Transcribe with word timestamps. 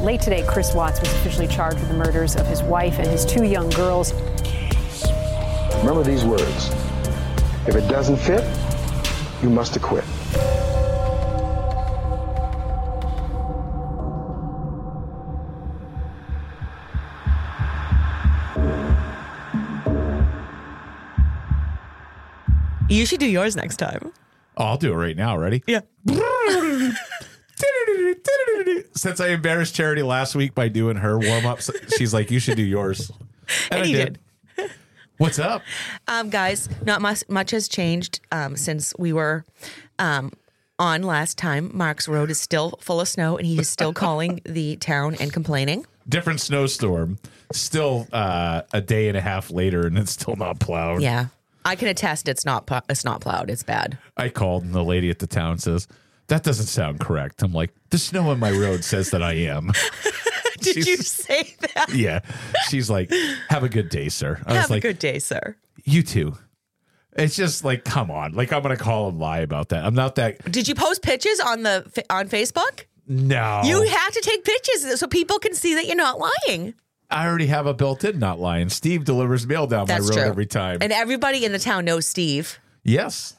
Late 0.00 0.20
today, 0.20 0.44
Chris 0.46 0.74
Watts 0.74 1.00
was 1.00 1.12
officially 1.14 1.48
charged 1.48 1.80
with 1.80 1.88
the 1.88 1.94
murders 1.94 2.36
of 2.36 2.46
his 2.46 2.62
wife 2.62 3.00
and 3.00 3.08
his 3.08 3.24
two 3.24 3.42
young 3.42 3.68
girls. 3.70 4.12
Remember 5.78 6.04
these 6.04 6.24
words. 6.24 6.70
If 7.66 7.74
it 7.74 7.88
doesn't 7.88 8.16
fit, 8.18 8.44
you 9.42 9.50
must 9.50 9.74
acquit. 9.74 10.04
You 22.88 23.04
should 23.04 23.18
do 23.18 23.26
yours 23.26 23.56
next 23.56 23.78
time. 23.78 24.12
Oh, 24.56 24.64
I'll 24.64 24.76
do 24.76 24.92
it 24.92 24.96
right 24.96 25.16
now. 25.16 25.36
Ready? 25.36 25.64
Yeah. 25.66 25.80
Since 28.98 29.20
I 29.20 29.28
embarrassed 29.28 29.76
Charity 29.76 30.02
last 30.02 30.34
week 30.34 30.56
by 30.56 30.66
doing 30.66 30.96
her 30.96 31.16
warm 31.16 31.46
ups, 31.46 31.70
she's 31.96 32.12
like, 32.12 32.32
"You 32.32 32.40
should 32.40 32.56
do 32.56 32.64
yours." 32.64 33.12
And, 33.70 33.84
I 33.84 33.86
you 33.86 33.96
did. 33.96 34.18
What's 35.16 35.38
up? 35.38 35.62
Um, 36.06 36.28
guys, 36.28 36.68
not 36.84 37.00
much, 37.00 37.24
much 37.26 37.50
has 37.52 37.66
changed 37.66 38.20
um, 38.30 38.56
since 38.56 38.92
we 38.98 39.10
were 39.10 39.46
um, 39.98 40.32
on 40.78 41.02
last 41.02 41.38
time. 41.38 41.70
Mark's 41.72 42.06
road 42.06 42.30
is 42.30 42.38
still 42.38 42.78
full 42.82 43.00
of 43.00 43.08
snow, 43.08 43.38
and 43.38 43.46
he 43.46 43.58
is 43.58 43.70
still 43.70 43.94
calling 43.94 44.42
the 44.44 44.76
town 44.76 45.14
and 45.18 45.32
complaining. 45.32 45.86
Different 46.06 46.42
snowstorm. 46.42 47.18
Still 47.52 48.06
uh, 48.12 48.62
a 48.74 48.82
day 48.82 49.08
and 49.08 49.16
a 49.16 49.22
half 49.22 49.50
later, 49.50 49.86
and 49.86 49.96
it's 49.96 50.12
still 50.12 50.36
not 50.36 50.60
plowed. 50.60 51.00
Yeah, 51.00 51.28
I 51.64 51.74
can 51.74 51.88
attest 51.88 52.28
it's 52.28 52.44
not 52.44 52.68
it's 52.90 53.04
not 53.04 53.22
plowed. 53.22 53.48
It's 53.48 53.62
bad. 53.62 53.96
I 54.18 54.28
called, 54.28 54.64
and 54.64 54.74
the 54.74 54.84
lady 54.84 55.08
at 55.08 55.20
the 55.20 55.26
town 55.26 55.56
says, 55.56 55.88
"That 56.28 56.42
doesn't 56.44 56.66
sound 56.66 57.00
correct." 57.00 57.42
I'm 57.42 57.52
like, 57.52 57.74
"The 57.90 57.98
snow 57.98 58.30
on 58.30 58.38
my 58.38 58.50
road 58.50 58.84
says 58.84 59.10
that 59.10 59.22
I 59.22 59.34
am." 59.34 59.72
Did 60.60 60.74
She's- 60.74 60.86
you 60.86 60.96
say 60.98 61.54
that? 61.74 61.90
yeah. 61.94 62.20
She's 62.68 62.88
like, 62.90 63.12
"Have 63.48 63.62
a 63.64 63.68
good 63.68 63.88
day, 63.88 64.08
sir." 64.08 64.40
I 64.46 64.52
was 64.52 64.60
Have 64.62 64.70
like, 64.70 64.84
a 64.84 64.88
good 64.88 64.98
day, 64.98 65.18
sir. 65.18 65.56
"You 65.84 66.02
too." 66.02 66.36
It's 67.16 67.34
just 67.34 67.64
like, 67.64 67.84
come 67.84 68.10
on. 68.12 68.32
Like, 68.34 68.52
I'm 68.52 68.62
gonna 68.62 68.76
call 68.76 69.08
and 69.08 69.18
lie 69.18 69.38
about 69.40 69.70
that. 69.70 69.84
I'm 69.84 69.94
not 69.94 70.14
that. 70.16 70.50
Did 70.50 70.68
you 70.68 70.74
post 70.76 71.02
pictures 71.02 71.40
on 71.40 71.62
the 71.64 71.84
on 72.10 72.28
Facebook? 72.28 72.84
No, 73.08 73.62
You 73.64 73.82
have 73.82 74.12
to 74.12 74.20
take 74.20 74.44
pictures 74.44 75.00
so 75.00 75.06
people 75.06 75.38
can 75.38 75.54
see 75.54 75.74
that 75.74 75.86
you're 75.86 75.96
not 75.96 76.18
lying. 76.46 76.74
I 77.10 77.26
already 77.26 77.46
have 77.46 77.66
a 77.66 77.72
built-in 77.72 78.18
not 78.18 78.38
lying. 78.38 78.68
Steve 78.68 79.06
delivers 79.06 79.46
mail 79.46 79.66
down 79.66 79.86
That's 79.86 80.02
my 80.02 80.08
road 80.10 80.14
true 80.22 80.30
every 80.30 80.44
time. 80.46 80.78
And 80.82 80.92
everybody 80.92 81.42
in 81.46 81.52
the 81.52 81.58
town 81.58 81.86
knows 81.86 82.06
Steve. 82.06 82.58
yes, 82.84 83.34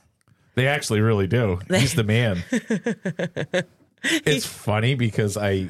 they 0.60 0.68
actually 0.68 1.00
really 1.02 1.28
do. 1.28 1.60
He's 1.70 1.94
the 1.96 2.04
man. 2.04 2.44
it's 4.04 4.46
funny 4.46 4.96
because 4.96 5.38
I 5.38 5.70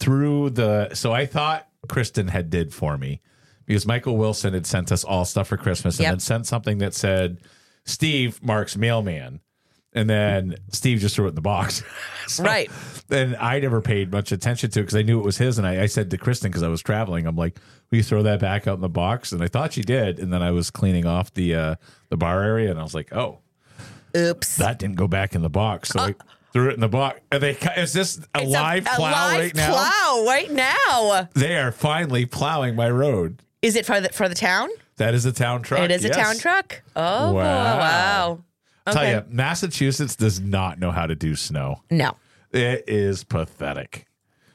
through 0.00 0.50
the 0.50 0.94
so 0.94 1.12
I 1.12 1.26
thought 1.26 1.68
Kristen 1.88 2.28
had 2.28 2.50
did 2.50 2.72
for 2.74 2.96
me 2.98 3.20
because 3.66 3.86
Michael 3.86 4.16
Wilson 4.16 4.54
had 4.54 4.66
sent 4.66 4.92
us 4.92 5.04
all 5.04 5.24
stuff 5.24 5.48
for 5.48 5.56
Christmas 5.56 5.98
and 5.98 6.04
Yep. 6.04 6.12
then 6.12 6.20
sent 6.20 6.46
something 6.46 6.78
that 6.78 6.94
said 6.94 7.38
Steve 7.84 8.42
Mark's 8.42 8.76
mailman. 8.76 9.40
And 9.92 10.10
then 10.10 10.56
Steve 10.72 10.98
just 10.98 11.16
threw 11.16 11.24
it 11.24 11.30
in 11.30 11.34
the 11.36 11.40
box. 11.40 11.82
So- 12.28 12.42
Right. 12.44 12.70
And 13.08 13.34
I 13.36 13.60
never 13.60 13.80
paid 13.80 14.10
much 14.12 14.30
attention 14.32 14.70
to 14.72 14.80
it 14.80 14.82
because 14.82 14.96
I 14.96 15.02
knew 15.02 15.18
it 15.20 15.24
was 15.24 15.38
his. 15.38 15.56
And 15.58 15.66
I, 15.66 15.82
I 15.84 15.86
said 15.86 16.10
to 16.10 16.18
Kristen, 16.18 16.50
because 16.50 16.64
I 16.64 16.68
was 16.68 16.82
traveling, 16.82 17.24
I'm 17.26 17.36
like, 17.36 17.58
will 17.90 17.98
you 17.98 18.02
throw 18.02 18.22
that 18.24 18.40
back 18.40 18.66
out 18.66 18.74
in 18.74 18.80
the 18.80 18.88
box? 18.88 19.30
And 19.32 19.42
I 19.42 19.46
thought 19.48 19.72
she 19.74 19.82
did. 19.82 20.18
And 20.18 20.32
then 20.32 20.42
I 20.42 20.50
was 20.50 20.70
cleaning 20.70 21.06
off 21.06 21.32
the 21.32 21.54
uh, 21.54 21.74
the 22.10 22.16
bar 22.16 22.42
area 22.42 22.68
and 22.70 22.78
I 22.78 22.82
was 22.82 22.94
like, 22.94 23.12
oh, 23.14 23.38
Oops. 24.16 24.56
that 24.56 24.78
didn't 24.78 24.96
go 24.96 25.06
back 25.08 25.34
in 25.34 25.42
the 25.42 25.48
box. 25.50 25.90
So 25.90 26.00
I 26.00 26.14
threw 26.52 26.70
it 26.70 26.74
in 26.74 26.80
the 26.80 26.88
box. 26.88 27.20
Are 27.32 27.38
they, 27.38 27.52
is 27.76 27.92
this 27.92 28.18
a 28.34 28.40
Uh, 28.40 28.44
live 28.44 28.86
a 28.86 28.90
plow 28.90 29.10
live 29.10 29.38
right 29.40 29.54
now? 29.54 29.72
plow 29.72 30.24
right 30.26 30.50
now. 30.50 31.28
They 31.34 31.56
are 31.56 31.72
finally 31.72 32.26
plowing 32.26 32.74
my 32.76 32.88
road. 32.90 33.42
Is 33.62 33.76
it 33.76 33.84
for 33.86 34.00
the 34.00 34.08
for 34.10 34.28
the 34.28 34.34
town? 34.34 34.68
That 34.96 35.12
is 35.14 35.24
a 35.26 35.32
town 35.32 35.62
truck. 35.62 35.80
It 35.80 35.90
is 35.90 36.04
a 36.04 36.08
town 36.10 36.38
truck. 36.38 36.82
Oh 36.94 37.32
Wow. 37.32 37.78
wow. 37.78 38.44
Tell 38.92 39.08
you, 39.08 39.24
Massachusetts 39.28 40.14
does 40.14 40.40
not 40.40 40.78
know 40.78 40.92
how 40.92 41.06
to 41.06 41.14
do 41.16 41.34
snow. 41.34 41.82
No. 41.90 42.16
It 42.52 42.84
is 42.86 43.24
pathetic. 43.24 44.06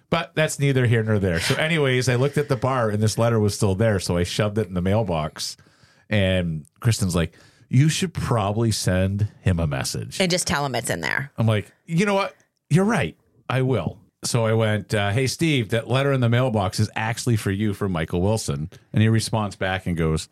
But 0.09 0.31
that's 0.35 0.57
neither 0.59 0.85
here 0.87 1.03
nor 1.03 1.19
there. 1.19 1.39
So, 1.39 1.55
anyways, 1.55 2.07
I 2.09 2.15
looked 2.15 2.37
at 2.37 2.47
the 2.49 2.55
bar 2.55 2.89
and 2.89 3.01
this 3.03 3.17
letter 3.17 3.39
was 3.39 3.53
still 3.55 3.75
there. 3.75 3.99
So 3.99 4.17
I 4.17 4.23
shoved 4.23 4.57
it 4.57 4.67
in 4.67 4.73
the 4.73 4.81
mailbox. 4.81 5.55
And 6.09 6.65
Kristen's 6.79 7.15
like, 7.15 7.33
You 7.73 7.87
should 7.87 8.13
probably 8.13 8.69
send 8.71 9.29
him 9.39 9.57
a 9.57 9.65
message. 9.65 10.19
And 10.19 10.29
just 10.29 10.45
tell 10.45 10.65
him 10.65 10.75
it's 10.75 10.89
in 10.89 10.99
there. 10.99 11.31
I'm 11.37 11.47
like, 11.47 11.71
You 11.85 12.05
know 12.05 12.13
what? 12.15 12.35
You're 12.69 12.83
right. 12.85 13.15
I 13.47 13.61
will. 13.61 13.97
So 14.25 14.45
I 14.45 14.51
went, 14.53 14.93
uh, 14.93 15.11
Hey, 15.11 15.25
Steve, 15.27 15.69
that 15.69 15.87
letter 15.87 16.11
in 16.11 16.19
the 16.19 16.27
mailbox 16.27 16.81
is 16.81 16.89
actually 16.97 17.37
for 17.37 17.49
you 17.49 17.73
from 17.73 17.93
Michael 17.93 18.21
Wilson. 18.21 18.69
And 18.91 19.01
he 19.01 19.07
responds 19.07 19.55
back 19.55 19.85
and 19.87 19.95
goes, 19.95 20.27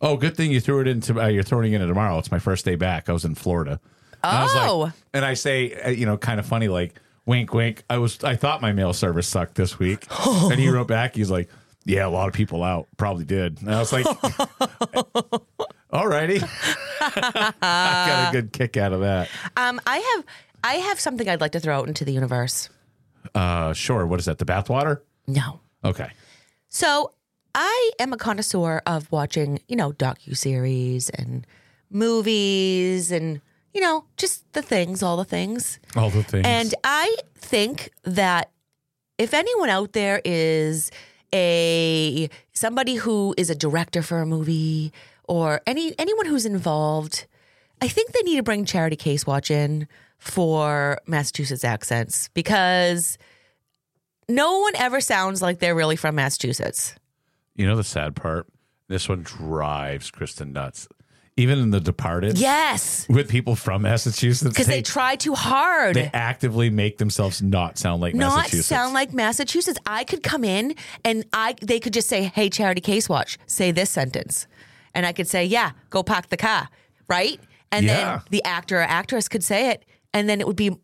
Oh, 0.00 0.16
good 0.16 0.36
thing 0.36 0.52
you 0.52 0.60
threw 0.60 0.80
it 0.82 0.86
into, 0.86 1.20
uh, 1.20 1.26
you're 1.26 1.42
throwing 1.42 1.72
it 1.72 1.80
in 1.80 1.88
tomorrow. 1.88 2.16
It's 2.18 2.30
my 2.30 2.38
first 2.38 2.64
day 2.64 2.76
back. 2.76 3.08
I 3.08 3.12
was 3.12 3.24
in 3.24 3.34
Florida. 3.34 3.80
And 4.22 4.36
I 4.38 4.42
was 4.44 4.54
like- 4.54 4.70
Oh. 4.70 4.92
and 5.12 5.24
I 5.24 5.34
say, 5.34 5.74
uh, 5.74 5.90
you 5.90 6.06
know, 6.06 6.16
kind 6.16 6.38
of 6.38 6.46
funny, 6.46 6.68
like, 6.68 6.94
wink, 7.26 7.52
wink. 7.52 7.82
I 7.90 7.98
was, 7.98 8.22
I 8.22 8.36
thought 8.36 8.62
my 8.62 8.72
mail 8.72 8.92
service 8.92 9.26
sucked 9.26 9.56
this 9.56 9.80
week. 9.80 10.06
and 10.26 10.60
he 10.60 10.68
wrote 10.68 10.86
back, 10.88 11.16
he's 11.16 11.30
like, 11.30 11.48
yeah, 11.84 12.06
a 12.06 12.08
lot 12.08 12.28
of 12.28 12.34
people 12.34 12.62
out 12.62 12.86
probably 12.96 13.24
did. 13.24 13.60
And 13.62 13.74
I 13.74 13.80
was 13.80 13.92
like, 13.92 14.06
all 15.94 16.08
righty. 16.08 16.40
I 17.00 17.52
got 17.62 18.28
a 18.28 18.32
good 18.32 18.52
kick 18.52 18.76
out 18.76 18.92
of 18.92 19.00
that. 19.00 19.28
Um, 19.56 19.80
I 19.86 19.98
have 19.98 20.24
I 20.64 20.74
have 20.74 20.98
something 20.98 21.28
I'd 21.28 21.40
like 21.40 21.52
to 21.52 21.60
throw 21.60 21.78
out 21.78 21.88
into 21.88 22.04
the 22.04 22.12
universe. 22.12 22.68
Uh, 23.34 23.72
sure. 23.72 24.06
What 24.06 24.18
is 24.18 24.26
that? 24.26 24.38
The 24.38 24.44
bathwater? 24.44 25.00
No. 25.26 25.60
Okay. 25.84 26.10
So 26.68 27.12
I 27.54 27.90
am 27.98 28.12
a 28.12 28.16
connoisseur 28.16 28.82
of 28.86 29.10
watching, 29.12 29.60
you 29.68 29.76
know, 29.76 29.92
docu 29.92 30.36
series 30.36 31.10
and 31.10 31.46
movies 31.90 33.12
and 33.12 33.40
you 33.72 33.80
know 33.80 34.04
just 34.16 34.52
the 34.52 34.62
things, 34.62 35.02
all 35.02 35.16
the 35.16 35.24
things. 35.24 35.78
All 35.96 36.10
the 36.10 36.22
things. 36.22 36.46
And 36.46 36.74
I 36.82 37.16
think 37.36 37.90
that 38.02 38.50
if 39.16 39.32
anyone 39.32 39.68
out 39.68 39.92
there 39.92 40.20
is 40.24 40.90
a 41.32 42.28
somebody 42.52 42.96
who 42.96 43.34
is 43.36 43.50
a 43.50 43.54
director 43.54 44.02
for 44.02 44.20
a 44.20 44.26
movie 44.26 44.92
or 45.28 45.60
any 45.66 45.94
anyone 45.98 46.26
who's 46.26 46.46
involved, 46.46 47.26
I 47.80 47.88
think 47.88 48.12
they 48.12 48.22
need 48.22 48.36
to 48.36 48.42
bring 48.42 48.64
Charity 48.64 48.96
Case 48.96 49.26
Watch 49.26 49.50
in 49.50 49.86
for 50.18 50.98
Massachusetts 51.06 51.64
accents 51.64 52.28
because 52.34 53.18
no 54.28 54.60
one 54.60 54.74
ever 54.76 55.00
sounds 55.00 55.42
like 55.42 55.58
they're 55.58 55.74
really 55.74 55.96
from 55.96 56.14
Massachusetts. 56.14 56.94
You 57.56 57.66
know 57.66 57.76
the 57.76 57.84
sad 57.84 58.16
part? 58.16 58.46
This 58.88 59.08
one 59.08 59.22
drives 59.22 60.10
Kristen 60.10 60.52
nuts. 60.52 60.88
Even 61.36 61.58
in 61.58 61.70
The 61.72 61.80
Departed, 61.80 62.38
Yes. 62.38 63.08
with 63.08 63.28
people 63.28 63.56
from 63.56 63.82
Massachusetts, 63.82 64.48
Because 64.48 64.68
they 64.68 64.82
try 64.82 65.16
too 65.16 65.34
hard. 65.34 65.96
they 65.96 66.08
actively 66.14 66.70
make 66.70 66.98
themselves 66.98 67.42
not 67.42 67.76
sound 67.76 68.00
like 68.00 68.14
not 68.14 68.36
Massachusetts. 68.36 68.68
sound 68.68 68.94
like 68.94 69.12
Massachusetts. 69.12 69.78
I 69.84 70.04
could 70.04 70.22
come 70.22 70.44
in 70.44 70.76
and 71.04 71.24
I 71.32 71.56
they 71.60 71.80
could 71.80 71.92
just 71.92 72.08
say, 72.08 72.22
"Hey, 72.22 72.50
Charity 72.50 72.80
Case 72.80 73.08
Watch, 73.08 73.36
say 73.46 73.72
this 73.72 73.90
sentence," 73.90 74.46
and 74.94 75.04
I 75.06 75.12
could 75.12 75.28
say, 75.28 75.44
"Yeah, 75.44 75.72
go 75.90 76.02
park 76.02 76.28
the 76.28 76.36
car," 76.36 76.68
right? 77.08 77.40
And 77.72 77.84
Yeah. 77.86 77.94
then 77.94 78.20
the 78.30 78.44
actor 78.44 78.78
or 78.78 78.82
actress 78.82 79.28
could 79.28 79.42
say 79.44 79.70
it, 79.70 79.84
and 80.12 80.28
then 80.28 80.40
it 80.40 80.46
would 80.46 80.56
be 80.56 80.76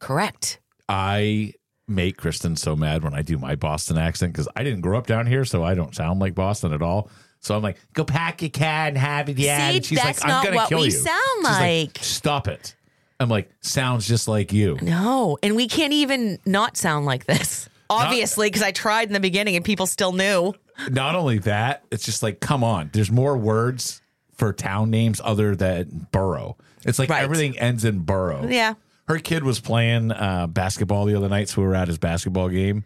correct. 0.00 0.58
I 0.88 1.52
make 1.86 2.16
Kristen 2.16 2.56
so 2.56 2.74
mad 2.76 3.04
when 3.04 3.14
I 3.14 3.22
do 3.22 3.38
my 3.38 3.54
Boston 3.56 3.98
accent 3.98 4.32
because 4.32 4.48
I 4.56 4.62
didn't 4.64 4.80
grow 4.80 4.98
up 4.98 5.06
down 5.06 5.26
here, 5.26 5.44
so 5.44 5.62
I 5.62 5.74
don't 5.74 5.94
sound 5.94 6.20
like 6.20 6.34
Boston 6.34 6.72
at 6.72 6.82
all. 6.82 7.10
So 7.40 7.54
I'm 7.54 7.62
like, 7.62 7.76
go 7.92 8.04
pack 8.04 8.40
your 8.40 8.50
cat 8.50 8.88
and 8.88 8.98
have 8.98 9.28
it, 9.28 9.38
yeah. 9.38 9.70
See, 9.70 9.76
and 9.76 9.84
she's 9.84 9.98
that's 10.02 10.20
like, 10.22 10.24
I'm 10.24 10.36
not 10.36 10.44
gonna 10.44 10.56
what 10.56 10.68
kill 10.70 10.78
we 10.80 10.86
you. 10.86 10.90
sound 10.90 11.18
She's 11.36 11.44
like. 11.44 11.98
Stop 12.00 12.48
it. 12.48 12.74
I'm 13.20 13.28
like, 13.28 13.50
sounds 13.60 14.08
just 14.08 14.26
like 14.28 14.52
you. 14.52 14.78
No, 14.82 15.38
and 15.42 15.54
we 15.54 15.68
can't 15.68 15.92
even 15.92 16.38
not 16.46 16.76
sound 16.76 17.06
like 17.06 17.26
this. 17.26 17.68
Obviously, 17.90 18.46
because 18.48 18.62
I 18.62 18.72
tried 18.72 19.08
in 19.08 19.12
the 19.12 19.20
beginning 19.20 19.56
and 19.56 19.64
people 19.64 19.86
still 19.86 20.12
knew. 20.12 20.54
Not 20.90 21.14
only 21.14 21.38
that, 21.38 21.84
it's 21.90 22.04
just 22.04 22.22
like, 22.22 22.40
come 22.40 22.64
on. 22.64 22.90
There's 22.92 23.10
more 23.10 23.36
words 23.36 24.02
for 24.34 24.52
town 24.52 24.90
names 24.90 25.20
other 25.24 25.54
than 25.54 26.08
borough. 26.10 26.56
It's 26.84 26.98
like 26.98 27.08
Right. 27.10 27.22
everything 27.22 27.58
ends 27.58 27.84
in 27.84 28.00
borough. 28.00 28.46
Yeah. 28.48 28.74
her 29.06 29.18
kid 29.18 29.44
was 29.44 29.60
playing 29.60 30.10
uh, 30.12 30.46
basketball 30.48 31.04
the 31.04 31.14
other 31.14 31.28
night, 31.28 31.48
so 31.48 31.60
we 31.62 31.68
were 31.68 31.74
at 31.74 31.88
his 31.88 31.98
basketball 31.98 32.48
game, 32.48 32.84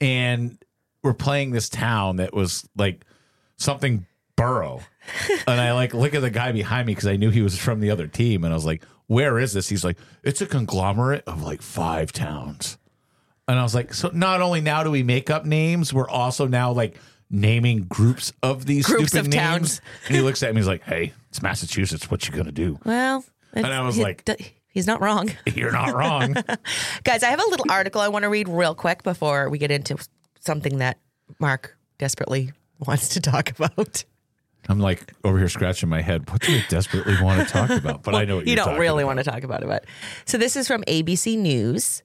and 0.00 0.56
we're 1.02 1.12
playing 1.14 1.50
this 1.50 1.68
town 1.68 2.16
that 2.16 2.32
was 2.32 2.68
like 2.76 3.04
something 3.56 4.06
borough, 4.36 4.80
and 5.46 5.60
I 5.60 5.72
like 5.72 5.92
look 5.94 6.14
at 6.14 6.22
the 6.22 6.30
guy 6.30 6.52
behind 6.52 6.86
me 6.86 6.94
because 6.94 7.08
I 7.08 7.16
knew 7.16 7.30
he 7.30 7.42
was 7.42 7.58
from 7.58 7.80
the 7.80 7.90
other 7.90 8.06
team, 8.06 8.44
and 8.44 8.52
I 8.52 8.56
was 8.56 8.64
like, 8.64 8.84
"Where 9.06 9.38
is 9.38 9.52
this?" 9.54 9.68
He's 9.68 9.84
like, 9.84 9.98
"It's 10.22 10.40
a 10.40 10.46
conglomerate 10.46 11.24
of 11.26 11.42
like 11.42 11.62
five 11.62 12.12
towns," 12.12 12.78
and 13.48 13.58
I 13.58 13.62
was 13.62 13.74
like, 13.74 13.92
"So 13.94 14.10
not 14.12 14.40
only 14.40 14.60
now 14.60 14.82
do 14.84 14.90
we 14.90 15.02
make 15.02 15.30
up 15.30 15.44
names, 15.44 15.92
we're 15.92 16.08
also 16.08 16.46
now 16.46 16.72
like." 16.72 16.96
Naming 17.28 17.84
groups 17.88 18.32
of 18.42 18.66
these 18.66 18.86
Groups 18.86 19.08
stupid 19.08 19.26
of 19.26 19.32
names, 19.32 19.40
towns. 19.42 19.80
and 20.06 20.14
he 20.16 20.22
looks 20.22 20.42
at 20.44 20.54
me. 20.54 20.60
He's 20.60 20.68
like, 20.68 20.82
"Hey, 20.84 21.12
it's 21.28 21.42
Massachusetts. 21.42 22.08
What 22.10 22.26
you 22.28 22.32
gonna 22.34 22.52
do? 22.52 22.78
Well, 22.84 23.24
And 23.52 23.66
I 23.66 23.80
was 23.80 23.96
he- 23.96 24.02
like- 24.04 24.24
d- 24.24 24.52
he's 24.68 24.86
not 24.86 25.00
wrong. 25.00 25.30
You're 25.54 25.72
not 25.72 25.92
wrong." 25.92 26.34
Guys, 27.04 27.24
I 27.24 27.30
have 27.30 27.40
a 27.40 27.50
little 27.50 27.66
article 27.68 28.00
I 28.00 28.06
want 28.08 28.22
to 28.22 28.28
read 28.28 28.48
real 28.48 28.76
quick 28.76 29.02
before 29.02 29.48
we 29.50 29.58
get 29.58 29.72
into 29.72 29.96
something 30.38 30.78
that 30.78 30.98
Mark 31.40 31.76
desperately 31.98 32.52
wants 32.78 33.08
to 33.10 33.20
talk 33.20 33.50
about. 33.50 34.04
I'm 34.68 34.78
like 34.78 35.12
over 35.24 35.36
here 35.38 35.48
scratching 35.48 35.88
my 35.88 36.02
head. 36.02 36.30
What 36.30 36.42
do 36.42 36.52
you 36.52 36.62
desperately 36.68 37.20
want 37.20 37.44
to 37.46 37.52
talk 37.52 37.70
about? 37.70 38.02
But 38.04 38.14
I 38.14 38.24
know 38.24 38.36
what 38.36 38.44
you 38.46 38.50
you're 38.50 38.56
don't 38.56 38.66
talking 38.66 38.80
really 38.80 39.02
about. 39.02 39.16
want 39.16 39.24
to 39.24 39.30
talk 39.30 39.42
about 39.42 39.62
it. 39.64 39.68
But 39.68 39.84
so 40.26 40.38
this 40.38 40.54
is 40.54 40.68
from 40.68 40.82
ABC 40.84 41.36
News. 41.36 42.02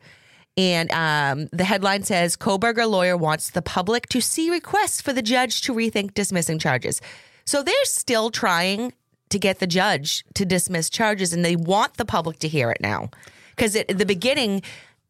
And 0.58 0.92
um, 0.92 1.48
the 1.54 1.64
headline 1.64 2.04
says 2.04 2.36
Kohberger 2.36 2.90
lawyer 2.90 3.16
wants 3.16 3.52
the 3.52 3.62
public 3.62 4.08
to 4.10 4.22
see 4.22 4.50
requests 4.50 5.02
for 5.02 5.14
the 5.14 5.22
judge 5.22 5.62
to 5.62 5.74
rethink 5.74 6.14
dismissing 6.14 6.60
charges. 6.60 7.02
So 7.46 7.64
they're 7.64 7.86
still 7.86 8.30
trying 8.32 8.94
to 9.30 9.40
get 9.40 9.60
the 9.60 9.68
judge 9.68 10.26
to 10.36 10.46
dismiss 10.46 10.90
charges, 10.90 11.32
and 11.32 11.44
they 11.46 11.56
want 11.56 11.96
the 11.96 12.06
public 12.06 12.40
to 12.40 12.48
hear 12.50 12.70
it 12.70 12.82
now. 12.82 13.10
Because 13.56 13.76
at 13.78 13.98
the 13.98 14.06
beginning, 14.06 14.62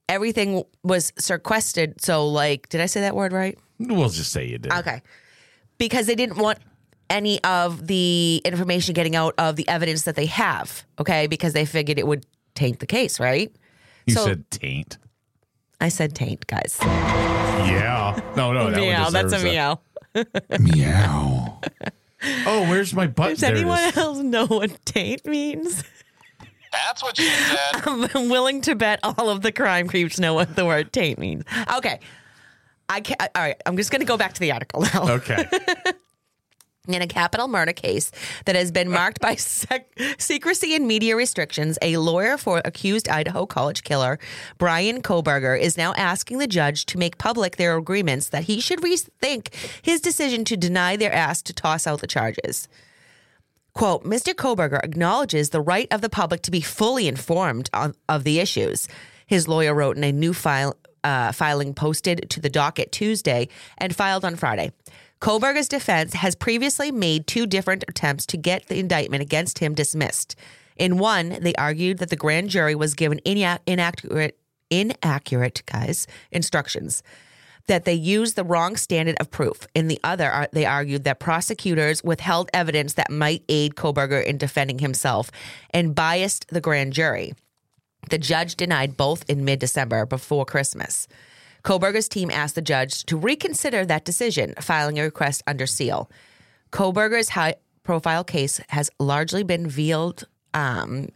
everything 0.07 0.63
was 0.83 1.11
sequestered. 1.17 1.99
So, 2.01 2.27
like, 2.27 2.69
did 2.69 2.81
I 2.81 2.85
say 2.85 3.01
that 3.01 3.15
word 3.15 3.33
right? 3.33 3.57
We'll 3.79 4.09
just 4.09 4.31
say 4.31 4.45
you 4.45 4.59
did. 4.59 4.71
Okay. 4.71 5.01
Because 5.79 6.05
they 6.05 6.15
didn't 6.15 6.37
want 6.37 6.59
any 7.09 7.43
of 7.43 7.87
the 7.87 8.41
information 8.45 8.93
getting 8.93 9.15
out 9.15 9.33
of 9.39 9.55
the 9.55 9.67
evidence 9.67 10.03
that 10.03 10.15
they 10.15 10.27
have. 10.27 10.85
Okay. 10.99 11.25
Because 11.25 11.53
they 11.53 11.65
figured 11.65 11.97
it 11.97 12.05
would 12.05 12.25
taint 12.53 12.79
the 12.79 12.85
case, 12.85 13.19
right? 13.19 13.51
You 14.05 14.13
So- 14.13 14.25
said 14.25 14.49
taint. 14.51 14.97
I 15.81 15.89
said 15.89 16.13
taint, 16.13 16.45
guys. 16.45 16.77
Yeah. 16.81 18.19
No, 18.37 18.53
no, 18.53 18.69
that 18.69 18.79
meow. 18.79 19.03
one 19.05 19.13
That's 19.13 19.33
a 19.33 19.37
deserves 19.37 19.43
meow. 19.43 19.79
Meow. 20.59 21.59
oh, 22.45 22.69
where's 22.69 22.93
my 22.93 23.07
butt? 23.07 23.31
Does 23.31 23.43
anyone 23.43 23.79
else 23.95 24.19
know 24.19 24.45
what 24.45 24.85
taint 24.85 25.25
means? 25.25 25.83
That's 26.71 27.01
what 27.01 27.17
she 27.17 27.27
said. 27.27 27.57
I'm 28.15 28.29
willing 28.29 28.61
to 28.61 28.75
bet 28.75 28.99
all 29.03 29.29
of 29.29 29.41
the 29.41 29.51
crime 29.51 29.87
creeps 29.87 30.19
know 30.19 30.35
what 30.35 30.55
the 30.55 30.65
word 30.65 30.93
taint 30.93 31.17
means. 31.19 31.43
Okay. 31.75 31.99
I 32.87 33.01
can't, 33.01 33.19
all 33.21 33.41
right. 33.41 33.59
I'm 33.65 33.75
just 33.75 33.89
going 33.89 34.01
to 34.01 34.05
go 34.05 34.17
back 34.17 34.33
to 34.33 34.39
the 34.39 34.51
article 34.51 34.81
now. 34.81 35.09
Okay. 35.15 35.45
In 36.87 37.03
a 37.03 37.07
capital 37.07 37.47
murder 37.47 37.73
case 37.73 38.11
that 38.45 38.55
has 38.55 38.71
been 38.71 38.89
marked 38.89 39.21
by 39.21 39.35
sec- 39.37 39.93
secrecy 40.17 40.73
and 40.75 40.87
media 40.87 41.15
restrictions, 41.15 41.77
a 41.79 41.97
lawyer 41.97 42.37
for 42.37 42.59
accused 42.65 43.07
Idaho 43.07 43.45
college 43.45 43.83
killer 43.83 44.17
Bryan 44.57 45.03
Kohberger 45.03 45.59
is 45.59 45.77
now 45.77 45.93
asking 45.93 46.39
the 46.39 46.47
judge 46.47 46.87
to 46.87 46.97
make 46.97 47.19
public 47.19 47.57
their 47.57 47.77
agreements 47.77 48.29
that 48.29 48.45
he 48.45 48.59
should 48.59 48.81
rethink 48.81 49.53
his 49.83 50.01
decision 50.01 50.43
to 50.45 50.57
deny 50.57 50.95
their 50.95 51.13
ask 51.13 51.45
to 51.45 51.53
toss 51.53 51.85
out 51.85 52.01
the 52.01 52.07
charges. 52.07 52.67
Quote, 53.73 54.03
Mr. 54.03 54.33
Kohberger 54.33 54.83
acknowledges 54.83 55.51
the 55.51 55.61
right 55.61 55.87
of 55.91 56.01
the 56.01 56.09
public 56.09 56.41
to 56.41 56.51
be 56.51 56.61
fully 56.61 57.07
informed 57.07 57.69
on, 57.73 57.93
of 58.09 58.23
the 58.23 58.39
issues. 58.39 58.87
His 59.27 59.47
lawyer 59.47 59.75
wrote 59.75 59.97
in 59.97 60.03
a 60.03 60.11
new 60.11 60.33
file, 60.33 60.75
uh, 61.03 61.31
filing 61.31 61.75
posted 61.75 62.27
to 62.31 62.39
the 62.39 62.49
docket 62.49 62.91
Tuesday 62.91 63.49
and 63.77 63.95
filed 63.95 64.25
on 64.25 64.35
Friday. 64.35 64.71
Kohberger's 65.21 65.67
defense 65.67 66.15
has 66.15 66.35
previously 66.35 66.91
made 66.91 67.27
two 67.27 67.45
different 67.45 67.83
attempts 67.87 68.25
to 68.25 68.37
get 68.37 68.67
the 68.67 68.79
indictment 68.79 69.21
against 69.21 69.59
him 69.59 69.75
dismissed. 69.75 70.35
In 70.75 70.97
one, 70.97 71.37
they 71.41 71.53
argued 71.55 71.99
that 71.99 72.09
the 72.09 72.15
grand 72.15 72.49
jury 72.49 72.73
was 72.73 72.95
given 72.95 73.19
ina- 73.27 73.59
inaccurate, 73.67 74.39
inaccurate, 74.71 75.61
guys, 75.67 76.07
instructions 76.31 77.03
that 77.67 77.85
they 77.85 77.93
used 77.93 78.35
the 78.35 78.43
wrong 78.43 78.75
standard 78.75 79.15
of 79.19 79.29
proof. 79.29 79.67
In 79.75 79.87
the 79.87 79.99
other, 80.03 80.47
they 80.51 80.65
argued 80.65 81.03
that 81.03 81.19
prosecutors 81.19 82.03
withheld 82.03 82.49
evidence 82.53 82.93
that 82.93 83.11
might 83.11 83.43
aid 83.47 83.75
Kohberger 83.75 84.25
in 84.25 84.39
defending 84.39 84.79
himself 84.79 85.29
and 85.69 85.93
biased 85.93 86.47
the 86.47 86.59
grand 86.59 86.93
jury. 86.93 87.33
The 88.09 88.17
judge 88.17 88.55
denied 88.55 88.97
both 88.97 89.29
in 89.29 89.45
mid 89.45 89.59
December 89.59 90.07
before 90.07 90.45
Christmas. 90.45 91.07
Kohberger's 91.63 92.09
team 92.09 92.31
asked 92.31 92.55
the 92.55 92.61
judge 92.61 93.05
to 93.05 93.17
reconsider 93.17 93.85
that 93.85 94.05
decision, 94.05 94.53
filing 94.59 94.99
a 94.99 95.03
request 95.03 95.43
under 95.45 95.67
seal. 95.67 96.09
Kohberger's 96.71 97.29
high 97.29 97.55
profile 97.83 98.23
case 98.23 98.59
has 98.69 98.89
largely 98.99 99.43
been 99.43 99.67
veiled, 99.67 100.25
um, 100.53 101.09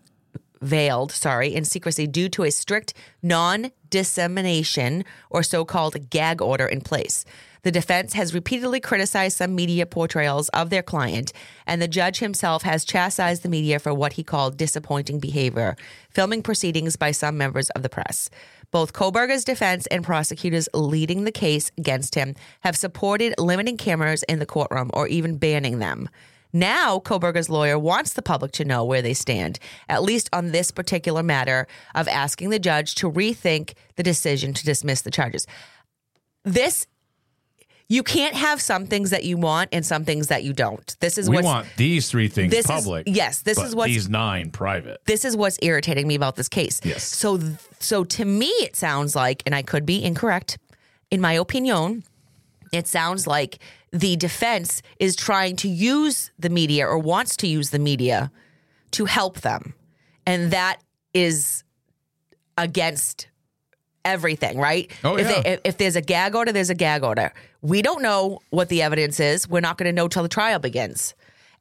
veiled, 0.61 1.11
sorry, 1.11 1.53
in 1.53 1.65
secrecy 1.65 2.07
due 2.07 2.29
to 2.29 2.43
a 2.43 2.51
strict 2.51 2.93
non 3.23 3.71
dissemination 3.89 5.05
or 5.29 5.43
so 5.43 5.63
called 5.63 6.09
gag 6.09 6.41
order 6.41 6.65
in 6.65 6.81
place. 6.81 7.25
The 7.65 7.71
defense 7.71 8.13
has 8.13 8.35
repeatedly 8.35 8.79
criticized 8.79 9.37
some 9.37 9.55
media 9.55 9.87
portrayals 9.87 10.49
of 10.49 10.69
their 10.69 10.83
client, 10.83 11.33
and 11.65 11.81
the 11.81 11.87
judge 11.87 12.19
himself 12.19 12.61
has 12.61 12.85
chastised 12.85 13.41
the 13.41 13.49
media 13.49 13.79
for 13.79 13.91
what 13.91 14.13
he 14.13 14.23
called 14.23 14.55
disappointing 14.55 15.19
behavior, 15.19 15.75
filming 16.11 16.43
proceedings 16.43 16.95
by 16.95 17.09
some 17.09 17.39
members 17.39 17.71
of 17.71 17.81
the 17.81 17.89
press. 17.89 18.29
Both 18.75 18.91
Kohberger's 18.91 19.45
defense 19.45 19.87
and 19.87 20.03
prosecutors 20.03 20.67
leading 20.73 21.23
the 21.23 21.31
case 21.31 21.71
against 21.77 22.13
him 22.13 22.35
have 22.59 22.75
supported 22.75 23.33
limiting 23.37 23.77
cameras 23.77 24.21
in 24.23 24.39
the 24.39 24.45
courtroom 24.45 24.91
or 24.93 25.07
even 25.07 25.37
banning 25.37 25.79
them. 25.79 26.09
Now, 26.51 26.99
Kohberger's 26.99 27.49
lawyer 27.49 27.79
wants 27.79 28.11
the 28.11 28.21
public 28.21 28.51
to 28.51 28.65
know 28.65 28.83
where 28.83 29.01
they 29.01 29.13
stand, 29.13 29.59
at 29.87 30.03
least 30.03 30.27
on 30.33 30.51
this 30.51 30.71
particular 30.71 31.23
matter 31.23 31.67
of 31.95 32.09
asking 32.09 32.49
the 32.49 32.59
judge 32.59 32.95
to 32.95 33.09
rethink 33.09 33.75
the 33.95 34.03
decision 34.03 34.53
to 34.53 34.65
dismiss 34.65 35.03
the 35.03 35.09
charges. 35.09 35.47
This, 36.43 36.85
you 37.87 38.01
can't 38.01 38.35
have 38.35 38.59
some 38.61 38.87
things 38.87 39.11
that 39.11 39.23
you 39.23 39.37
want 39.37 39.69
and 39.71 39.85
some 39.85 40.05
things 40.05 40.27
that 40.27 40.43
you 40.43 40.53
don't. 40.53 40.95
This 40.99 41.17
is 41.17 41.29
we 41.29 41.41
want 41.41 41.67
these 41.77 42.09
three 42.09 42.27
things 42.27 42.51
this 42.51 42.65
is- 42.65 42.71
public. 42.71 43.03
yes, 43.07 43.41
this 43.41 43.59
is 43.59 43.75
what 43.75 43.87
these 43.87 44.09
nine 44.09 44.49
private. 44.49 45.01
this 45.05 45.23
is 45.25 45.37
what's 45.37 45.59
irritating 45.61 46.07
me 46.07 46.15
about 46.15 46.35
this 46.35 46.49
case. 46.49 46.81
Yes. 46.83 47.03
So 47.03 47.39
so 47.79 48.03
to 48.03 48.25
me 48.25 48.47
it 48.47 48.75
sounds 48.75 49.15
like 49.15 49.43
and 49.45 49.53
I 49.53 49.61
could 49.61 49.85
be 49.85 50.03
incorrect 50.03 50.57
in 51.11 51.21
my 51.21 51.33
opinion, 51.33 52.03
it 52.73 52.87
sounds 52.87 53.27
like 53.27 53.59
the 53.91 54.15
defense 54.15 54.81
is 54.99 55.15
trying 55.15 55.55
to 55.57 55.69
use 55.69 56.31
the 56.37 56.49
media 56.49 56.85
or 56.85 56.97
wants 56.97 57.37
to 57.37 57.47
use 57.47 57.69
the 57.69 57.79
media 57.79 58.31
to 58.91 59.05
help 59.05 59.41
them. 59.41 59.73
And 60.25 60.51
that 60.51 60.81
is 61.13 61.63
against 62.57 63.27
everything, 64.05 64.57
right? 64.57 64.89
Oh, 65.03 65.17
if, 65.17 65.27
yeah. 65.29 65.41
if, 65.45 65.59
if 65.65 65.77
there's 65.77 65.95
a 65.97 66.01
gag 66.01 66.35
order, 66.35 66.51
there's 66.53 66.69
a 66.69 66.75
gag 66.75 67.03
order. 67.03 67.33
We 67.61 67.81
don't 67.81 68.01
know 68.01 68.39
what 68.51 68.69
the 68.69 68.81
evidence 68.81 69.19
is. 69.19 69.49
We're 69.49 69.59
not 69.59 69.77
going 69.77 69.87
to 69.87 69.93
know 69.93 70.07
till 70.07 70.23
the 70.23 70.29
trial 70.29 70.59
begins. 70.59 71.13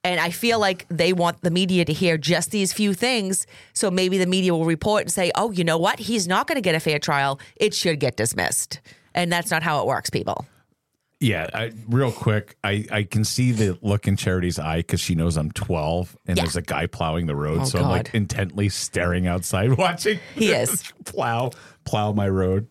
And 0.04 0.20
I 0.20 0.30
feel 0.30 0.58
like 0.60 0.84
they 0.90 1.14
want 1.14 1.40
the 1.40 1.50
media 1.50 1.84
to 1.86 1.92
hear 1.92 2.18
just 2.18 2.50
these 2.50 2.74
few 2.74 2.92
things. 2.92 3.46
So 3.72 3.90
maybe 3.90 4.18
the 4.18 4.26
media 4.26 4.52
will 4.54 4.66
report 4.66 5.02
and 5.04 5.10
say, 5.10 5.32
oh, 5.34 5.50
you 5.50 5.64
know 5.64 5.78
what? 5.78 5.98
He's 5.98 6.28
not 6.28 6.46
going 6.46 6.56
to 6.56 6.60
get 6.62 6.74
a 6.74 6.80
fair 6.80 6.98
trial. 6.98 7.40
It 7.56 7.72
should 7.72 8.00
get 8.00 8.16
dismissed. 8.16 8.80
And 9.14 9.32
that's 9.32 9.50
not 9.50 9.62
how 9.62 9.80
it 9.80 9.86
works, 9.86 10.10
people. 10.10 10.44
Yeah, 11.20 11.48
I, 11.54 11.72
real 11.88 12.12
quick, 12.12 12.56
I, 12.62 12.84
I 12.90 13.02
can 13.04 13.24
see 13.24 13.52
the 13.52 13.78
look 13.80 14.06
in 14.06 14.16
Charity's 14.16 14.58
eye 14.58 14.78
because 14.78 15.00
she 15.00 15.14
knows 15.14 15.38
I'm 15.38 15.50
12 15.52 16.18
and 16.26 16.36
Yeah. 16.36 16.42
there's 16.42 16.56
a 16.56 16.60
guy 16.60 16.86
plowing 16.86 17.24
the 17.24 17.36
road. 17.36 17.60
Oh, 17.62 17.64
so 17.64 17.78
I'm 17.78 17.88
like 17.88 18.14
intently 18.14 18.68
staring 18.68 19.26
outside, 19.26 19.72
watching 19.78 20.18
He 20.34 20.52
is. 20.52 20.82
plow 21.06 21.52
plow 21.85 22.12
my 22.12 22.29
road. 22.29 22.69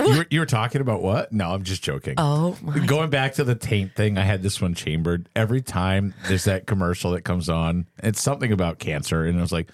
You 0.00 0.18
were, 0.18 0.26
you 0.28 0.40
were 0.40 0.46
talking 0.46 0.80
about 0.80 1.02
what? 1.02 1.32
No, 1.32 1.50
I'm 1.50 1.62
just 1.62 1.82
joking. 1.82 2.14
Oh, 2.18 2.58
my. 2.60 2.84
Going 2.84 3.10
back 3.10 3.34
to 3.34 3.44
the 3.44 3.54
taint 3.54 3.94
thing, 3.94 4.18
I 4.18 4.22
had 4.22 4.42
this 4.42 4.60
one 4.60 4.74
chambered. 4.74 5.28
Every 5.36 5.62
time 5.62 6.14
there's 6.26 6.44
that 6.44 6.66
commercial 6.66 7.12
that 7.12 7.22
comes 7.22 7.48
on, 7.48 7.86
it's 8.02 8.20
something 8.20 8.50
about 8.52 8.80
cancer, 8.80 9.24
and 9.24 9.38
it 9.38 9.40
was 9.40 9.52
like, 9.52 9.70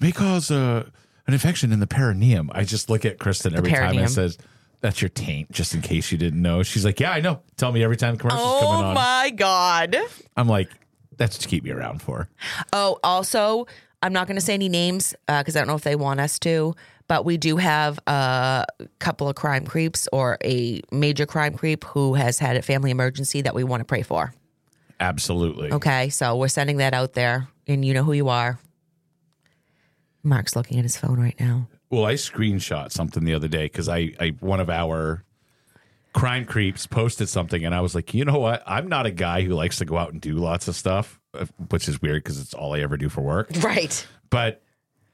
may 0.00 0.12
cause 0.12 0.50
uh, 0.50 0.84
an 1.26 1.32
infection 1.32 1.72
in 1.72 1.80
the 1.80 1.86
perineum. 1.86 2.50
I 2.54 2.64
just 2.64 2.90
look 2.90 3.04
at 3.04 3.18
Kristen 3.18 3.54
every 3.54 3.72
time 3.72 3.96
and 3.96 4.10
says, 4.10 4.36
that's 4.80 5.00
your 5.00 5.08
taint, 5.08 5.50
just 5.50 5.74
in 5.74 5.80
case 5.80 6.12
you 6.12 6.18
didn't 6.18 6.42
know. 6.42 6.62
She's 6.62 6.84
like, 6.84 7.00
yeah, 7.00 7.12
I 7.12 7.20
know. 7.20 7.40
Tell 7.56 7.72
me 7.72 7.82
every 7.82 7.96
time 7.96 8.14
the 8.14 8.20
commercial's 8.20 8.60
coming 8.60 8.66
on. 8.66 8.84
Oh, 8.84 8.88
on. 8.88 8.94
my 8.94 9.32
God. 9.34 9.96
I'm 10.36 10.46
like, 10.46 10.68
that's 11.16 11.38
to 11.38 11.48
keep 11.48 11.64
me 11.64 11.70
around 11.70 12.02
for. 12.02 12.28
Oh, 12.72 12.98
also, 13.02 13.66
I'm 14.02 14.12
not 14.12 14.26
going 14.26 14.36
to 14.36 14.42
say 14.42 14.52
any 14.52 14.68
names 14.68 15.14
because 15.26 15.56
I 15.56 15.60
don't 15.60 15.68
know 15.68 15.74
if 15.74 15.84
they 15.84 15.96
want 15.96 16.20
us 16.20 16.38
to, 16.40 16.74
but 17.06 17.24
we 17.24 17.36
do 17.36 17.56
have 17.56 17.98
a 18.06 18.66
couple 18.98 19.28
of 19.28 19.36
crime 19.36 19.66
creeps 19.66 20.08
or 20.12 20.38
a 20.44 20.80
major 20.90 21.26
crime 21.26 21.54
creep 21.54 21.84
who 21.84 22.14
has 22.14 22.38
had 22.38 22.56
a 22.56 22.62
family 22.62 22.90
emergency 22.90 23.42
that 23.42 23.54
we 23.54 23.64
want 23.64 23.80
to 23.80 23.84
pray 23.84 24.02
for. 24.02 24.32
Absolutely. 25.00 25.72
Okay, 25.72 26.08
so 26.08 26.36
we're 26.36 26.48
sending 26.48 26.78
that 26.78 26.94
out 26.94 27.12
there, 27.12 27.48
and 27.66 27.84
you 27.84 27.94
know 27.94 28.04
who 28.04 28.12
you 28.12 28.28
are. 28.28 28.58
Mark's 30.22 30.56
looking 30.56 30.78
at 30.78 30.84
his 30.84 30.96
phone 30.96 31.20
right 31.20 31.38
now. 31.38 31.68
Well, 31.90 32.06
I 32.06 32.14
screenshot 32.14 32.90
something 32.90 33.24
the 33.24 33.34
other 33.34 33.48
day 33.48 33.64
because 33.64 33.88
I, 33.88 34.12
I 34.18 34.34
one 34.40 34.60
of 34.60 34.70
our 34.70 35.22
crime 36.14 36.44
creeps 36.44 36.86
posted 36.86 37.28
something, 37.28 37.64
and 37.64 37.74
I 37.74 37.80
was 37.80 37.94
like, 37.94 38.14
you 38.14 38.24
know 38.24 38.38
what? 38.38 38.62
I'm 38.66 38.88
not 38.88 39.04
a 39.04 39.10
guy 39.10 39.42
who 39.42 39.54
likes 39.54 39.78
to 39.78 39.84
go 39.84 39.98
out 39.98 40.12
and 40.12 40.20
do 40.20 40.34
lots 40.34 40.68
of 40.68 40.76
stuff, 40.76 41.20
which 41.68 41.88
is 41.88 42.00
weird 42.00 42.22
because 42.22 42.40
it's 42.40 42.54
all 42.54 42.74
I 42.74 42.80
ever 42.80 42.96
do 42.96 43.08
for 43.08 43.20
work. 43.20 43.50
Right. 43.60 44.06
But 44.30 44.62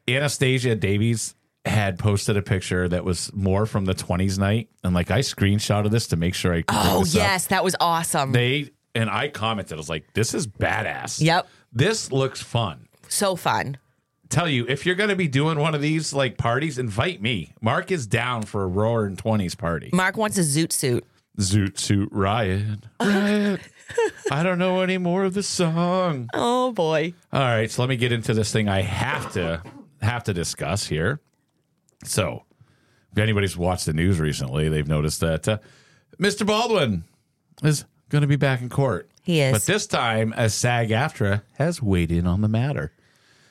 Anastasia 0.07 0.77
Davies 0.77 1.35
had 1.65 1.99
posted 1.99 2.37
a 2.37 2.43
picture 2.43 2.89
that 2.89 3.05
was 3.05 3.33
more 3.35 3.67
from 3.67 3.85
the 3.85 3.95
20s 3.95 4.39
night, 4.39 4.69
and 4.83 4.95
like 4.95 5.11
I 5.11 5.21
screenshotted 5.21 5.91
this 5.91 6.07
to 6.09 6.17
make 6.17 6.35
sure 6.35 6.53
I. 6.55 6.63
Could 6.63 6.77
Oh, 6.79 7.01
this 7.01 7.15
up. 7.15 7.19
yes, 7.23 7.47
that 7.49 7.63
was 7.65 7.77
awesome. 7.81 8.33
They 8.33 8.71
and 8.95 9.09
I 9.11 9.29
commented, 9.29 9.75
I 9.75 9.77
was 9.77 9.89
like, 9.91 10.07
"This 10.15 10.35
is 10.35 10.47
badass." 10.47 11.21
Yep. 11.21 11.47
This 11.73 12.11
looks 12.11 12.43
fun. 12.43 12.87
so 13.09 13.37
fun. 13.37 13.77
tell 14.29 14.49
you 14.49 14.65
if 14.69 14.87
you're 14.87 14.95
going 14.95 15.11
to 15.11 15.17
be 15.17 15.29
doing 15.29 15.59
one 15.59 15.75
of 15.75 15.81
these 15.83 16.13
like 16.13 16.39
parties, 16.39 16.79
invite 16.79 17.21
me. 17.21 17.53
Mark 17.61 17.91
is 17.93 18.07
down 18.07 18.43
for 18.43 18.63
a 18.65 18.67
roaring 18.67 19.17
twenties 19.17 19.55
party. 19.55 19.91
Mark 19.93 20.17
wants 20.17 20.39
a 20.39 20.43
zoot 20.43 20.73
suit. 20.73 21.05
Zoot 21.39 21.79
suit 21.79 22.09
riot, 22.13 22.81
riot. 23.01 23.61
I 24.31 24.43
don't 24.43 24.59
know 24.59 24.81
any 24.83 24.99
more 24.99 25.25
of 25.25 25.35
the 25.35 25.43
song. 25.43 26.29
Oh, 26.35 26.73
boy. 26.73 27.15
All 27.33 27.41
right, 27.41 27.71
so 27.71 27.83
let 27.83 27.89
me 27.89 27.97
get 27.97 28.13
into 28.13 28.35
this 28.35 28.53
thing. 28.53 28.69
I 28.69 28.83
have 28.83 29.33
to 29.35 29.63
have 30.01 30.25
to 30.25 30.33
discuss 30.35 30.87
here. 30.87 31.21
So, 32.05 32.45
if 33.13 33.19
anybody's 33.19 33.57
watched 33.57 33.87
the 33.87 33.93
news 33.93 34.19
recently, 34.19 34.69
they've 34.69 34.87
noticed 34.87 35.21
that 35.21 35.49
uh, 35.49 35.59
Mr. 36.19 36.47
Baldwin 36.47 37.05
is 37.63 37.85
going 38.09 38.23
to 38.23 38.29
be 38.29 38.37
back 38.37 38.61
in 38.63 38.69
court. 38.69 39.11
He 39.23 39.41
is. 39.41 39.53
But 39.53 39.63
this 39.63 39.87
time, 39.87 40.33
a 40.37 40.49
SAG-AFTRA 40.49 41.43
has 41.55 41.83
weighed 41.83 42.11
in 42.11 42.27
on 42.27 42.41
the 42.41 42.49
matter. 42.49 42.93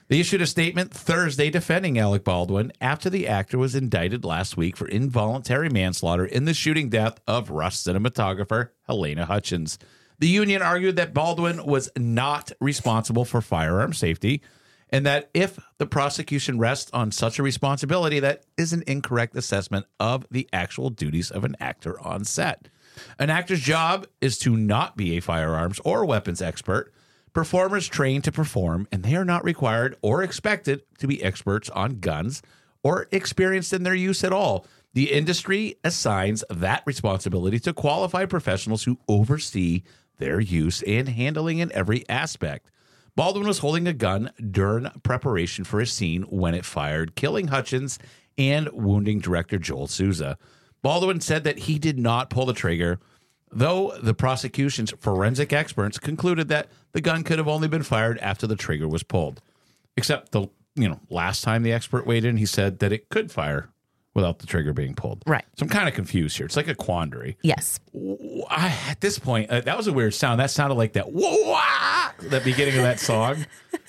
They 0.07 0.19
issued 0.19 0.41
a 0.41 0.47
statement 0.47 0.91
Thursday 0.91 1.51
defending 1.51 1.99
Alec 1.99 2.23
Baldwin 2.23 2.71
after 2.81 3.11
the 3.11 3.27
actor 3.27 3.59
was 3.59 3.75
indicted 3.75 4.25
last 4.25 4.57
week 4.57 4.75
for 4.75 4.87
involuntary 4.87 5.69
manslaughter 5.69 6.25
in 6.25 6.45
the 6.45 6.55
shooting 6.55 6.89
death 6.89 7.19
of 7.27 7.51
Rust 7.51 7.85
cinematographer 7.85 8.69
Halyna 8.89 9.25
Hutchins. 9.25 9.77
The 10.17 10.27
union 10.27 10.63
argued 10.63 10.95
that 10.95 11.13
Baldwin 11.13 11.63
was 11.63 11.91
not 11.95 12.51
responsible 12.59 13.23
for 13.23 13.39
firearm 13.39 13.93
safety 13.93 14.41
and 14.91 15.05
that 15.05 15.29
if 15.33 15.59
the 15.77 15.85
prosecution 15.85 16.57
rests 16.57 16.89
on 16.93 17.11
such 17.11 17.39
a 17.39 17.43
responsibility, 17.43 18.19
that 18.19 18.43
is 18.57 18.73
an 18.73 18.83
incorrect 18.87 19.35
assessment 19.35 19.85
of 19.99 20.25
the 20.31 20.47
actual 20.51 20.89
duties 20.89 21.31
of 21.31 21.43
an 21.43 21.55
actor 21.59 21.99
on 22.01 22.23
set. 22.23 22.67
An 23.17 23.29
actor's 23.29 23.61
job 23.61 24.07
is 24.19 24.37
to 24.39 24.57
not 24.57 24.97
be 24.97 25.15
a 25.15 25.21
firearms 25.21 25.79
or 25.85 26.05
weapons 26.05 26.41
expert. 26.41 26.91
Performers 27.33 27.87
train 27.87 28.21
to 28.23 28.31
perform, 28.31 28.87
and 28.91 29.03
they 29.03 29.15
are 29.15 29.25
not 29.25 29.43
required 29.43 29.95
or 30.01 30.23
expected 30.23 30.81
to 30.97 31.07
be 31.07 31.23
experts 31.23 31.69
on 31.69 31.99
guns 31.99 32.41
or 32.83 33.07
experienced 33.11 33.73
in 33.73 33.83
their 33.83 33.95
use 33.95 34.23
at 34.23 34.33
all. 34.33 34.65
The 34.93 35.11
industry 35.11 35.75
assigns 35.83 36.43
that 36.49 36.81
responsibility 36.85 37.59
to 37.59 37.73
qualified 37.73 38.29
professionals 38.29 38.83
who 38.83 38.97
oversee 39.07 39.83
their 40.17 40.39
use 40.39 40.81
and 40.81 41.07
handling 41.07 41.59
in 41.59 41.71
every 41.71 42.07
aspect. 42.09 42.71
Baldwin 43.19 43.47
was 43.47 43.59
holding 43.59 43.85
a 43.85 43.91
gun 43.91 44.31
during 44.49 44.89
preparation 45.03 45.65
for 45.65 45.81
a 45.81 45.85
scene 45.85 46.21
when 46.21 46.55
it 46.55 46.63
fired, 46.63 47.15
killing 47.15 47.49
Hutchins 47.49 47.99
and 48.37 48.69
wounding 48.71 49.19
director 49.19 49.57
Joel 49.57 49.87
Souza. 49.87 50.37
Baldwin 50.81 51.19
said 51.19 51.43
that 51.43 51.59
he 51.59 51.79
did 51.79 51.99
not 51.99 52.29
pull 52.29 52.45
the 52.45 52.53
trigger, 52.53 52.97
though 53.51 53.93
the 54.01 54.13
prosecution's 54.13 54.93
forensic 54.99 55.51
experts 55.51 55.99
concluded 55.99 56.47
that 56.47 56.69
the 56.93 57.01
gun 57.01 57.25
could 57.25 57.39
have 57.39 57.49
only 57.49 57.67
been 57.67 57.83
fired 57.83 58.17
after 58.19 58.47
the 58.47 58.55
trigger 58.55 58.87
was 58.87 59.03
pulled. 59.03 59.41
Except 59.97 60.31
the 60.31 60.47
you 60.75 60.87
know 60.87 61.01
last 61.09 61.43
time 61.43 61.63
the 61.63 61.73
expert 61.73 62.07
weighed 62.07 62.23
in, 62.23 62.37
he 62.37 62.45
said 62.45 62.79
that 62.79 62.93
it 62.93 63.09
could 63.09 63.33
fire 63.33 63.67
without 64.13 64.39
the 64.39 64.47
trigger 64.47 64.73
being 64.73 64.95
pulled. 64.95 65.23
Right. 65.25 65.45
So 65.55 65.63
I'm 65.63 65.69
kind 65.69 65.87
of 65.87 65.93
confused 65.93 66.37
here. 66.37 66.45
It's 66.45 66.55
like 66.55 66.67
a 66.67 66.75
quandary. 66.75 67.37
Yes. 67.41 67.79
I, 68.49 68.75
at 68.89 69.01
this 69.01 69.19
point, 69.19 69.49
uh, 69.49 69.61
that 69.61 69.77
was 69.77 69.87
a 69.87 69.93
weird 69.93 70.13
sound. 70.13 70.39
That 70.39 70.51
sounded 70.51 70.75
like 70.75 70.93
that 70.93 71.11
wah, 71.11 72.11
that 72.21 72.43
beginning 72.43 72.75
of 72.77 72.83
that 72.83 72.99
song. 72.99 73.45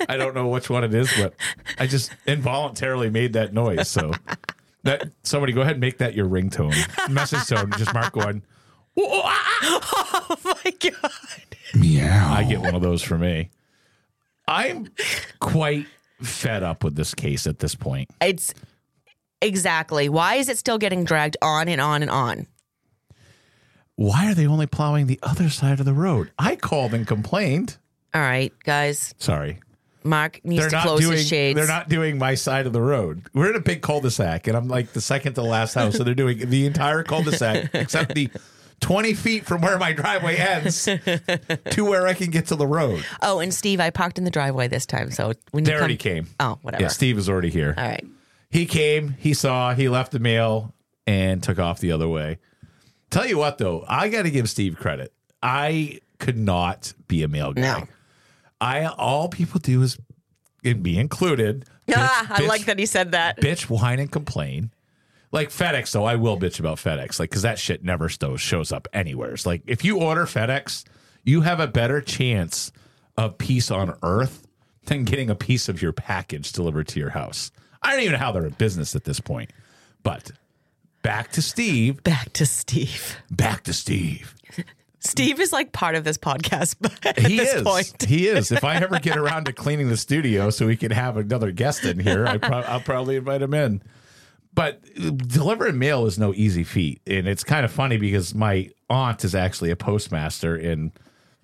I 0.08 0.16
don't 0.16 0.34
know 0.34 0.48
which 0.48 0.70
one 0.70 0.84
it 0.84 0.94
is, 0.94 1.12
but 1.18 1.34
I 1.78 1.86
just 1.86 2.12
involuntarily 2.26 3.10
made 3.10 3.32
that 3.32 3.52
noise. 3.52 3.88
So 3.88 4.12
that 4.84 5.10
somebody 5.22 5.52
go 5.52 5.62
ahead 5.62 5.72
and 5.72 5.80
make 5.80 5.98
that 5.98 6.14
your 6.14 6.26
ringtone, 6.26 6.74
message 7.10 7.46
tone. 7.46 7.70
Just 7.76 7.92
Mark 7.94 8.12
going. 8.12 8.42
"Wah." 8.94 9.34
Oh, 9.62 10.36
my 10.44 10.70
God. 10.78 11.12
Meow. 11.74 12.32
I 12.32 12.44
get 12.44 12.60
one 12.60 12.74
of 12.74 12.82
those 12.82 13.02
for 13.02 13.18
me. 13.18 13.50
I'm 14.48 14.88
quite 15.38 15.86
fed 16.22 16.62
up 16.62 16.82
with 16.84 16.96
this 16.96 17.14
case 17.14 17.46
at 17.46 17.58
this 17.60 17.74
point. 17.74 18.10
It's 18.20 18.52
exactly. 19.40 20.08
Why 20.08 20.36
is 20.36 20.48
it 20.48 20.58
still 20.58 20.78
getting 20.78 21.04
dragged 21.04 21.36
on 21.42 21.68
and 21.68 21.80
on 21.80 22.02
and 22.02 22.10
on? 22.10 22.46
Why 23.96 24.30
are 24.30 24.34
they 24.34 24.46
only 24.46 24.66
plowing 24.66 25.06
the 25.06 25.18
other 25.22 25.50
side 25.50 25.78
of 25.78 25.86
the 25.86 25.92
road? 25.92 26.30
I 26.38 26.56
called 26.56 26.94
and 26.94 27.06
complained. 27.06 27.76
All 28.14 28.20
right, 28.22 28.52
guys. 28.64 29.14
Sorry. 29.18 29.60
Mark 30.02 30.40
needs 30.42 30.62
they're 30.62 30.70
to 30.70 30.80
close 30.80 31.00
doing 31.00 31.18
his 31.18 31.28
shades. 31.28 31.56
they're 31.56 31.66
not 31.68 31.90
doing 31.90 32.16
my 32.16 32.34
side 32.34 32.66
of 32.66 32.72
the 32.72 32.80
road. 32.80 33.26
We're 33.34 33.50
in 33.50 33.56
a 33.56 33.60
big 33.60 33.82
cul-de-sac, 33.82 34.46
and 34.46 34.56
I'm 34.56 34.68
like 34.68 34.92
the 34.94 35.00
second 35.02 35.34
to 35.34 35.42
last 35.42 35.74
house, 35.74 35.96
so 35.96 36.04
they're 36.04 36.14
doing 36.14 36.48
the 36.48 36.64
entire 36.64 37.02
cul-de-sac 37.02 37.74
except 37.74 38.14
the 38.14 38.30
20 38.80 39.12
feet 39.12 39.44
from 39.44 39.60
where 39.60 39.78
my 39.78 39.92
driveway 39.92 40.36
ends 40.36 40.84
to 41.70 41.84
where 41.84 42.06
I 42.06 42.14
can 42.14 42.30
get 42.30 42.46
to 42.46 42.56
the 42.56 42.66
road. 42.66 43.04
Oh, 43.20 43.40
and 43.40 43.52
Steve, 43.52 43.78
I 43.78 43.90
parked 43.90 44.16
in 44.16 44.24
the 44.24 44.30
driveway 44.30 44.68
this 44.68 44.86
time. 44.86 45.10
So 45.10 45.34
when 45.50 45.64
They 45.64 45.72
you 45.72 45.78
already 45.78 45.98
come, 45.98 46.12
came. 46.12 46.26
Oh, 46.40 46.58
whatever. 46.62 46.84
Yeah, 46.84 46.88
Steve 46.88 47.18
is 47.18 47.28
already 47.28 47.50
here. 47.50 47.74
All 47.76 47.84
right. 47.84 48.04
He 48.50 48.66
came, 48.66 49.14
he 49.18 49.32
saw, 49.32 49.74
he 49.74 49.88
left 49.88 50.12
the 50.12 50.18
mail, 50.18 50.74
and 51.06 51.42
took 51.42 51.58
off 51.58 51.80
the 51.80 51.92
other 51.92 52.08
way. 52.08 52.38
Tell 53.10 53.26
you 53.26 53.38
what, 53.38 53.58
though, 53.58 53.84
I 53.88 54.08
got 54.08 54.22
to 54.22 54.30
give 54.30 54.48
Steve 54.50 54.76
credit. 54.76 55.12
I 55.42 56.00
could 56.18 56.38
not 56.38 56.92
be 57.08 57.22
a 57.22 57.28
mail 57.28 57.52
guy. 57.52 57.62
No. 57.62 57.88
I 58.60 58.84
all 58.86 59.28
people 59.28 59.58
do 59.58 59.82
is 59.82 59.98
and 60.64 60.82
be 60.82 60.98
included. 60.98 61.64
ah, 61.94 62.26
bitch- 62.30 62.44
I 62.44 62.46
like 62.46 62.66
that 62.66 62.78
he 62.78 62.86
said 62.86 63.12
that. 63.12 63.40
bitch, 63.40 63.62
whine, 63.62 63.98
and 63.98 64.10
complain. 64.12 64.70
Like 65.32 65.50
FedEx, 65.50 65.92
though, 65.92 66.04
I 66.04 66.16
will 66.16 66.36
bitch 66.38 66.58
about 66.58 66.78
FedEx, 66.78 67.18
like 67.20 67.30
because 67.30 67.42
that 67.42 67.58
shit 67.58 67.84
never 67.84 68.08
sto- 68.08 68.36
shows 68.36 68.72
up 68.72 68.88
anywhere. 68.92 69.32
It's 69.32 69.46
like 69.46 69.62
if 69.66 69.84
you 69.84 69.98
order 70.00 70.26
FedEx, 70.26 70.84
you 71.24 71.42
have 71.42 71.60
a 71.60 71.68
better 71.68 72.00
chance 72.00 72.72
of 73.16 73.38
peace 73.38 73.70
on 73.70 73.96
Earth 74.02 74.46
than 74.86 75.04
getting 75.04 75.30
a 75.30 75.34
piece 75.36 75.68
of 75.68 75.80
your 75.80 75.92
package 75.92 76.52
delivered 76.52 76.88
to 76.88 76.98
your 77.00 77.10
house. 77.10 77.52
I 77.82 77.92
don't 77.92 78.00
even 78.00 78.12
know 78.12 78.18
how 78.18 78.32
they're 78.32 78.46
in 78.46 78.52
business 78.52 78.94
at 78.94 79.04
this 79.04 79.20
point. 79.20 79.50
But 80.02 80.30
back 81.02 81.32
to 81.32 81.42
Steve. 81.42 82.02
Back 82.02 82.32
to 82.34 82.46
Steve. 82.46 83.16
Back 83.30 83.64
to 83.64 83.72
Steve. 83.72 84.34
Steve 85.02 85.40
is 85.40 85.50
like 85.50 85.72
part 85.72 85.94
of 85.94 86.04
this 86.04 86.18
podcast 86.18 86.76
at 87.06 87.18
he 87.18 87.38
this 87.38 87.54
is. 87.54 87.62
point. 87.62 88.02
He 88.06 88.28
is. 88.28 88.52
If 88.52 88.64
I 88.64 88.76
ever 88.76 88.98
get 88.98 89.16
around 89.16 89.46
to 89.46 89.52
cleaning 89.54 89.88
the 89.88 89.96
studio 89.96 90.50
so 90.50 90.66
we 90.66 90.76
can 90.76 90.90
have 90.90 91.16
another 91.16 91.52
guest 91.52 91.84
in 91.84 91.98
here, 91.98 92.26
I 92.26 92.36
pro- 92.36 92.60
I'll 92.60 92.80
probably 92.80 93.16
invite 93.16 93.40
him 93.40 93.54
in. 93.54 93.82
But 94.52 94.82
uh, 95.02 95.10
delivering 95.10 95.78
mail 95.78 96.04
is 96.04 96.18
no 96.18 96.34
easy 96.34 96.64
feat, 96.64 97.00
and 97.06 97.26
it's 97.26 97.44
kind 97.44 97.64
of 97.64 97.70
funny 97.72 97.96
because 97.96 98.34
my 98.34 98.68
aunt 98.90 99.24
is 99.24 99.34
actually 99.34 99.70
a 99.70 99.76
postmaster, 99.76 100.54
and 100.54 100.90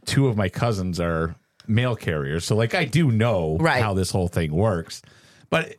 two 0.04 0.26
of 0.28 0.36
my 0.36 0.50
cousins 0.50 1.00
are 1.00 1.34
mail 1.66 1.96
carriers. 1.96 2.44
So, 2.44 2.56
like, 2.56 2.74
I 2.74 2.84
do 2.84 3.10
know 3.10 3.56
Right. 3.58 3.82
how 3.82 3.94
this 3.94 4.10
whole 4.10 4.28
thing 4.28 4.52
works. 4.52 5.00
But 5.48 5.76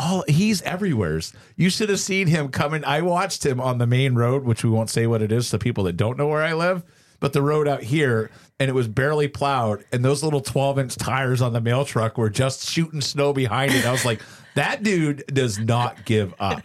all 0.00 0.24
he's 0.26 0.62
everywhere's. 0.62 1.32
You 1.56 1.70
should 1.70 1.90
have 1.90 2.00
seen 2.00 2.26
him 2.26 2.48
coming. 2.48 2.84
I 2.84 3.02
watched 3.02 3.44
him 3.44 3.60
on 3.60 3.78
the 3.78 3.86
main 3.86 4.14
road, 4.14 4.44
which 4.44 4.64
we 4.64 4.70
won't 4.70 4.90
say 4.90 5.06
what 5.06 5.22
it 5.22 5.30
is 5.30 5.50
to 5.50 5.58
people 5.58 5.84
that 5.84 5.96
don't 5.96 6.16
know 6.16 6.26
where 6.26 6.42
I 6.42 6.54
live, 6.54 6.82
but 7.20 7.32
the 7.34 7.42
road 7.42 7.68
out 7.68 7.82
here, 7.82 8.30
and 8.58 8.70
it 8.70 8.72
was 8.72 8.88
barely 8.88 9.28
plowed, 9.28 9.84
and 9.92 10.02
those 10.04 10.22
little 10.24 10.40
12 10.40 10.78
inch 10.78 10.96
tires 10.96 11.42
on 11.42 11.52
the 11.52 11.60
mail 11.60 11.84
truck 11.84 12.16
were 12.16 12.30
just 12.30 12.68
shooting 12.68 13.02
snow 13.02 13.32
behind 13.34 13.74
it. 13.74 13.84
I 13.84 13.92
was 13.92 14.04
like, 14.06 14.22
that 14.54 14.82
dude 14.82 15.22
does 15.28 15.58
not 15.58 16.04
give 16.06 16.34
up. 16.40 16.62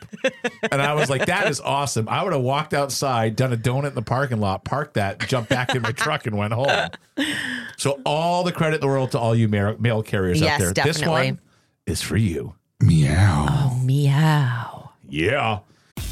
And 0.72 0.82
I 0.82 0.94
was 0.94 1.10
like, 1.10 1.26
that 1.28 1.50
is 1.50 1.60
awesome. 1.60 2.08
I 2.10 2.24
would 2.24 2.34
have 2.34 2.42
walked 2.42 2.74
outside, 2.74 3.36
done 3.36 3.54
a 3.54 3.58
donut 3.58 3.90
in 3.90 3.96
the 3.96 4.02
parking 4.02 4.40
lot, 4.40 4.64
parked 4.64 4.96
that, 4.96 5.20
jumped 5.28 5.50
back 5.50 5.76
in 5.76 5.82
my 5.82 5.92
truck, 5.92 6.26
and 6.26 6.38
went 6.38 6.54
home. 6.54 6.90
So 7.78 8.00
all 8.06 8.44
the 8.44 8.52
credit 8.52 8.76
in 8.76 8.82
the 8.82 8.88
world 8.88 9.12
to 9.12 9.20
all 9.20 9.36
you 9.36 9.48
mail, 9.48 9.76
mail 9.78 10.02
carriers 10.02 10.40
Yes, 10.42 10.62
out 10.62 10.74
there. 10.76 10.86
This 10.86 11.06
one 11.06 11.40
is 11.86 12.02
for 12.02 12.18
you. 12.18 12.56
Oh, 13.50 13.80
meow. 13.84 14.92
Yeah. 15.08 15.60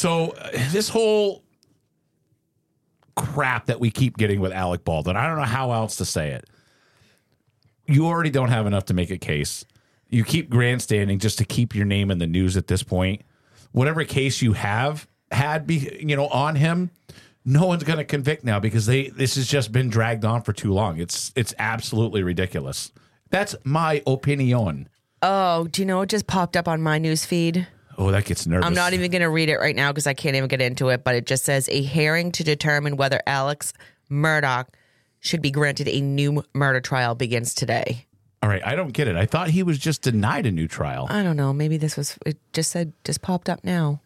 So 0.00 0.30
uh, 0.30 0.48
this 0.70 0.88
whole 0.88 1.44
crap 3.16 3.66
that 3.66 3.80
we 3.80 3.90
keep 3.90 4.16
getting 4.16 4.40
with 4.40 4.50
Alec 4.50 4.82
Baldwin, 4.82 5.14
I 5.14 5.26
don't 5.26 5.36
know 5.36 5.42
how 5.42 5.72
else 5.72 5.96
to 5.96 6.06
say 6.06 6.30
it. 6.30 6.48
You 7.84 8.06
already 8.06 8.30
don't 8.30 8.48
have 8.48 8.66
enough 8.66 8.86
to 8.86 8.94
make 8.94 9.10
a 9.10 9.18
case. 9.18 9.66
You 10.08 10.24
keep 10.24 10.48
grandstanding 10.48 11.18
just 11.18 11.36
to 11.36 11.44
keep 11.44 11.74
your 11.74 11.84
name 11.84 12.10
in 12.10 12.16
the 12.16 12.26
news 12.26 12.56
at 12.56 12.66
this 12.66 12.82
point. 12.82 13.20
Whatever 13.72 14.04
case 14.04 14.40
you 14.40 14.54
have 14.54 15.06
had, 15.30 15.66
be 15.66 15.94
you 16.00 16.16
know, 16.16 16.28
on 16.28 16.56
him, 16.56 16.92
no 17.44 17.66
one's 17.66 17.84
going 17.84 17.98
to 17.98 18.04
convict 18.04 18.42
now 18.42 18.58
because 18.58 18.86
they 18.86 19.08
this 19.10 19.34
has 19.34 19.46
just 19.46 19.70
been 19.70 19.90
dragged 19.90 20.24
on 20.24 20.40
for 20.40 20.54
too 20.54 20.72
long. 20.72 20.98
It's 20.98 21.30
it's 21.36 21.52
absolutely 21.58 22.22
ridiculous. 22.22 22.90
That's 23.28 23.54
my 23.64 24.02
opinion. 24.06 24.88
Oh, 25.20 25.66
do 25.66 25.82
you 25.82 25.86
know 25.86 25.98
what 25.98 26.08
just 26.08 26.26
popped 26.26 26.56
up 26.56 26.68
on 26.68 26.80
my 26.80 26.96
news 26.96 27.26
feed? 27.26 27.66
Oh, 28.00 28.10
that 28.12 28.24
gets 28.24 28.46
nervous. 28.46 28.66
I'm 28.66 28.72
not 28.74 28.94
even 28.94 29.10
going 29.10 29.20
to 29.20 29.28
read 29.28 29.50
it 29.50 29.58
right 29.58 29.76
now 29.76 29.92
because 29.92 30.06
I 30.06 30.14
can't 30.14 30.34
even 30.34 30.48
get 30.48 30.62
into 30.62 30.88
it, 30.88 31.04
but 31.04 31.14
it 31.14 31.26
just 31.26 31.44
says 31.44 31.68
a 31.68 31.82
hearing 31.82 32.32
to 32.32 32.42
determine 32.42 32.96
whether 32.96 33.20
Alex 33.26 33.74
Murdaugh 34.10 34.66
should 35.20 35.42
be 35.42 35.50
granted 35.50 35.86
a 35.86 36.00
new 36.00 36.42
murder 36.54 36.80
trial 36.80 37.14
begins 37.14 37.52
today. 37.52 38.06
All 38.42 38.48
right, 38.48 38.66
I 38.66 38.74
don't 38.74 38.92
get 38.94 39.06
it. 39.06 39.16
I 39.16 39.26
thought 39.26 39.50
he 39.50 39.62
was 39.62 39.78
just 39.78 40.00
denied 40.00 40.46
a 40.46 40.50
new 40.50 40.66
trial. 40.66 41.08
I 41.10 41.22
don't 41.22 41.36
know. 41.36 41.52
Maybe 41.52 41.76
this 41.76 41.98
was, 41.98 42.16
it 42.24 42.38
just 42.54 42.70
said, 42.70 42.94
just 43.04 43.20
popped 43.20 43.50
up 43.50 43.62
now. 43.64 44.00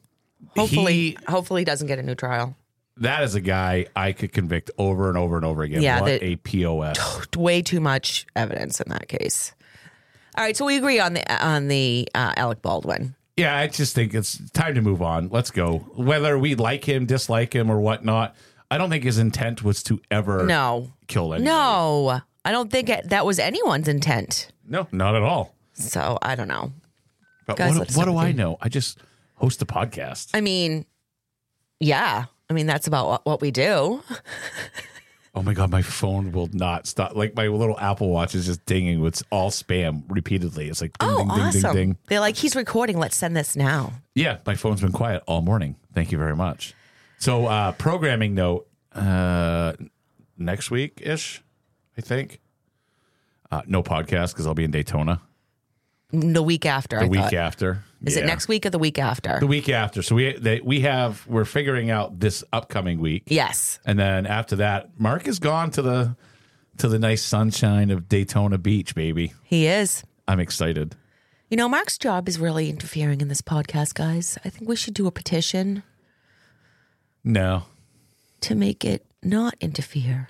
Hopefully, 0.56 0.92
He- 0.92 1.18
hopefully 1.28 1.60
he 1.60 1.64
doesn't 1.64 1.86
get 1.86 2.00
a 2.00 2.02
new 2.02 2.16
trial. 2.16 2.56
that 2.96 3.22
is 3.22 3.36
a 3.36 3.40
guy 3.40 3.86
I 3.94 4.10
could 4.10 4.32
convict 4.32 4.72
over 4.76 5.08
and 5.08 5.16
over 5.16 5.36
and 5.36 5.44
over 5.44 5.62
again. 5.62 5.82
Yeah, 5.82 6.00
what 6.00 6.20
that- 6.20 6.22
a 6.24 6.34
pos. 6.36 7.28
Way 7.36 7.62
too 7.62 7.80
much 7.80 8.26
evidence 8.34 8.80
in 8.80 8.90
that 8.90 9.06
case. 9.06 9.54
All 10.36 10.42
right, 10.44 10.56
so 10.56 10.64
we 10.64 10.76
agree 10.78 10.98
on 10.98 11.14
the 11.14 11.44
on 11.46 11.68
the 11.68 12.08
uh, 12.12 12.32
Alec 12.36 12.60
Baldwin. 12.60 13.14
Yeah, 13.36 13.56
I 13.56 13.66
just 13.66 13.94
think 13.94 14.14
it's 14.14 14.38
time 14.52 14.74
to 14.74 14.80
move 14.82 15.02
on. 15.02 15.28
Let's 15.28 15.50
go. 15.50 15.78
Whether 15.96 16.38
we 16.38 16.54
like 16.54 16.84
him, 16.84 17.06
dislike 17.06 17.52
him, 17.54 17.70
or 17.70 17.80
whatnot, 17.80 18.34
I 18.70 18.78
don't 18.78 18.90
think 18.90 19.04
his 19.04 19.18
intent 19.18 19.62
was 19.62 19.82
to 19.84 20.00
ever 20.10 20.44
No, 20.46 20.92
kill 21.06 21.34
anybody. 21.34 21.44
no, 21.54 22.20
I 22.44 22.52
don't 22.52 22.70
think 22.70 22.88
it, 22.88 23.08
that 23.10 23.24
was 23.26 23.38
anyone's 23.38 23.88
intent. 23.88 24.50
no, 24.66 24.86
not 24.92 25.14
at 25.14 25.22
all. 25.22 25.54
So 25.74 26.18
I 26.22 26.34
don't 26.34 26.48
know. 26.48 26.72
But 27.46 27.56
Guys, 27.56 27.78
what, 27.78 27.90
what 27.92 28.04
do 28.06 28.16
I 28.16 28.32
know? 28.32 28.56
I 28.60 28.68
just 28.68 28.98
host 29.34 29.60
a 29.62 29.66
podcast. 29.66 30.30
I 30.34 30.40
mean, 30.40 30.86
yeah. 31.80 32.26
I 32.48 32.52
mean, 32.52 32.66
that's 32.66 32.86
about 32.86 33.06
what, 33.08 33.26
what 33.26 33.40
we 33.40 33.50
do. 33.50 34.02
Oh 35.36 35.42
my 35.42 35.52
god, 35.52 35.70
my 35.70 35.82
phone 35.82 36.30
will 36.30 36.48
not 36.52 36.86
stop. 36.86 37.16
Like 37.16 37.34
my 37.34 37.48
little 37.48 37.78
Apple 37.80 38.10
Watch 38.10 38.34
is 38.36 38.46
just 38.46 38.64
dinging 38.66 39.00
with 39.00 39.20
all 39.30 39.50
spam 39.50 40.04
repeatedly. 40.08 40.68
It's 40.68 40.80
like 40.80 40.96
ding, 40.98 41.08
Oh, 41.10 41.16
ding, 41.18 41.28
ding, 41.28 41.38
awesome. 41.40 41.60
ding, 41.62 41.72
ding. 41.74 41.96
They're 42.06 42.20
like, 42.20 42.36
he's 42.36 42.54
recording. 42.54 42.98
Let's 42.98 43.16
send 43.16 43.36
this 43.36 43.56
now. 43.56 43.94
Yeah, 44.14 44.38
my 44.46 44.54
phone's 44.54 44.80
been 44.80 44.92
quiet 44.92 45.24
all 45.26 45.42
morning. 45.42 45.74
Thank 45.92 46.12
you 46.12 46.18
very 46.18 46.36
much. 46.36 46.74
So, 47.18 47.46
uh, 47.46 47.72
programming 47.72 48.34
note 48.34 48.68
uh, 48.94 49.72
next 50.38 50.70
week 50.70 51.00
ish, 51.02 51.42
I 51.98 52.00
think. 52.00 52.40
Uh, 53.50 53.62
no 53.66 53.82
podcast 53.82 54.32
because 54.32 54.46
I'll 54.46 54.54
be 54.54 54.64
in 54.64 54.70
Daytona 54.70 55.20
The 56.12 56.42
week 56.42 56.64
after. 56.66 56.98
the 56.98 57.04
I 57.06 57.08
week 57.08 57.20
thought. 57.20 57.34
after. 57.34 57.82
Is 58.06 58.16
it 58.16 58.26
next 58.26 58.48
week 58.48 58.66
or 58.66 58.70
the 58.70 58.78
week 58.78 58.98
after? 58.98 59.38
The 59.40 59.46
week 59.46 59.68
after. 59.68 60.02
So 60.02 60.14
we 60.14 60.32
they, 60.36 60.60
we 60.60 60.80
have 60.80 61.26
we're 61.26 61.44
figuring 61.44 61.90
out 61.90 62.20
this 62.20 62.44
upcoming 62.52 63.00
week, 63.00 63.24
yes. 63.26 63.78
and 63.84 63.98
then 63.98 64.26
after 64.26 64.56
that, 64.56 64.98
Mark 64.98 65.26
is 65.28 65.38
gone 65.38 65.70
to 65.72 65.82
the 65.82 66.16
to 66.78 66.88
the 66.88 66.98
nice 66.98 67.22
sunshine 67.22 67.90
of 67.90 68.08
Daytona 68.08 68.58
Beach, 68.58 68.94
baby. 68.94 69.32
He 69.44 69.66
is. 69.66 70.02
I'm 70.26 70.40
excited. 70.40 70.96
You 71.50 71.56
know, 71.56 71.68
Mark's 71.68 71.98
job 71.98 72.28
is 72.28 72.38
really 72.38 72.68
interfering 72.70 73.20
in 73.20 73.28
this 73.28 73.42
podcast, 73.42 73.94
guys. 73.94 74.38
I 74.44 74.48
think 74.48 74.68
we 74.68 74.74
should 74.76 74.94
do 74.94 75.06
a 75.06 75.12
petition 75.12 75.82
No, 77.22 77.64
to 78.40 78.54
make 78.54 78.84
it 78.84 79.06
not 79.22 79.54
interfere. 79.60 80.28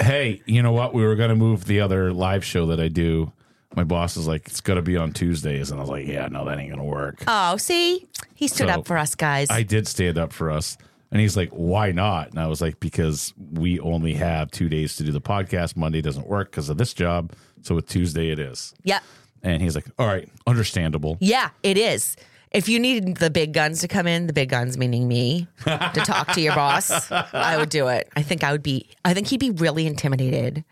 hey, 0.00 0.42
you 0.46 0.62
know 0.62 0.72
what? 0.72 0.94
We 0.94 1.04
were 1.04 1.14
going 1.14 1.28
to 1.28 1.36
move 1.36 1.66
the 1.66 1.80
other 1.80 2.12
live 2.12 2.44
show 2.44 2.66
that 2.66 2.80
I 2.80 2.88
do. 2.88 3.32
My 3.74 3.84
boss 3.84 4.16
is 4.16 4.26
like, 4.26 4.46
it's 4.46 4.60
got 4.60 4.74
to 4.74 4.82
be 4.82 4.96
on 4.96 5.12
Tuesdays. 5.12 5.70
And 5.70 5.80
I 5.80 5.82
was 5.82 5.90
like, 5.90 6.06
yeah, 6.06 6.28
no, 6.28 6.44
that 6.44 6.58
ain't 6.58 6.68
going 6.70 6.78
to 6.78 6.84
work. 6.84 7.22
Oh, 7.26 7.56
see? 7.56 8.06
He 8.34 8.46
stood 8.48 8.68
So, 8.68 8.74
up 8.74 8.86
for 8.86 8.96
us, 8.96 9.14
guys. 9.14 9.48
I 9.50 9.62
did 9.62 9.88
stand 9.88 10.16
up 10.18 10.32
for 10.32 10.50
us. 10.50 10.76
And 11.10 11.20
he's 11.20 11.36
like, 11.36 11.50
why 11.50 11.92
not? 11.92 12.30
And 12.30 12.38
I 12.40 12.46
was 12.48 12.60
like, 12.60 12.80
because 12.80 13.32
we 13.52 13.78
only 13.80 14.14
have 14.14 14.50
two 14.50 14.68
days 14.68 14.96
to 14.96 15.04
do 15.04 15.12
the 15.12 15.20
podcast. 15.20 15.76
Monday 15.76 16.00
doesn't 16.00 16.26
work 16.26 16.50
because 16.50 16.68
of 16.68 16.76
this 16.78 16.92
job. 16.94 17.32
So 17.62 17.74
with 17.76 17.86
Tuesday, 17.88 18.30
it 18.30 18.38
is. 18.38 18.74
yeah. 18.84 19.00
And 19.42 19.60
he's 19.60 19.74
like, 19.74 19.84
all 19.98 20.06
right, 20.06 20.26
understandable. 20.46 21.18
Yeah, 21.20 21.50
it 21.62 21.76
is. 21.76 22.16
If 22.50 22.66
you 22.68 22.80
need 22.80 23.18
the 23.18 23.28
big 23.28 23.52
guns 23.52 23.80
to 23.82 23.88
come 23.88 24.06
in, 24.06 24.26
the 24.26 24.32
big 24.32 24.48
guns 24.48 24.78
meaning 24.78 25.06
me, 25.06 25.48
to 25.64 26.02
talk 26.04 26.32
to 26.32 26.40
your 26.40 26.54
boss, 26.54 27.10
I 27.12 27.58
would 27.58 27.68
do 27.68 27.88
it. 27.88 28.08
I 28.16 28.22
think 28.22 28.42
I 28.42 28.52
would 28.52 28.62
be, 28.62 28.88
I 29.04 29.12
think 29.12 29.26
he'd 29.26 29.40
be 29.40 29.50
really 29.50 29.86
intimidated. 29.86 30.64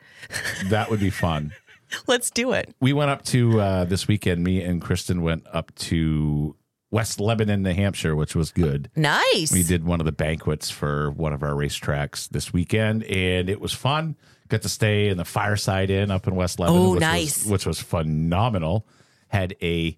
That 0.71 0.91
would 0.91 1.01
be 1.01 1.11
fun. 1.11 1.53
Let's 2.07 2.31
do 2.31 2.53
it. 2.53 2.75
we 2.81 2.93
went 2.93 3.11
up 3.11 3.23
to 3.27 3.61
uh, 3.61 3.85
this 3.85 4.07
weekend. 4.09 4.43
Me 4.45 4.63
and 4.63 4.81
Kristen 4.81 5.23
went 5.23 5.47
up 5.53 5.75
to 5.77 6.57
West 6.91 7.21
Lebanon, 7.21 7.63
New 7.63 7.73
Hampshire, 7.75 8.15
which 8.15 8.35
was 8.35 8.51
good. 8.53 8.91
Nice. 8.97 9.53
We 9.53 9.63
did 9.63 9.85
one 9.85 10.01
of 10.01 10.05
the 10.07 10.13
banquets 10.13 10.71
for 10.71 11.11
one 11.13 11.33
of 11.33 11.43
our 11.43 11.53
racetracks 11.53 12.29
this 12.29 12.53
weekend, 12.53 13.03
and 13.05 13.49
it 13.49 13.61
was 13.61 13.73
fun. 13.73 14.17
Got 14.49 14.63
to 14.63 14.69
stay 14.69 15.09
in 15.09 15.17
the 15.17 15.25
Fireside 15.25 15.89
Inn 15.91 16.11
up 16.11 16.27
in 16.27 16.35
West 16.35 16.59
Lebanon, 16.61 16.81
Oh, 16.83 16.91
which 16.93 17.01
nice. 17.01 17.43
was, 17.45 17.51
which 17.51 17.67
was 17.67 17.81
phenomenal. 17.81 18.87
Had 19.29 19.57
a 19.63 19.97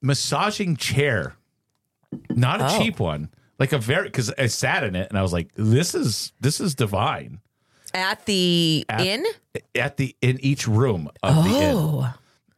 massaging 0.00 0.76
chair, 0.76 1.34
not 2.30 2.60
a 2.60 2.66
Oh. 2.72 2.78
cheap 2.78 3.00
one, 3.00 3.30
like 3.58 3.72
a 3.72 3.78
very 3.78 4.04
because 4.04 4.32
I 4.38 4.46
sat 4.46 4.84
in 4.84 4.94
it 4.94 5.08
and 5.10 5.18
I 5.18 5.22
was 5.22 5.32
like, 5.32 5.50
"This 5.56 5.94
is 5.94 6.32
this 6.40 6.60
is 6.60 6.74
divine." 6.76 7.40
At 7.94 8.24
the 8.26 8.84
At- 8.88 9.00
inn? 9.00 9.24
At 9.74 9.96
the 9.96 10.14
in 10.22 10.38
each 10.40 10.66
room 10.68 11.10
of 11.22 11.44
the 11.44 11.50
inn. 11.50 11.74
Oh. 11.76 12.14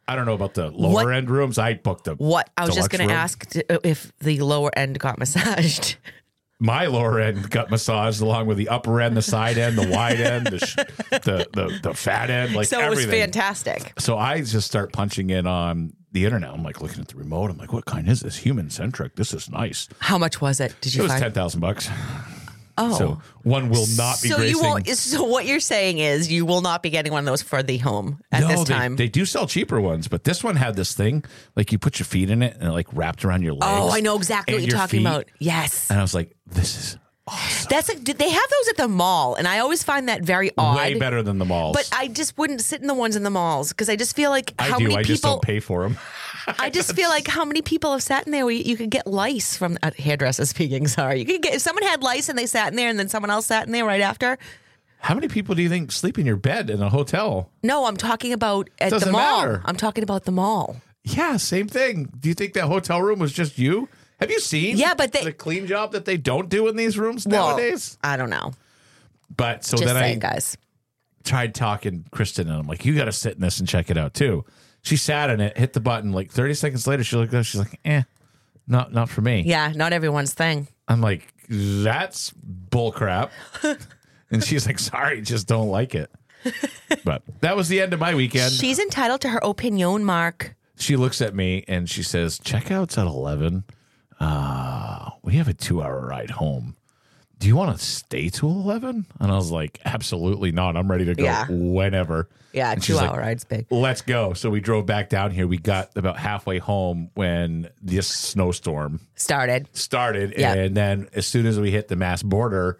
I 0.08 0.16
don't 0.16 0.26
know 0.26 0.34
about 0.34 0.54
the 0.54 0.70
lower 0.70 0.92
What- 1.06 1.14
end 1.14 1.30
rooms. 1.30 1.56
I 1.58 1.74
booked 1.74 2.08
a 2.08 2.14
What? 2.14 2.50
I 2.56 2.62
was 2.66 2.74
just 2.74 2.90
deluxe 2.90 2.96
going 2.96 3.08
to 3.08 3.14
room. 3.14 3.22
ask 3.22 3.48
t- 3.48 3.62
uh, 3.70 3.78
if 3.84 4.12
the 4.18 4.40
lower 4.40 4.70
end 4.76 4.98
got 4.98 5.18
massaged. 5.20 5.96
my 6.58 6.86
lower 6.86 7.20
end 7.20 7.48
got 7.50 7.70
massaged 7.70 8.20
along 8.20 8.46
with 8.46 8.56
the 8.58 8.68
upper 8.68 9.00
end, 9.00 9.16
the 9.16 9.22
side 9.22 9.56
end, 9.56 9.78
the 9.78 9.88
wide 9.88 10.20
end, 10.20 10.46
the 10.48 10.58
sh- 10.58 10.74
the, 11.10 11.46
the 11.52 11.78
the 11.82 11.94
fat 11.94 12.28
end, 12.28 12.54
like 12.56 12.66
so 12.66 12.80
it 12.80 12.84
everything. 12.86 13.06
was 13.10 13.20
fantastic. 13.20 13.92
So 14.00 14.18
I 14.18 14.40
just 14.42 14.66
start 14.66 14.92
punching 14.92 15.30
in 15.30 15.46
on 15.46 15.92
the 16.12 16.24
internet. 16.24 16.50
I'm 16.50 16.64
like 16.64 16.80
looking 16.82 17.00
at 17.00 17.06
the 17.08 17.16
remote. 17.16 17.50
I'm 17.52 17.56
like, 17.56 17.72
what 17.72 17.84
kind 17.84 18.08
is 18.08 18.20
this? 18.20 18.36
Human 18.38 18.68
centric. 18.68 19.14
This 19.14 19.32
is 19.32 19.48
nice. 19.48 19.88
How 20.00 20.18
much 20.18 20.40
was 20.40 20.58
it? 20.58 20.74
Did 20.80 20.92
you 20.92 20.98
It 20.98 21.02
you 21.02 21.02
was 21.04 21.12
find? 21.12 21.22
ten 21.22 21.32
thousand 21.32 21.60
bucks. 21.60 21.88
Oh. 22.80 22.92
So 22.94 23.22
one 23.42 23.68
will 23.68 23.86
not 23.96 24.20
be 24.22 24.28
so 24.28 24.36
gracing. 24.36 24.56
you 24.56 24.62
won't. 24.62 24.86
So 24.88 25.24
what 25.24 25.46
you're 25.46 25.60
saying 25.60 25.98
is 25.98 26.30
you 26.30 26.44
will 26.46 26.60
not 26.60 26.82
be 26.82 26.90
getting 26.90 27.12
one 27.12 27.20
of 27.20 27.26
those 27.26 27.42
for 27.42 27.62
the 27.62 27.78
home 27.78 28.20
at 28.32 28.40
no, 28.42 28.48
this 28.48 28.64
they, 28.64 28.74
time. 28.74 28.96
they 28.96 29.08
do 29.08 29.24
sell 29.24 29.46
cheaper 29.46 29.80
ones, 29.80 30.08
but 30.08 30.24
this 30.24 30.42
one 30.44 30.56
had 30.56 30.76
this 30.76 30.94
thing 30.94 31.24
like 31.56 31.72
you 31.72 31.78
put 31.78 31.98
your 31.98 32.06
feet 32.06 32.30
in 32.30 32.42
it 32.42 32.54
and 32.58 32.68
it 32.68 32.72
like 32.72 32.86
wrapped 32.92 33.24
around 33.24 33.42
your 33.42 33.52
legs. 33.54 33.66
oh, 33.68 33.90
I 33.90 34.00
know 34.00 34.16
exactly 34.16 34.54
what 34.54 34.62
you're 34.64 34.76
talking 34.76 35.00
feet. 35.00 35.06
about. 35.06 35.24
Yes, 35.38 35.90
And 35.90 35.98
I 35.98 36.02
was 36.02 36.14
like, 36.14 36.34
this 36.46 36.76
is 36.76 36.98
Awesome. 37.26 37.66
that's 37.70 37.88
like 37.88 38.02
did 38.02 38.18
they 38.18 38.28
have 38.28 38.50
those 38.50 38.68
at 38.70 38.76
the 38.78 38.88
mall, 38.88 39.36
and 39.36 39.46
I 39.46 39.60
always 39.60 39.84
find 39.84 40.08
that 40.08 40.22
very 40.22 40.50
odd. 40.58 40.76
way 40.76 40.98
better 40.98 41.22
than 41.22 41.38
the 41.38 41.44
malls. 41.44 41.76
But 41.76 41.88
I 41.96 42.08
just 42.08 42.36
wouldn't 42.36 42.60
sit 42.60 42.80
in 42.80 42.88
the 42.88 42.94
ones 42.94 43.14
in 43.14 43.22
the 43.22 43.30
malls 43.30 43.68
because 43.68 43.88
I 43.88 43.94
just 43.94 44.16
feel 44.16 44.30
like 44.30 44.52
I 44.58 44.64
how 44.64 44.78
do. 44.78 44.84
many 44.84 44.96
I 44.96 45.02
people. 45.02 45.08
just 45.12 45.22
don't 45.22 45.42
pay 45.42 45.60
for 45.60 45.82
them. 45.84 45.96
I 46.46 46.70
just 46.70 46.94
feel 46.94 47.08
like 47.08 47.26
how 47.28 47.44
many 47.44 47.62
people 47.62 47.92
have 47.92 48.02
sat 48.02 48.26
in 48.26 48.32
there 48.32 48.44
where 48.44 48.54
you, 48.54 48.62
you 48.64 48.76
could 48.76 48.90
get 48.90 49.06
lice 49.06 49.56
from 49.56 49.78
uh, 49.82 49.90
hairdresser 49.98 50.44
speaking. 50.46 50.86
Sorry, 50.88 51.18
you 51.20 51.24
could 51.24 51.42
get 51.42 51.54
if 51.54 51.60
someone 51.62 51.82
had 51.84 52.02
lice 52.02 52.28
and 52.28 52.38
they 52.38 52.46
sat 52.46 52.68
in 52.72 52.76
there, 52.76 52.88
and 52.88 52.98
then 52.98 53.08
someone 53.08 53.30
else 53.30 53.46
sat 53.46 53.66
in 53.66 53.72
there 53.72 53.84
right 53.84 54.00
after. 54.00 54.38
How 55.00 55.14
many 55.14 55.28
people 55.28 55.54
do 55.54 55.62
you 55.62 55.68
think 55.70 55.92
sleep 55.92 56.18
in 56.18 56.26
your 56.26 56.36
bed 56.36 56.68
in 56.70 56.82
a 56.82 56.90
hotel? 56.90 57.50
No, 57.62 57.86
I'm 57.86 57.96
talking 57.96 58.32
about 58.34 58.68
at 58.80 58.90
the 58.90 58.96
Doesn't 58.98 59.12
mall. 59.12 59.40
matter. 59.40 59.62
I'm 59.64 59.76
talking 59.76 60.04
about 60.04 60.24
the 60.24 60.32
mall. 60.32 60.76
Yeah, 61.04 61.38
same 61.38 61.68
thing. 61.68 62.10
Do 62.20 62.28
you 62.28 62.34
think 62.34 62.52
that 62.52 62.64
hotel 62.66 63.00
room 63.00 63.18
was 63.18 63.32
just 63.32 63.58
you? 63.58 63.88
Have 64.20 64.30
you 64.30 64.38
seen? 64.40 64.76
Yeah, 64.76 64.92
but 64.92 65.12
they- 65.12 65.24
the 65.24 65.32
clean 65.32 65.66
job 65.66 65.92
that 65.92 66.04
they 66.04 66.18
don't 66.18 66.50
do 66.50 66.68
in 66.68 66.76
these 66.76 66.98
rooms 66.98 67.26
Well, 67.26 67.48
nowadays. 67.56 67.96
I 68.04 68.18
don't 68.18 68.28
know. 68.28 68.52
But 69.34 69.64
so 69.64 69.78
Just 69.78 69.86
then 69.86 70.02
saying, 70.02 70.16
I 70.24 70.32
guys. 70.32 70.58
tried 71.24 71.54
talking 71.54 72.04
Kristen, 72.10 72.48
and 72.48 72.58
I'm 72.58 72.66
like, 72.66 72.84
"You 72.84 72.94
got 72.94 73.06
to 73.06 73.12
sit 73.12 73.34
in 73.34 73.40
this 73.40 73.58
and 73.60 73.66
check 73.68 73.90
it 73.90 73.96
out 73.96 74.12
too." 74.12 74.44
She 74.82 74.96
sat 74.96 75.30
in 75.30 75.40
it, 75.40 75.56
hit 75.58 75.72
the 75.72 75.80
button. 75.80 76.12
Like 76.12 76.30
30 76.30 76.54
seconds 76.54 76.86
later, 76.86 77.04
she 77.04 77.16
looked 77.16 77.34
up. 77.34 77.44
She's 77.44 77.60
like, 77.60 77.78
"Eh, 77.84 78.02
not 78.66 78.92
not 78.92 79.08
for 79.08 79.20
me." 79.20 79.42
Yeah, 79.46 79.72
not 79.74 79.92
everyone's 79.92 80.32
thing. 80.34 80.68
I'm 80.88 81.00
like, 81.00 81.32
"That's 81.48 82.32
bull 82.42 82.92
crap." 82.92 83.30
and 84.30 84.42
she's 84.42 84.66
like, 84.66 84.78
"Sorry, 84.78 85.20
just 85.20 85.46
don't 85.46 85.68
like 85.68 85.94
it." 85.94 86.10
but 87.04 87.22
that 87.40 87.56
was 87.56 87.68
the 87.68 87.80
end 87.80 87.92
of 87.92 88.00
my 88.00 88.14
weekend. 88.14 88.52
She's 88.52 88.78
entitled 88.78 89.20
to 89.22 89.28
her 89.28 89.40
opinion, 89.42 90.04
Mark. 90.04 90.54
she 90.76 90.96
looks 90.96 91.20
at 91.20 91.34
me 91.34 91.64
and 91.68 91.88
she 91.88 92.02
says, 92.02 92.38
"Checkout's 92.38 92.96
at 92.96 93.06
11. 93.06 93.64
Uh, 94.18 95.10
we 95.22 95.34
have 95.34 95.48
a 95.48 95.54
two-hour 95.54 96.06
ride 96.06 96.30
home. 96.30 96.76
Do 97.40 97.48
you 97.48 97.56
want 97.56 97.76
to 97.76 97.84
stay 97.84 98.28
till 98.28 98.50
11?" 98.50 99.06
And 99.18 99.32
I 99.32 99.34
was 99.34 99.50
like, 99.50 99.80
"Absolutely 99.84 100.52
not. 100.52 100.76
I'm 100.76 100.90
ready 100.90 101.06
to 101.06 101.14
go 101.14 101.24
Yeah. 101.24 101.46
whenever." 101.50 102.28
Yeah, 102.52 102.72
And 102.72 102.82
two 102.82 102.94
like, 102.94 103.08
hour 103.10 103.18
ride's 103.20 103.44
big. 103.44 103.66
Let's 103.70 104.02
go. 104.02 104.32
So 104.34 104.50
we 104.50 104.60
drove 104.60 104.84
back 104.84 105.08
down 105.08 105.30
here. 105.30 105.46
We 105.46 105.56
got 105.56 105.90
about 105.96 106.16
halfway 106.18 106.58
home 106.58 107.10
when 107.14 107.68
this 107.80 108.06
snowstorm 108.08 109.00
Started. 109.14 109.68
started. 109.72 110.34
Yeah. 110.36 110.54
And 110.54 110.76
then 110.76 111.08
as 111.14 111.26
soon 111.26 111.46
as 111.46 111.58
we 111.60 111.70
hit 111.70 111.86
the 111.88 111.94
Mass 111.96 112.22
border, 112.24 112.78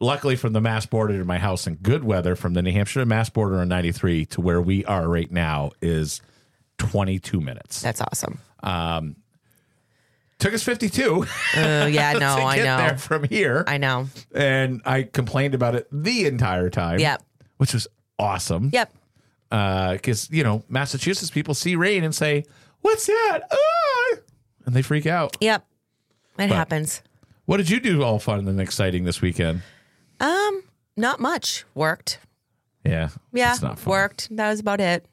luckily 0.00 0.34
from 0.34 0.52
the 0.54 0.60
Mass 0.60 0.86
border 0.86 1.16
to 1.18 1.24
my 1.24 1.38
house 1.38 1.66
in 1.68 1.76
good 1.76 2.02
weather, 2.02 2.34
from 2.34 2.54
the 2.54 2.62
New 2.62 2.72
Hampshire 2.72 2.98
to 3.00 3.06
Mass 3.06 3.30
border 3.30 3.60
on 3.60 3.68
93 3.68 4.26
to 4.26 4.40
where 4.40 4.60
we 4.60 4.84
are 4.86 5.08
right 5.08 5.30
now 5.30 5.70
is 5.80 6.20
22 6.78 7.40
minutes. 7.40 7.80
That's 7.82 8.00
awesome. 8.00 8.40
Um, 8.62 9.16
Took 10.38 10.52
us 10.54 10.62
52 10.62 11.22
Uh, 11.22 11.26
yeah, 11.90 12.12
no, 12.12 12.18
to 12.36 12.42
I 12.42 12.56
get 12.56 12.64
know. 12.64 12.76
there 12.78 12.98
from 12.98 13.24
here. 13.24 13.64
I 13.66 13.78
know. 13.78 14.06
and 14.34 14.82
I 14.84 15.02
complained 15.04 15.54
about 15.54 15.74
it 15.74 15.88
the 15.90 16.26
entire 16.26 16.68
time. 16.70 16.98
Yep. 16.98 17.22
Which 17.56 17.72
was 17.72 17.86
awesome. 18.18 18.70
Yep. 18.72 18.92
because 19.50 20.28
you 20.30 20.42
know 20.44 20.62
Massachusetts 20.68 21.30
people 21.30 21.54
see 21.54 21.74
rain 21.76 22.04
and 22.04 22.14
say, 22.14 22.44
"What's 22.82 23.06
that?" 23.06 23.40
Ah! 23.50 24.16
and 24.66 24.74
they 24.74 24.82
freak 24.82 25.06
out. 25.06 25.36
Yep. 25.40 25.62
It 25.62 26.36
But- 26.36 26.48
happens. 26.50 27.02
What 27.46 27.58
did 27.58 27.70
you 27.70 27.78
do 27.80 28.02
all 28.02 28.18
fun 28.18 28.46
and 28.48 28.60
exciting 28.60 29.04
this 29.04 29.22
weekend? 29.22 29.62
Um, 30.18 30.64
not 30.96 31.20
much. 31.20 31.64
Worked. 31.74 32.18
Yeah, 32.84 33.10
Yeah, 33.32 33.52
it's 33.52 33.62
not 33.62 33.78
fun. 33.78 33.90
worked. 33.92 34.36
That 34.36 34.50
was 34.50 34.58
about 34.60 34.80
it. 34.80 35.06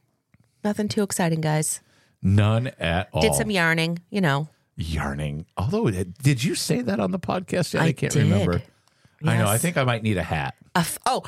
Nothing 0.63 0.87
too 0.87 1.03
exciting, 1.03 1.41
guys. 1.41 1.81
None 2.23 2.67
at 2.79 3.09
all. 3.13 3.21
Did 3.21 3.35
some 3.35 3.51
yarning, 3.51 3.99
you 4.09 4.19
know. 4.21 4.47
Yarning. 4.75 5.45
Although, 5.57 5.89
did 5.89 6.43
you 6.43 6.55
say 6.55 6.81
that 6.81 6.99
on 6.99 7.11
the 7.11 7.19
podcast? 7.19 7.79
I, 7.79 7.85
I 7.87 7.91
can't 7.93 8.13
did. 8.13 8.23
remember. 8.23 8.61
I 9.25 9.37
know. 9.37 9.47
I 9.47 9.57
think 9.57 9.77
I 9.77 9.83
might 9.83 10.03
need 10.03 10.17
a 10.17 10.23
hat. 10.23 10.55
A 10.75 10.79
f- 10.79 10.97
oh, 11.05 11.23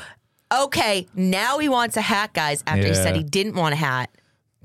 okay. 0.53 1.07
Now 1.15 1.59
he 1.59 1.69
wants 1.69 1.95
a 1.97 2.01
hat, 2.01 2.33
guys. 2.33 2.63
After 2.67 2.87
he 2.87 2.93
said 2.93 3.15
he 3.15 3.23
didn't 3.23 3.55
want 3.55 3.73
a 3.73 3.77
hat. 3.77 4.09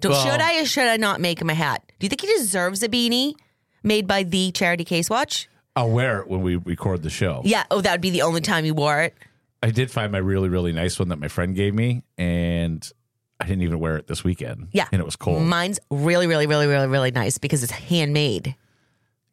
Well- 0.03 0.25
should 0.25 0.40
I 0.40 0.62
or 0.62 0.64
should 0.64 0.87
I 0.87 0.97
not 0.97 1.21
make 1.21 1.40
him 1.40 1.51
a 1.51 1.55
hat? 1.55 1.83
Do 1.99 2.07
you 2.07 2.09
think 2.09 2.23
he 2.23 2.27
deserves 2.29 2.83
a 2.83 2.88
beanie 2.88 3.35
made 3.83 4.07
by 4.07 4.23
the 4.23 4.51
charity 4.53 4.85
Case 4.85 5.11
Watch? 5.11 5.49
I'll 5.77 5.90
wear 5.90 6.21
it 6.21 6.29
when 6.29 6.43
we 6.43 6.57
record 6.57 7.03
the 7.03 7.11
show. 7.11 7.43
Yeah. 7.45 7.64
Oh, 7.71 7.81
that 7.81 7.93
would 7.93 8.01
be 8.01 8.11
the 8.11 8.23
only 8.23 8.40
time 8.40 8.64
he 8.64 8.73
wore 8.73 9.01
it. 9.03 9.14
I 9.62 9.71
did 9.71 9.90
find 9.90 10.11
my 10.11 10.19
really, 10.19 10.49
really 10.49 10.73
nice 10.73 10.99
one 10.99 11.09
that 11.09 11.19
my 11.19 11.29
friend 11.29 11.55
gave 11.55 11.75
me, 11.75 12.03
and 12.16 12.90
I 13.38 13.47
didn't 13.47 13.62
even 13.62 13.79
wear 13.79 13.97
it 13.97 14.07
this 14.07 14.25
weekend. 14.25 14.69
Yeah. 14.73 14.88
and 14.90 15.01
it 15.01 15.05
was 15.05 15.16
cold. 15.16 15.43
Mine's 15.43 15.79
really, 15.90 16.27
really, 16.27 16.47
really, 16.47 16.66
really, 16.66 16.87
really 16.88 17.11
nice 17.11 17.37
because 17.38 17.62
it's 17.62 17.73
handmade. 17.73 18.57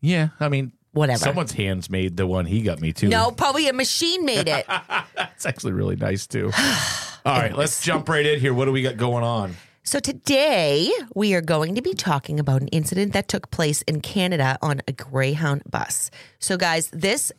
Yeah, 0.07 0.29
I 0.39 0.49
mean, 0.49 0.71
Whatever. 0.93 1.19
Someone's 1.19 1.51
hands 1.51 1.91
made 1.91 2.17
the 2.17 2.25
one 2.25 2.47
he 2.47 2.63
got 2.63 2.81
me 2.81 2.91
too. 2.91 3.07
No, 3.07 3.29
probably 3.29 3.67
a 3.67 3.73
machine 3.73 4.25
made 4.25 4.47
it. 4.47 4.65
That's 5.15 5.45
actually 5.45 5.73
really 5.73 5.95
nice 5.95 6.25
too. 6.25 6.51
All 7.25 7.37
right, 7.37 7.55
let's 7.55 7.83
jump 7.83 8.09
right 8.09 8.25
in 8.25 8.39
here. 8.39 8.51
What 8.51 8.65
do 8.65 8.71
we 8.71 8.81
got 8.81 8.97
going 8.97 9.23
on? 9.23 9.55
So 9.83 9.99
today 9.99 10.91
we 11.13 11.35
are 11.35 11.41
going 11.41 11.75
to 11.75 11.83
be 11.83 11.93
talking 11.93 12.39
about 12.39 12.61
an 12.61 12.67
incident 12.69 13.13
that 13.13 13.27
took 13.27 13.51
place 13.51 13.83
in 13.83 14.01
Canada 14.01 14.57
on 14.61 14.81
a 14.87 14.91
Greyhound 14.91 15.61
bus. 15.69 16.09
So 16.39 16.57
guys, 16.57 16.89
this 16.91 17.31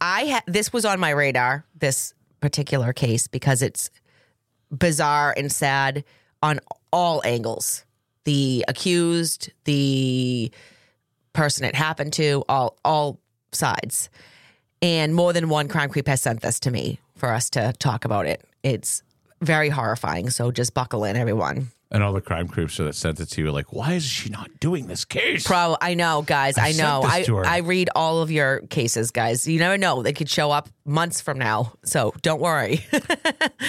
I 0.00 0.26
ha- 0.26 0.44
this 0.46 0.72
was 0.72 0.84
on 0.84 1.00
my 1.00 1.10
radar 1.10 1.64
this 1.74 2.14
particular 2.40 2.92
case 2.92 3.26
because 3.26 3.60
it's 3.60 3.90
bizarre 4.70 5.34
and 5.36 5.50
sad 5.50 6.04
on 6.42 6.60
all 6.92 7.22
angles. 7.24 7.84
The 8.24 8.64
accused, 8.68 9.50
the 9.64 10.52
person 11.34 11.64
it 11.66 11.74
happened 11.74 12.14
to, 12.14 12.42
all 12.48 12.78
all 12.84 13.20
sides. 13.52 14.08
And 14.80 15.14
more 15.14 15.32
than 15.32 15.48
one 15.48 15.68
crime 15.68 15.90
creep 15.90 16.06
has 16.08 16.22
sent 16.22 16.40
this 16.40 16.60
to 16.60 16.70
me 16.70 16.98
for 17.16 17.32
us 17.32 17.50
to 17.50 17.72
talk 17.78 18.04
about 18.04 18.26
it. 18.26 18.42
It's 18.62 19.02
very 19.40 19.68
horrifying. 19.68 20.30
So 20.30 20.50
just 20.50 20.74
buckle 20.74 21.04
in, 21.04 21.16
everyone. 21.16 21.68
And 21.90 22.02
all 22.02 22.12
the 22.12 22.20
crime 22.20 22.48
creeps 22.48 22.78
that 22.78 22.92
sent 22.96 23.20
it 23.20 23.26
to 23.26 23.40
you, 23.40 23.52
like, 23.52 23.72
why 23.72 23.92
is 23.92 24.04
she 24.04 24.28
not 24.28 24.50
doing 24.58 24.88
this 24.88 25.04
case? 25.04 25.46
Pro, 25.46 25.76
I 25.80 25.94
know, 25.94 26.22
guys. 26.22 26.58
I 26.58 26.70
I, 26.70 26.72
know. 26.72 27.02
I. 27.04 27.24
I 27.46 27.58
read 27.58 27.88
all 27.94 28.20
of 28.20 28.32
your 28.32 28.60
cases, 28.62 29.12
guys. 29.12 29.46
You 29.46 29.60
never 29.60 29.78
know; 29.78 30.02
they 30.02 30.12
could 30.12 30.28
show 30.28 30.50
up 30.50 30.68
months 30.84 31.20
from 31.20 31.38
now. 31.38 31.74
So 31.84 32.12
don't 32.22 32.40
worry. 32.40 32.84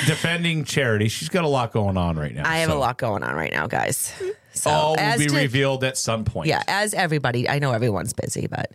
Defending 0.08 0.64
charity. 0.64 1.08
She's 1.08 1.30
got 1.30 1.44
a 1.44 1.48
lot 1.48 1.72
going 1.72 1.98
on 1.98 2.18
right 2.18 2.34
now. 2.34 2.50
I 2.50 2.58
have 2.60 2.72
so 2.72 2.78
a 2.78 2.80
lot 2.80 2.98
going 2.98 3.22
on 3.22 3.36
right 3.36 3.52
now, 3.52 3.68
guys. 3.68 4.12
So 4.56 4.70
All 4.70 4.96
will 4.96 5.18
be 5.18 5.28
to- 5.28 5.36
revealed 5.36 5.84
at 5.84 5.98
some 5.98 6.26
point. 6.26 6.48
Yeah, 6.48 6.64
as 6.68 6.94
everybody, 6.94 7.48
I 7.50 7.60
know 7.60 7.72
everyone's 7.72 8.14
busy, 8.14 8.48
but 8.48 8.72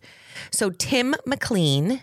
so 0.51 0.71
Tim 0.71 1.15
McLean 1.27 2.03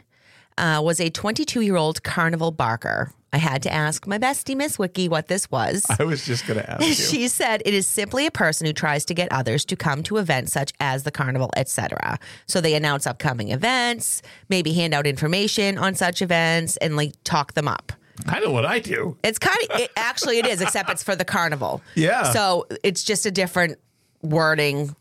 uh, 0.58 0.82
was 0.84 1.00
a 1.00 1.10
22 1.10 1.62
year 1.62 1.76
old 1.76 2.04
carnival 2.04 2.52
barker. 2.52 3.12
I 3.34 3.38
had 3.40 3.62
to 3.64 3.74
ask 3.74 4.08
my 4.08 4.18
bestie, 4.18 4.56
Miss 4.56 4.80
Wiki, 4.80 5.10
what 5.10 5.28
this 5.28 5.52
was. 5.52 5.86
I 6.00 6.04
was 6.06 6.26
just 6.26 6.48
going 6.48 6.60
to 6.62 6.70
ask 6.72 6.82
you. 6.88 6.94
She 6.94 7.28
said 7.28 7.62
it 7.66 7.74
is 7.74 7.86
simply 7.86 8.26
a 8.26 8.32
person 8.32 8.66
who 8.66 8.72
tries 8.74 9.04
to 9.06 9.14
get 9.14 9.30
others 9.34 9.66
to 9.66 9.76
come 9.76 10.02
to 10.04 10.18
events 10.18 10.54
such 10.54 10.72
as 10.80 11.04
the 11.04 11.12
carnival, 11.12 11.52
etc. 11.58 12.20
So 12.48 12.62
they 12.62 12.74
announce 12.74 13.06
upcoming 13.06 13.52
events, 13.52 14.22
maybe 14.50 14.72
hand 14.74 14.94
out 14.94 15.06
information 15.06 15.78
on 15.78 15.94
such 15.94 16.22
events, 16.22 16.78
and 16.78 16.96
like 16.96 17.14
talk 17.26 17.54
them 17.54 17.68
up. 17.68 17.92
Kind 18.26 18.44
of 18.44 18.52
what 18.52 18.66
I 18.66 18.80
do. 18.80 19.18
It's 19.24 19.40
kind 19.40 19.58
of 19.70 19.80
it, 19.80 19.92
actually 19.96 20.40
it 20.40 20.46
is, 20.46 20.62
except 20.62 20.90
it's 20.90 21.04
for 21.04 21.16
the 21.16 21.26
carnival. 21.26 21.82
Yeah. 21.96 22.32
So 22.32 22.68
it's 22.84 23.04
just 23.04 23.26
a 23.26 23.32
different 23.32 23.78
wording 24.22 24.96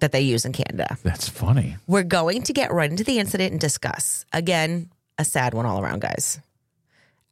that 0.00 0.12
they 0.12 0.20
use 0.20 0.44
in 0.44 0.52
Canada. 0.52 0.96
That's 1.02 1.28
funny. 1.28 1.76
We're 1.86 2.02
going 2.02 2.42
to 2.42 2.52
get 2.52 2.72
right 2.72 2.90
into 2.90 3.04
the 3.04 3.18
incident 3.18 3.52
and 3.52 3.60
discuss. 3.60 4.24
Again, 4.32 4.90
a 5.18 5.24
sad 5.24 5.54
one 5.54 5.66
all 5.66 5.80
around, 5.80 6.00
guys. 6.00 6.40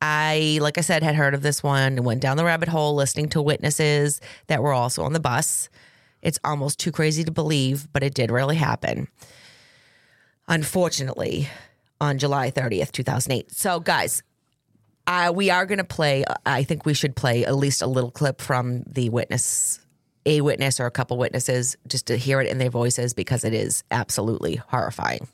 I, 0.00 0.58
like 0.60 0.78
I 0.78 0.82
said, 0.82 1.02
had 1.02 1.16
heard 1.16 1.34
of 1.34 1.42
this 1.42 1.62
one 1.62 1.94
and 1.94 2.04
went 2.04 2.20
down 2.20 2.36
the 2.36 2.44
rabbit 2.44 2.68
hole 2.68 2.94
listening 2.94 3.28
to 3.30 3.42
witnesses 3.42 4.20
that 4.46 4.62
were 4.62 4.72
also 4.72 5.02
on 5.02 5.12
the 5.12 5.20
bus. 5.20 5.68
It's 6.22 6.38
almost 6.44 6.78
too 6.78 6.92
crazy 6.92 7.24
to 7.24 7.32
believe, 7.32 7.88
but 7.92 8.02
it 8.02 8.14
did 8.14 8.30
really 8.30 8.56
happen. 8.56 9.08
Unfortunately, 10.46 11.48
on 12.00 12.18
July 12.18 12.50
30th, 12.50 12.92
2008. 12.92 13.50
So, 13.52 13.80
guys, 13.80 14.22
uh, 15.08 15.32
we 15.34 15.48
are 15.48 15.64
going 15.64 15.78
to 15.78 15.84
play, 15.84 16.22
I 16.44 16.62
think 16.62 16.84
we 16.84 16.92
should 16.92 17.16
play 17.16 17.46
at 17.46 17.56
least 17.56 17.80
a 17.80 17.86
little 17.86 18.10
clip 18.10 18.42
from 18.42 18.82
the 18.86 19.08
witness, 19.08 19.80
a 20.26 20.42
witness 20.42 20.78
or 20.78 20.84
a 20.84 20.90
couple 20.90 21.16
witnesses, 21.16 21.76
just 21.88 22.06
to 22.08 22.18
hear 22.18 22.42
it 22.42 22.46
in 22.46 22.58
their 22.58 22.68
voices 22.68 23.14
because 23.14 23.42
it 23.42 23.54
is 23.54 23.82
absolutely 23.90 24.56
horrifying. 24.56 25.26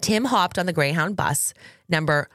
Tim 0.00 0.24
hopped 0.24 0.58
on 0.58 0.64
the 0.64 0.72
Greyhound 0.72 1.14
bus 1.14 1.52
number 1.90 2.30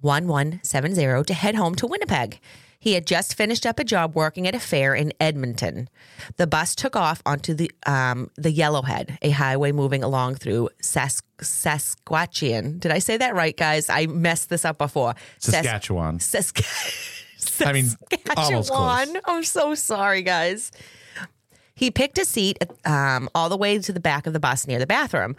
1170 0.00 1.22
to 1.24 1.34
head 1.34 1.54
home 1.54 1.76
to 1.76 1.86
Winnipeg. 1.86 2.40
He 2.84 2.92
had 2.92 3.06
just 3.06 3.34
finished 3.34 3.64
up 3.64 3.78
a 3.78 3.84
job 3.84 4.14
working 4.14 4.46
at 4.46 4.54
a 4.54 4.60
fair 4.60 4.94
in 4.94 5.14
Edmonton. 5.18 5.88
The 6.36 6.46
bus 6.46 6.74
took 6.74 6.94
off 6.96 7.22
onto 7.24 7.54
the 7.54 7.70
um, 7.86 8.30
the 8.36 8.52
Yellowhead, 8.52 9.16
a 9.22 9.30
highway 9.30 9.72
moving 9.72 10.04
along 10.04 10.34
through 10.34 10.68
Sas- 10.82 11.22
Saskatchewan. 11.40 12.78
Did 12.80 12.92
I 12.92 12.98
say 12.98 13.16
that 13.16 13.34
right, 13.34 13.56
guys? 13.56 13.88
I 13.88 14.04
messed 14.04 14.50
this 14.50 14.66
up 14.66 14.76
before. 14.76 15.14
Sas- 15.38 15.54
Saskatchewan. 15.64 16.18
Sask- 16.18 17.66
I 17.66 17.72
mean, 17.72 17.86
almost 18.36 18.70
close. 18.70 19.22
I'm 19.24 19.44
so 19.44 19.74
sorry, 19.74 20.20
guys. 20.20 20.70
He 21.74 21.90
picked 21.90 22.18
a 22.18 22.26
seat 22.26 22.58
um, 22.84 23.30
all 23.34 23.48
the 23.48 23.56
way 23.56 23.78
to 23.78 23.92
the 23.94 23.98
back 24.00 24.26
of 24.26 24.34
the 24.34 24.40
bus 24.40 24.66
near 24.66 24.78
the 24.78 24.86
bathroom. 24.86 25.36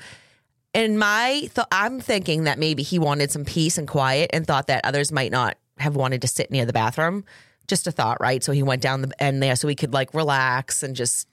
And 0.74 0.98
my, 0.98 1.42
th- 1.54 1.68
I'm 1.72 2.00
thinking 2.02 2.46
that 2.46 2.58
maybe 2.58 2.82
he 2.82 2.98
wanted 2.98 3.30
some 3.30 3.46
peace 3.46 3.78
and 3.78 3.88
quiet, 3.88 4.32
and 4.34 4.48
thought 4.48 4.66
that 4.66 4.82
others 4.84 5.12
might 5.12 5.32
not 5.32 5.58
have 5.78 5.96
wanted 5.96 6.22
to 6.22 6.28
sit 6.28 6.52
near 6.52 6.66
the 6.66 6.74
bathroom. 6.74 7.24
Just 7.68 7.88
a 7.88 7.92
thought, 7.92 8.20
right? 8.22 8.44
So 8.44 8.52
he 8.52 8.64
went 8.64 8.82
down 8.82 9.02
the 9.02 9.12
end 9.22 9.42
there 9.42 9.56
so 9.56 9.68
he 9.68 9.76
could 9.76 9.94
like 9.94 10.14
relax 10.14 10.84
and 10.84 10.96
just 10.96 11.28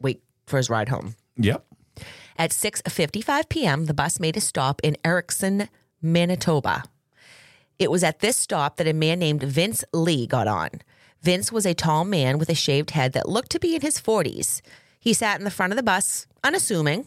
wait 0.00 0.22
for 0.46 0.58
his 0.58 0.68
ride 0.68 0.88
home. 0.88 1.14
Yep. 1.36 1.64
At 2.38 2.50
6:55 2.50 3.48
p.m., 3.48 3.86
the 3.86 3.94
bus 3.94 4.20
made 4.20 4.36
a 4.36 4.40
stop 4.40 4.80
in 4.82 4.96
Erickson, 5.04 5.68
Manitoba. 6.00 6.84
It 7.78 7.90
was 7.90 8.04
at 8.04 8.20
this 8.20 8.36
stop 8.36 8.76
that 8.76 8.86
a 8.86 8.92
man 8.92 9.18
named 9.18 9.42
Vince 9.42 9.84
Li 9.92 10.26
got 10.26 10.46
on. 10.46 10.70
Vince 11.22 11.52
was 11.52 11.66
a 11.66 11.74
tall 11.74 12.04
man 12.04 12.38
with 12.38 12.48
a 12.48 12.54
shaved 12.54 12.90
head 12.90 13.12
that 13.12 13.28
looked 13.28 13.50
to 13.52 13.60
be 13.60 13.74
in 13.74 13.80
his 13.80 13.98
40s. 13.98 14.60
He 14.98 15.12
sat 15.12 15.38
in 15.38 15.44
the 15.44 15.50
front 15.50 15.72
of 15.72 15.76
the 15.76 15.82
bus, 15.82 16.26
unassuming. 16.44 17.06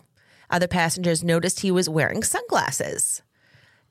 Other 0.49 0.67
passengers 0.67 1.23
noticed 1.23 1.61
he 1.61 1.71
was 1.71 1.89
wearing 1.89 2.23
sunglasses. 2.23 3.21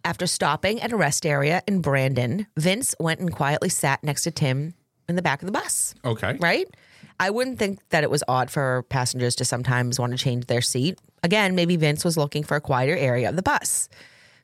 After 0.04 0.26
stopping 0.26 0.80
at 0.82 0.92
a 0.92 0.96
rest 0.96 1.24
area 1.24 1.62
in 1.66 1.80
Brandon, 1.80 2.46
Vince 2.58 2.94
went 3.00 3.20
and 3.20 3.32
quietly 3.32 3.70
sat 3.70 4.04
next 4.04 4.22
to 4.22 4.30
Tim 4.30 4.74
in 5.08 5.16
the 5.16 5.22
back 5.22 5.40
of 5.42 5.46
the 5.46 5.52
bus 5.52 5.94
Okay. 6.04 6.36
right? 6.40 6.66
I 7.20 7.30
wouldn't 7.30 7.58
think 7.58 7.78
that 7.90 8.02
it 8.02 8.10
was 8.10 8.22
odd 8.28 8.50
for 8.50 8.84
passengers 8.90 9.34
to 9.36 9.44
sometimes 9.44 9.98
want 9.98 10.12
to 10.12 10.18
change 10.18 10.46
their 10.46 10.60
seat. 10.60 10.98
Again, 11.22 11.54
maybe 11.54 11.76
Vince 11.76 12.04
was 12.04 12.16
looking 12.16 12.42
for 12.42 12.56
a 12.56 12.60
quieter 12.60 12.96
area 12.96 13.28
of 13.30 13.36
the 13.36 13.42
bus. 13.42 13.88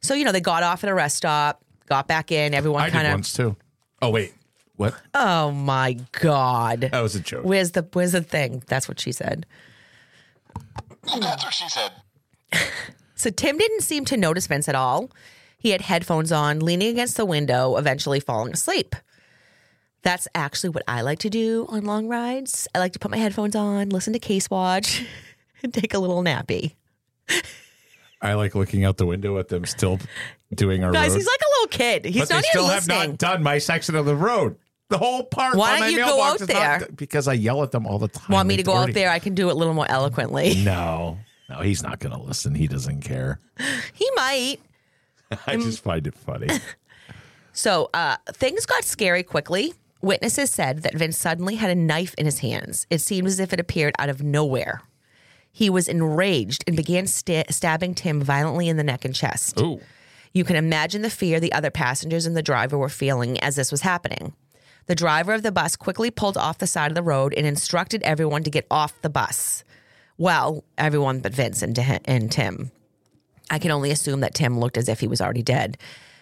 So, 0.01 0.15
you 0.15 0.25
know, 0.25 0.33
they 0.33 0.41
got 0.41 0.63
off 0.63 0.83
at 0.83 0.89
a 0.89 0.95
rest 0.95 1.17
stop, 1.17 1.63
got 1.87 2.07
back 2.09 2.33
in, 2.33 2.55
everyone 2.55 2.83
I 2.83 2.87
did 2.87 2.93
kind 2.93 3.07
of 3.09 3.13
once 3.15 3.33
too. 3.33 3.57
Oh 4.01 4.09
wait, 4.11 4.33
what? 4.77 4.95
Oh 5.13 5.51
my 5.51 5.99
god. 6.13 6.89
That 6.93 7.03
was 7.03 7.17
a 7.17 7.21
joke. 7.21 7.45
Where's 7.45 7.73
the 7.73 7.87
where's 7.93 8.13
the 8.13 8.23
thing? 8.23 8.63
That's 8.67 8.89
what 8.89 8.99
she 8.99 9.13
said. 9.13 9.45
That's 11.21 11.45
what 11.45 11.53
she 11.53 11.69
said. 11.69 11.93
So 13.17 13.29
Tim 13.29 13.59
didn't 13.59 13.83
seem 13.83 14.07
to 14.07 14.17
notice 14.17 14.47
Vince 14.47 14.67
at 14.67 14.75
all. 14.75 15.11
He 15.61 15.71
had 15.71 15.83
headphones 15.83 16.33
on, 16.33 16.59
leaning 16.61 16.89
against 16.89 17.17
the 17.17 17.25
window, 17.27 17.77
eventually 17.77 18.19
falling 18.19 18.53
asleep. 18.53 18.97
That's 20.03 20.27
actually 20.35 20.71
what 20.71 20.83
I 20.89 21.03
like 21.03 21.19
to 21.21 21.31
do 21.31 21.67
on 21.69 21.85
long 21.85 22.09
rides. 22.09 22.67
I 22.75 22.79
like 22.79 22.95
to 22.95 22.99
put 22.99 23.11
my 23.11 23.19
headphones 23.19 23.55
on, 23.55 23.91
listen 23.91 24.15
to 24.15 24.19
Case 24.19 24.49
Watch, 24.51 25.05
and 25.63 25.73
take 25.75 25.93
a 25.93 25.99
little 25.99 26.23
nappy. 26.23 26.75
I 28.23 28.35
like 28.35 28.55
looking 28.55 28.85
out 28.85 28.97
the 28.97 29.05
window 29.07 29.39
at 29.39 29.49
them 29.49 29.67
still 29.67 29.99
doing 30.55 30.83
our 30.83 30.93
Guys, 30.93 31.11
road. 31.11 31.17
he's 31.17 31.27
like 31.27 31.41
a 31.41 31.51
little 31.61 31.69
kid. 31.69 32.05
He's 32.07 32.29
but 32.29 32.35
not 32.35 32.43
they 32.43 32.49
still 32.49 32.63
even 32.65 32.75
have 32.75 32.87
listening. 32.89 33.11
not 33.11 33.19
done 33.19 33.43
my 33.43 33.59
section 33.59 33.95
of 33.95 34.07
the 34.07 34.17
road. 34.17 34.57
The 34.89 34.99
whole 34.99 35.25
part. 35.25 35.57
Why 35.57 35.73
don't 35.73 35.81
my 35.81 35.89
you 35.89 35.99
go 35.99 36.23
out 36.23 36.41
is 36.41 36.49
not 36.49 36.49
there? 36.49 36.89
because 36.97 37.29
I 37.29 37.35
yell 37.35 37.63
at 37.63 37.71
them 37.71 37.87
all 37.87 37.99
the 37.99 38.09
time. 38.09 38.33
Want 38.33 38.49
me 38.49 38.57
to 38.57 38.63
go 38.63 38.75
out 38.75 38.93
there? 38.93 39.11
I 39.11 39.21
can 39.21 39.35
do 39.35 39.49
it 39.49 39.53
a 39.53 39.55
little 39.55 39.75
more 39.75 39.89
eloquently. 39.89 40.63
No, 40.65 41.19
no, 41.49 41.61
he's 41.61 41.83
not 41.83 42.01
going 42.01 42.13
to 42.17 42.21
listen. 42.21 42.55
He 42.55 42.67
doesn't 42.67 43.03
care. 43.03 43.39
he 43.95 44.11
might. 44.17 44.59
I 45.47 45.57
just 45.57 45.83
find 45.83 46.07
it 46.07 46.15
funny. 46.15 46.49
So 47.53 47.91
uh, 47.93 48.17
things 48.29 48.65
got 48.67 48.85
scary 48.85 49.23
quickly. 49.23 49.75
Witnesses 50.03 50.51
said 50.51 50.83
that 50.83 50.95
Vince 50.95 51.19
suddenly 51.19 51.57
had 51.57 51.71
a 51.71 51.75
knife 51.75 52.15
in 52.17 52.25
his 52.25 52.39
hands. 52.39 52.87
It 52.91 53.01
seemed 53.01 53.27
as 53.27 53.41
if 53.41 53.53
it 53.53 53.61
appeared 53.61 53.95
out 53.99 54.09
of 54.09 54.23
nowhere. 54.23 54.83
He 55.53 55.69
was 55.69 55.89
enraged 55.89 56.65
and 56.67 56.77
began 56.77 57.07
sta- 57.07 57.51
stabbing 57.51 57.95
Tim 57.95 58.23
violently 58.23 58.69
in 58.69 58.77
the 58.77 58.85
neck 58.85 59.05
and 59.05 59.15
chest. 59.15 59.61
Ooh. 59.61 59.81
You 60.33 60.45
can 60.45 60.57
imagine 60.57 61.03
the 61.03 61.11
fear 61.11 61.41
the 61.41 61.53
other 61.53 61.71
passengers 61.71 62.25
and 62.25 62.37
the 62.37 62.43
driver 62.43 62.79
were 62.79 62.89
feeling 62.89 63.39
as 63.41 63.57
this 63.57 63.73
was 63.73 63.81
happening. 63.81 64.33
The 64.87 64.95
driver 64.95 65.35
of 65.35 65.43
the 65.43 65.53
bus 65.53 65.77
quickly 65.77 66.11
pulled 66.11 66.37
off 66.37 66.59
the 66.59 66.67
side 66.67 66.91
of 66.91 66.95
the 66.95 67.03
road 67.03 67.35
and 67.37 67.47
instructed 67.47 68.03
everyone 68.05 68.45
to 68.45 68.51
get 68.51 68.67
off 68.71 69.01
the 69.03 69.11
bus. 69.11 69.65
Well, 70.17 70.65
everyone 70.79 71.21
but 71.21 71.35
Vince 71.35 71.63
and, 71.63 71.77
and 72.05 72.31
Tim. 72.31 72.71
I 73.51 73.59
can 73.59 73.71
only 73.71 73.91
assume 73.91 74.21
that 74.21 74.35
Tim 74.35 74.59
looked 74.59 74.77
as 74.79 74.89
if 74.89 75.01
he 75.01 75.09
was 75.09 75.21
already 75.21 75.43
dead. 75.43 75.77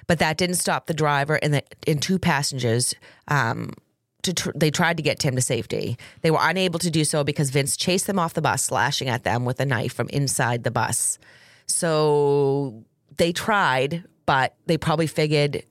But 0.07 0.19
that 0.21 0.38
didn't 0.38 0.57
stop 0.57 0.87
the 0.87 0.95
driver 0.95 1.37
and 1.37 1.55
the 1.55 1.62
and 1.87 2.01
two 2.01 2.19
passengers. 2.19 2.95
Um, 3.29 3.75
to 4.23 4.35
tr- 4.35 4.51
they 4.55 4.71
tried 4.71 4.97
to 4.97 5.03
get 5.03 5.19
Tim 5.19 5.37
to 5.37 5.43
safety. 5.43 5.97
They 6.23 6.31
were 6.31 6.41
unable 6.41 6.79
to 6.81 6.91
do 6.91 7.05
so 7.05 7.23
because 7.23 7.51
Vince 7.51 7.77
chased 7.77 8.07
them 8.07 8.19
off 8.19 8.35
the 8.35 8.43
bus, 8.43 8.64
slashing 8.64 9.09
at 9.09 9.25
them 9.25 9.45
with 9.45 9.61
a 9.61 9.67
knife 9.67 9.93
from 9.93 10.09
inside 10.09 10.64
the 10.64 10.71
bus. 10.71 11.19
So 11.67 12.85
they 13.17 13.33
tried, 13.33 14.05
but 14.27 14.55
they 14.67 14.77
probably 14.77 15.07
figured, 15.07 15.64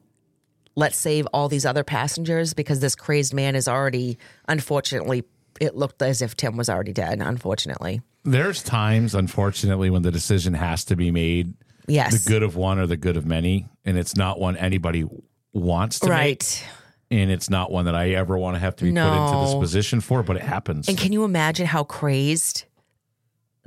let's 0.76 0.98
save 0.98 1.28
all 1.34 1.50
these 1.50 1.65
other 1.65 1.84
passengers 1.84 2.54
because 2.54 2.80
this 2.80 2.96
crazed 2.96 3.34
man 3.34 3.56
is 3.56 3.67
already, 3.67 4.17
unfortunately, 4.48 5.24
it 5.60 5.76
looked 5.76 6.02
as 6.02 6.22
if 6.22 6.36
Tim 6.36 6.58
was 6.58 6.70
already 6.70 6.93
dead, 6.93 7.20
unfortunately. 7.22 8.02
There's 8.24 8.62
times, 8.63 9.15
unfortunately, 9.15 9.89
when 9.89 10.02
the 10.02 10.12
decision 10.12 10.54
has 10.54 10.84
to 10.86 10.96
be 10.96 11.12
made. 11.12 11.54
Yes. 11.88 12.24
The 12.24 12.30
good 12.30 12.43
of 12.43 12.56
one 12.58 12.80
or 12.80 12.86
the 12.88 12.98
good 12.98 13.15
of 13.15 13.26
many, 13.26 13.65
and 13.86 13.98
it's 13.98 14.15
not 14.17 14.39
one 14.39 14.58
anybody 14.58 15.06
wants 15.54 16.00
to 16.00 16.08
make, 16.10 16.12
right. 16.13 16.65
and 17.10 17.32
it's 17.32 17.50
not 17.50 17.72
one 17.72 17.86
that 17.86 17.96
I 17.96 18.10
ever 18.12 18.38
want 18.38 18.56
to 18.56 18.60
have 18.60 18.76
to 18.78 18.84
be 18.84 18.91
put 18.91 18.98
into 19.00 19.46
this 19.46 19.56
position 19.56 20.02
for, 20.02 20.22
but 20.22 20.36
it 20.36 20.41
happens. 20.41 20.89
And 20.89 20.98
can 20.98 21.13
you 21.13 21.24
imagine 21.24 21.65
how 21.65 21.84
crazed 21.86 22.65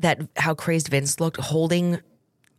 that 0.00 0.20
how 0.36 0.54
crazed 0.54 0.88
Vince 0.88 1.18
looked 1.20 1.38
holding 1.38 1.98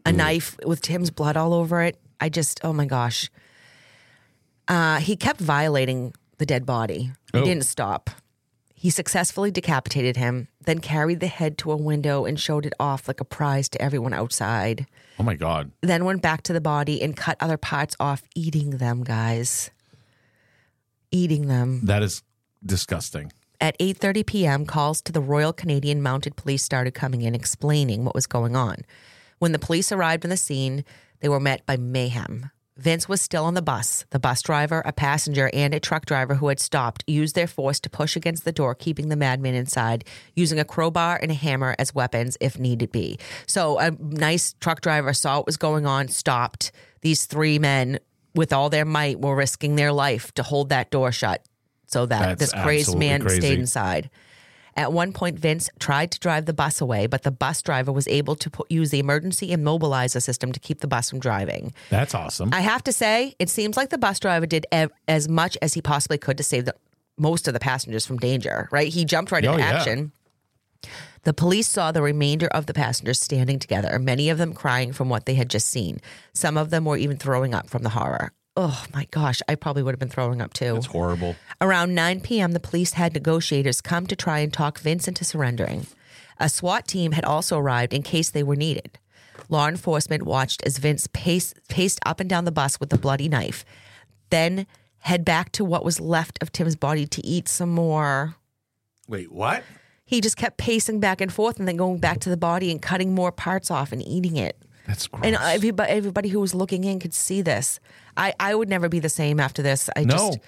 a 0.05 0.11
knife 0.11 0.57
with 0.65 0.81
Tim's 0.81 1.11
blood 1.11 1.37
all 1.37 1.53
over 1.53 1.81
it? 1.83 1.99
I 2.19 2.29
just 2.29 2.59
oh 2.63 2.73
my 2.73 2.85
gosh. 2.87 3.29
Uh, 4.67 4.97
he 4.99 5.15
kept 5.15 5.39
violating 5.39 6.13
the 6.39 6.45
dead 6.45 6.65
body. 6.65 7.11
He 7.33 7.39
Oh. 7.39 7.45
didn't 7.45 7.65
stop. 7.65 8.09
He 8.81 8.89
successfully 8.89 9.51
decapitated 9.51 10.17
him, 10.17 10.47
then 10.65 10.79
carried 10.79 11.19
the 11.19 11.27
head 11.27 11.55
to 11.59 11.71
a 11.71 11.75
window 11.77 12.25
and 12.25 12.39
showed 12.39 12.65
it 12.65 12.73
off 12.79 13.07
like 13.07 13.19
a 13.19 13.23
prize 13.23 13.69
to 13.69 13.79
everyone 13.79 14.11
outside. 14.11 14.87
oh 15.19 15.23
my 15.23 15.35
God. 15.35 15.71
Then 15.81 16.03
went 16.03 16.23
back 16.23 16.41
to 16.43 16.53
the 16.53 16.59
body 16.61 16.99
and 16.99 17.15
cut 17.15 17.37
other 17.39 17.57
parts 17.57 17.95
off, 17.99 18.23
eating 18.33 18.77
them, 18.77 19.03
guys. 19.03 19.69
Eating 21.11 21.45
them. 21.47 21.81
That 21.83 22.01
is 22.01 22.23
disgusting. 22.65 23.31
At 23.59 23.77
8:30 23.77 24.25
p.m., 24.25 24.65
calls 24.65 24.99
to 25.03 25.11
the 25.11 25.21
Royal 25.21 25.53
Canadian 25.53 26.01
Mounted 26.01 26.35
Police 26.35 26.63
started 26.63 26.95
coming 26.95 27.21
in 27.21 27.35
explaining 27.35 28.03
what 28.03 28.15
was 28.15 28.25
going 28.25 28.55
on. 28.55 28.77
When 29.37 29.51
the 29.51 29.59
police 29.59 29.91
arrived 29.91 30.25
on 30.25 30.31
the 30.31 30.37
scene, 30.37 30.83
they 31.19 31.29
were 31.29 31.39
met 31.39 31.63
by 31.67 31.77
mayhem. 31.77 32.49
Vince 32.81 33.07
was 33.07 33.21
still 33.21 33.45
on 33.45 33.53
the 33.53 33.61
bus. 33.61 34.05
The 34.09 34.19
bus 34.19 34.41
driver, 34.41 34.81
a 34.85 34.91
passenger, 34.91 35.51
and 35.53 35.73
a 35.73 35.79
truck 35.79 36.05
driver 36.05 36.35
who 36.35 36.47
had 36.47 36.59
stopped 36.59 37.03
used 37.05 37.35
their 37.35 37.47
force 37.47 37.79
to 37.81 37.89
push 37.89 38.15
against 38.15 38.43
the 38.43 38.51
door, 38.51 38.73
keeping 38.73 39.09
the 39.09 39.15
madman 39.15 39.53
inside, 39.53 40.03
using 40.35 40.59
a 40.59 40.65
crowbar 40.65 41.19
and 41.21 41.29
a 41.29 41.35
hammer 41.35 41.75
as 41.77 41.93
weapons 41.93 42.37
if 42.41 42.57
needed 42.57 42.91
be. 42.91 43.19
So 43.45 43.77
a 43.77 43.91
nice 43.91 44.53
truck 44.59 44.81
driver 44.81 45.13
saw 45.13 45.37
what 45.37 45.45
was 45.45 45.57
going 45.57 45.85
on, 45.85 46.07
stopped. 46.07 46.71
These 47.01 47.25
three 47.25 47.59
men, 47.59 47.99
with 48.33 48.51
all 48.51 48.69
their 48.69 48.85
might, 48.85 49.19
were 49.19 49.35
risking 49.35 49.75
their 49.75 49.91
life 49.91 50.31
to 50.33 50.43
hold 50.43 50.69
that 50.69 50.89
door 50.89 51.11
shut 51.11 51.45
so 51.85 52.05
that 52.07 52.39
That's 52.39 52.51
this 52.51 52.63
crazed 52.63 52.97
man 52.97 53.21
crazy. 53.21 53.41
stayed 53.41 53.59
inside. 53.59 54.09
At 54.81 54.91
one 54.91 55.13
point, 55.13 55.37
Vince 55.37 55.69
tried 55.79 56.09
to 56.11 56.19
drive 56.19 56.47
the 56.47 56.53
bus 56.53 56.81
away, 56.81 57.05
but 57.05 57.21
the 57.21 57.29
bus 57.29 57.61
driver 57.61 57.91
was 57.91 58.07
able 58.07 58.35
to 58.37 58.49
put, 58.49 58.71
use 58.71 58.89
the 58.89 58.97
emergency 58.97 59.49
immobilizer 59.51 60.19
system 60.19 60.51
to 60.53 60.59
keep 60.59 60.79
the 60.79 60.87
bus 60.87 61.11
from 61.11 61.19
driving. 61.19 61.71
That's 61.91 62.15
awesome. 62.15 62.49
I 62.51 62.61
have 62.61 62.83
to 62.85 62.91
say, 62.91 63.35
it 63.37 63.47
seems 63.49 63.77
like 63.77 63.89
the 63.91 63.99
bus 63.99 64.19
driver 64.19 64.47
did 64.47 64.65
ev- 64.71 64.91
as 65.07 65.29
much 65.29 65.55
as 65.61 65.75
he 65.75 65.81
possibly 65.83 66.17
could 66.17 66.37
to 66.37 66.43
save 66.43 66.65
the, 66.65 66.73
most 67.15 67.47
of 67.47 67.53
the 67.53 67.59
passengers 67.59 68.07
from 68.07 68.17
danger, 68.17 68.67
right? 68.71 68.87
He 68.87 69.05
jumped 69.05 69.31
right 69.31 69.45
Oh, 69.45 69.51
into 69.53 69.63
yeah. 69.63 69.71
action. 69.71 70.11
The 71.23 71.33
police 71.33 71.67
saw 71.67 71.91
the 71.91 72.01
remainder 72.01 72.47
of 72.47 72.65
the 72.65 72.73
passengers 72.73 73.21
standing 73.21 73.59
together, 73.59 73.99
many 73.99 74.31
of 74.31 74.39
them 74.39 74.53
crying 74.53 74.91
from 74.93 75.09
what 75.09 75.27
they 75.27 75.35
had 75.35 75.51
just 75.51 75.69
seen. 75.69 76.01
Some 76.33 76.57
of 76.57 76.71
them 76.71 76.85
were 76.85 76.97
even 76.97 77.17
throwing 77.17 77.53
up 77.53 77.69
from 77.69 77.83
the 77.83 77.89
horror. 77.89 78.31
Oh 78.57 78.85
my 78.93 79.07
gosh, 79.11 79.41
I 79.47 79.55
probably 79.55 79.81
would 79.81 79.93
have 79.93 79.99
been 79.99 80.09
throwing 80.09 80.41
up 80.41 80.53
too. 80.53 80.75
It's 80.75 80.87
horrible. 80.87 81.35
Around 81.61 81.95
9 81.95 82.19
p.m., 82.21 82.51
the 82.51 82.59
police 82.59 82.93
had 82.93 83.13
negotiators 83.13 83.79
come 83.79 84.07
to 84.07 84.15
try 84.15 84.39
and 84.39 84.51
talk 84.51 84.79
Vince 84.79 85.07
into 85.07 85.23
surrendering. 85.23 85.87
A 86.37 86.49
SWAT 86.49 86.87
team 86.87 87.13
had 87.13 87.23
also 87.23 87.57
arrived 87.57 87.93
in 87.93 88.01
case 88.01 88.29
they 88.29 88.43
were 88.43 88.55
needed. 88.55 88.99
Law 89.47 89.67
enforcement 89.67 90.23
watched 90.23 90.61
as 90.65 90.79
Vince 90.79 91.07
paced, 91.13 91.59
paced 91.69 91.99
up 92.05 92.19
and 92.19 92.29
down 92.29 92.45
the 92.45 92.51
bus 92.51 92.79
with 92.79 92.89
the 92.89 92.97
bloody 92.97 93.29
knife, 93.29 93.63
then 94.29 94.65
head 94.99 95.23
back 95.23 95.51
to 95.53 95.63
what 95.63 95.85
was 95.85 95.99
left 95.99 96.37
of 96.41 96.51
Tim's 96.51 96.75
body 96.75 97.07
to 97.07 97.25
eat 97.25 97.47
some 97.47 97.69
more. 97.69 98.35
Wait, 99.07 99.31
what? 99.31 99.63
He 100.03 100.19
just 100.19 100.35
kept 100.37 100.57
pacing 100.57 100.99
back 100.99 101.21
and 101.21 101.31
forth 101.31 101.57
and 101.57 101.67
then 101.67 101.77
going 101.77 101.99
back 101.99 102.19
to 102.19 102.29
the 102.29 102.37
body 102.37 102.69
and 102.69 102.81
cutting 102.81 103.15
more 103.15 103.31
parts 103.31 103.71
off 103.71 103.91
and 103.91 104.05
eating 104.05 104.35
it. 104.35 104.57
That's 104.91 105.07
gross. 105.07 105.23
And 105.23 105.37
everybody, 105.39 105.89
everybody 105.89 106.27
who 106.27 106.41
was 106.41 106.53
looking 106.53 106.83
in 106.83 106.99
could 106.99 107.13
see 107.13 107.41
this. 107.41 107.79
I, 108.17 108.33
I 108.41 108.53
would 108.53 108.67
never 108.67 108.89
be 108.89 108.99
the 108.99 109.07
same 109.07 109.39
after 109.39 109.61
this. 109.61 109.89
I 109.95 110.03
no. 110.03 110.17
just, 110.17 110.39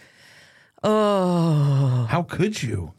oh. 0.83 2.07
How 2.09 2.23
could 2.23 2.61
you? 2.61 2.91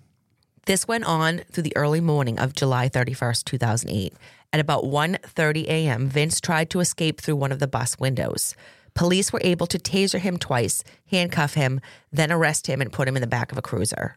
This 0.65 0.89
went 0.89 1.05
on 1.05 1.43
through 1.53 1.65
the 1.65 1.77
early 1.77 2.01
morning 2.01 2.39
of 2.39 2.55
July 2.55 2.89
31st, 2.89 3.45
2008. 3.45 4.15
At 4.55 4.61
about 4.61 4.85
1:30 4.85 5.65
a.m., 5.65 6.09
Vince 6.09 6.41
tried 6.41 6.71
to 6.71 6.81
escape 6.81 7.21
through 7.21 7.37
one 7.37 7.53
of 7.53 7.59
the 7.59 7.67
bus 7.67 7.99
windows. 7.99 8.57
Police 8.95 9.31
were 9.31 9.43
able 9.45 9.67
to 9.67 9.79
taser 9.79 10.21
him 10.21 10.39
twice, 10.39 10.83
handcuff 11.11 11.53
him, 11.53 11.83
then 12.11 12.33
arrest 12.33 12.69
him 12.69 12.81
and 12.81 12.91
put 12.91 13.07
him 13.07 13.17
in 13.17 13.21
the 13.21 13.27
back 13.27 13.53
of 13.53 13.59
a 13.59 13.63
cruiser. 13.63 14.17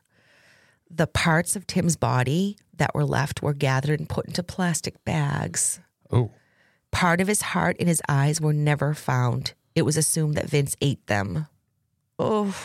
The 0.89 1.07
parts 1.07 1.57
of 1.57 1.67
Tim's 1.67 1.97
body 1.97 2.57
that 2.77 2.95
were 2.95 3.03
left 3.03 3.41
were 3.41 3.53
gathered 3.53 3.99
and 3.99 4.07
put 4.07 4.27
into 4.27 4.43
plastic 4.43 5.03
bags. 5.03 5.81
Oh. 6.09 6.31
Part 6.97 7.21
of 7.21 7.27
his 7.27 7.43
heart 7.43 7.75
and 7.79 7.87
his 7.87 8.01
eyes 8.09 8.41
were 8.41 8.53
never 8.53 8.95
found. 8.95 9.53
It 9.75 9.83
was 9.83 9.97
assumed 9.97 10.33
that 10.33 10.49
Vince 10.49 10.75
ate 10.81 11.05
them. 11.05 11.45
Oh. 12.17 12.57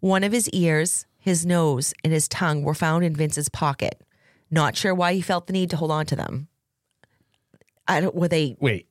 One 0.00 0.24
of 0.24 0.32
his 0.32 0.48
ears, 0.48 1.04
his 1.18 1.44
nose, 1.44 1.92
and 2.02 2.14
his 2.14 2.28
tongue 2.28 2.62
were 2.62 2.72
found 2.72 3.04
in 3.04 3.14
Vince's 3.14 3.50
pocket. 3.50 4.00
Not 4.50 4.74
sure 4.74 4.94
why 4.94 5.12
he 5.12 5.20
felt 5.20 5.48
the 5.48 5.52
need 5.52 5.68
to 5.68 5.76
hold 5.76 5.90
on 5.90 6.06
to 6.06 6.16
them. 6.16 6.48
I 7.86 8.00
don't 8.00 8.14
were 8.14 8.28
they 8.28 8.56
Wait. 8.58 8.86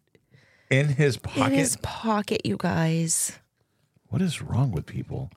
In 0.69 0.89
his 0.89 1.17
pocket? 1.17 1.53
in 1.53 1.57
his 1.57 1.77
pocket, 1.77 2.45
you 2.45 2.55
guys. 2.55 3.39
what 4.09 4.21
is 4.21 4.43
wrong 4.43 4.69
with 4.69 4.85
people? 4.85 5.31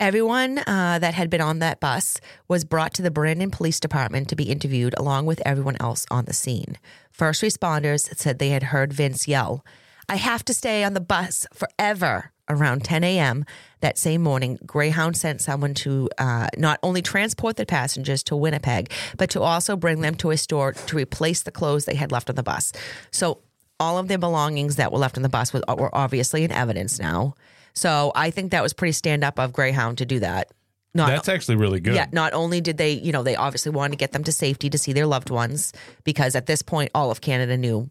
Everyone 0.00 0.60
uh, 0.60 0.98
that 0.98 1.12
had 1.12 1.28
been 1.28 1.42
on 1.42 1.58
that 1.58 1.78
bus 1.78 2.22
was 2.48 2.64
brought 2.64 2.94
to 2.94 3.02
the 3.02 3.10
Brandon 3.10 3.50
Police 3.50 3.78
Department 3.78 4.30
to 4.30 4.34
be 4.34 4.44
interviewed 4.44 4.94
along 4.96 5.26
with 5.26 5.42
everyone 5.44 5.76
else 5.78 6.06
on 6.10 6.24
the 6.24 6.32
scene. 6.32 6.78
First 7.10 7.42
responders 7.42 8.08
said 8.16 8.38
they 8.38 8.48
had 8.48 8.62
heard 8.62 8.94
Vince 8.94 9.28
yell, 9.28 9.62
I 10.08 10.16
have 10.16 10.42
to 10.46 10.54
stay 10.54 10.84
on 10.84 10.94
the 10.94 11.02
bus 11.02 11.46
forever. 11.52 12.32
Around 12.48 12.82
10 12.82 13.04
a.m. 13.04 13.44
that 13.80 13.98
same 13.98 14.22
morning, 14.22 14.58
Greyhound 14.66 15.16
sent 15.16 15.40
someone 15.40 15.74
to 15.74 16.08
uh, 16.18 16.48
not 16.56 16.80
only 16.82 17.02
transport 17.02 17.56
the 17.56 17.66
passengers 17.66 18.24
to 18.24 18.34
Winnipeg, 18.34 18.90
but 19.18 19.30
to 19.30 19.42
also 19.42 19.76
bring 19.76 20.00
them 20.00 20.16
to 20.16 20.30
a 20.30 20.36
store 20.36 20.72
to 20.72 20.96
replace 20.96 21.42
the 21.42 21.52
clothes 21.52 21.84
they 21.84 21.94
had 21.94 22.10
left 22.10 22.28
on 22.28 22.34
the 22.34 22.42
bus. 22.42 22.72
So 23.12 23.42
all 23.78 23.98
of 23.98 24.08
their 24.08 24.18
belongings 24.18 24.76
that 24.76 24.90
were 24.90 24.98
left 24.98 25.16
on 25.16 25.22
the 25.22 25.28
bus 25.28 25.52
were 25.52 25.94
obviously 25.94 26.42
in 26.42 26.50
evidence 26.50 26.98
now. 26.98 27.34
So 27.74 28.12
I 28.14 28.30
think 28.30 28.50
that 28.52 28.62
was 28.62 28.72
pretty 28.72 28.92
stand 28.92 29.24
up 29.24 29.38
of 29.38 29.52
Greyhound 29.52 29.98
to 29.98 30.06
do 30.06 30.20
that. 30.20 30.50
Not, 30.92 31.08
That's 31.08 31.28
actually 31.28 31.54
really 31.56 31.78
good. 31.78 31.94
yeah, 31.94 32.06
not 32.10 32.32
only 32.32 32.60
did 32.60 32.76
they, 32.76 32.92
you 32.92 33.12
know, 33.12 33.22
they 33.22 33.36
obviously 33.36 33.70
wanted 33.70 33.92
to 33.92 33.96
get 33.96 34.10
them 34.10 34.24
to 34.24 34.32
safety 34.32 34.68
to 34.70 34.76
see 34.76 34.92
their 34.92 35.06
loved 35.06 35.30
ones 35.30 35.72
because 36.02 36.34
at 36.34 36.46
this 36.46 36.62
point, 36.62 36.90
all 36.94 37.12
of 37.12 37.20
Canada 37.20 37.56
knew 37.56 37.88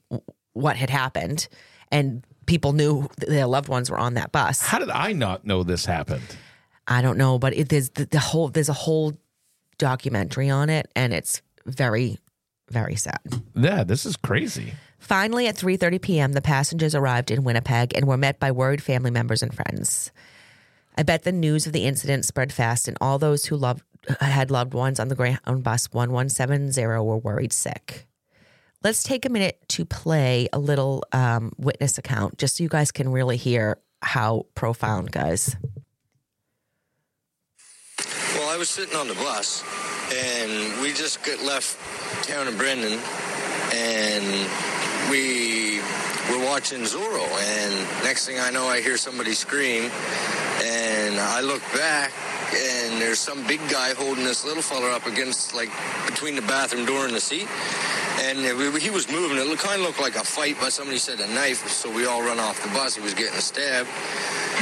what 0.52 0.76
had 0.76 0.90
happened 0.90 1.48
and 1.92 2.26
people 2.46 2.74
knew 2.74 3.08
their 3.18 3.48
loved 3.48 3.70
ones 3.70 3.90
were 3.90 3.98
on 3.98 4.16
that 4.16 4.34
bus. 4.34 4.60
How 4.62 4.80
did 4.80 4.90
I 4.90 5.14
not 5.14 5.46
know 5.46 5.64
this 5.64 5.86
happened? 5.86 6.36
I 6.88 7.02
don't 7.02 7.18
know, 7.18 7.40
but 7.40 7.54
it, 7.54 7.70
there's 7.70 7.90
the, 7.92 8.06
the 8.06 8.20
whole, 8.20 8.50
there's 8.50 8.68
a 8.70 8.74
whole 8.74 9.14
documentary 9.78 10.50
on 10.50 10.70
it 10.70 10.92
and 10.94 11.14
it's 11.14 11.42
very, 11.66 12.18
very 12.70 12.98
sad. 12.98 13.22
Yeah, 13.56 13.86
this 13.86 14.06
is 14.06 14.18
crazy. 14.18 14.74
Finally, 15.00 15.48
at 15.48 15.56
3:30 15.56 16.02
p.m., 16.02 16.34
the 16.34 16.42
passengers 16.42 16.94
arrived 16.94 17.32
in 17.32 17.44
Winnipeg 17.44 17.96
and 17.96 18.06
were 18.06 18.18
met 18.18 18.40
by 18.40 18.52
worried 18.52 18.84
family 18.84 19.12
members 19.12 19.42
and 19.42 19.54
friends. 19.54 20.12
I 20.98 21.04
bet 21.04 21.24
the 21.24 21.32
news 21.32 21.66
of 21.66 21.74
the 21.74 21.86
incident 21.86 22.26
spread 22.26 22.52
fast, 22.52 22.88
and 22.88 22.98
all 23.00 23.18
those 23.18 23.46
who 23.46 23.56
loved 23.56 23.84
had 24.20 24.52
loved 24.52 24.74
ones 24.74 25.00
on 25.00 25.08
the 25.08 25.16
Greyhound 25.16 25.64
bus 25.64 25.88
1170 25.92 26.82
were 26.86 27.18
worried 27.18 27.54
sick. 27.54 28.08
Let's 28.84 29.04
take 29.04 29.26
a 29.26 29.30
minute 29.30 29.60
to 29.70 29.86
play 29.86 30.48
a 30.54 30.60
little 30.60 31.04
um, 31.12 31.52
witness 31.58 31.98
account, 31.98 32.38
just 32.38 32.58
so 32.58 32.64
you 32.64 32.70
guys 32.70 32.92
can 32.92 33.12
really 33.12 33.38
hear 33.38 33.78
how 34.02 34.46
profound, 34.56 35.12
guys. 35.12 35.56
Well, 38.36 38.50
I 38.50 38.58
was 38.58 38.70
sitting 38.70 38.96
on 38.96 39.08
the 39.08 39.16
bus, 39.16 39.64
and 40.14 40.82
we 40.82 40.94
just 40.94 41.24
got 41.24 41.42
left 41.44 41.78
town 42.26 42.48
of 42.48 42.58
Brandon, 42.58 43.00
and 43.74 44.50
we 45.10 45.80
were 46.30 46.46
watching 46.46 46.82
Zorro. 46.82 47.26
And 47.26 48.04
next 48.04 48.26
thing 48.26 48.40
I 48.40 48.50
know, 48.52 48.66
I 48.68 48.82
hear 48.82 48.98
somebody 48.98 49.34
scream, 49.34 49.92
and 50.64 51.20
I 51.20 51.42
look 51.42 51.62
back, 51.74 52.12
and 52.54 53.02
there's 53.02 53.20
some 53.20 53.46
big 53.48 53.60
guy 53.70 53.94
holding 53.94 54.24
this 54.24 54.46
little 54.46 54.64
fella 54.64 54.96
up 54.96 55.06
against, 55.06 55.54
like, 55.54 55.70
between 56.06 56.36
the 56.36 56.42
bathroom 56.44 56.86
door 56.86 57.06
and 57.06 57.16
the 57.16 57.22
seat. 57.22 57.48
And 58.22 58.40
he 58.78 58.90
was 58.90 59.10
moving. 59.10 59.38
It 59.38 59.60
kind 59.60 59.80
of 59.80 59.88
looked 59.88 60.02
like 60.02 60.16
a 60.18 60.26
fight, 60.26 60.58
but 60.60 60.74
somebody 60.74 60.98
said 60.98 61.22
a 61.22 61.28
knife, 61.34 61.66
so 61.70 61.90
we 61.90 62.06
all 62.06 62.22
run 62.22 62.38
off 62.38 62.62
the 62.62 62.68
bus. 62.70 62.96
He 62.96 63.02
was 63.02 63.14
getting 63.14 63.40
stabbed. 63.40 63.88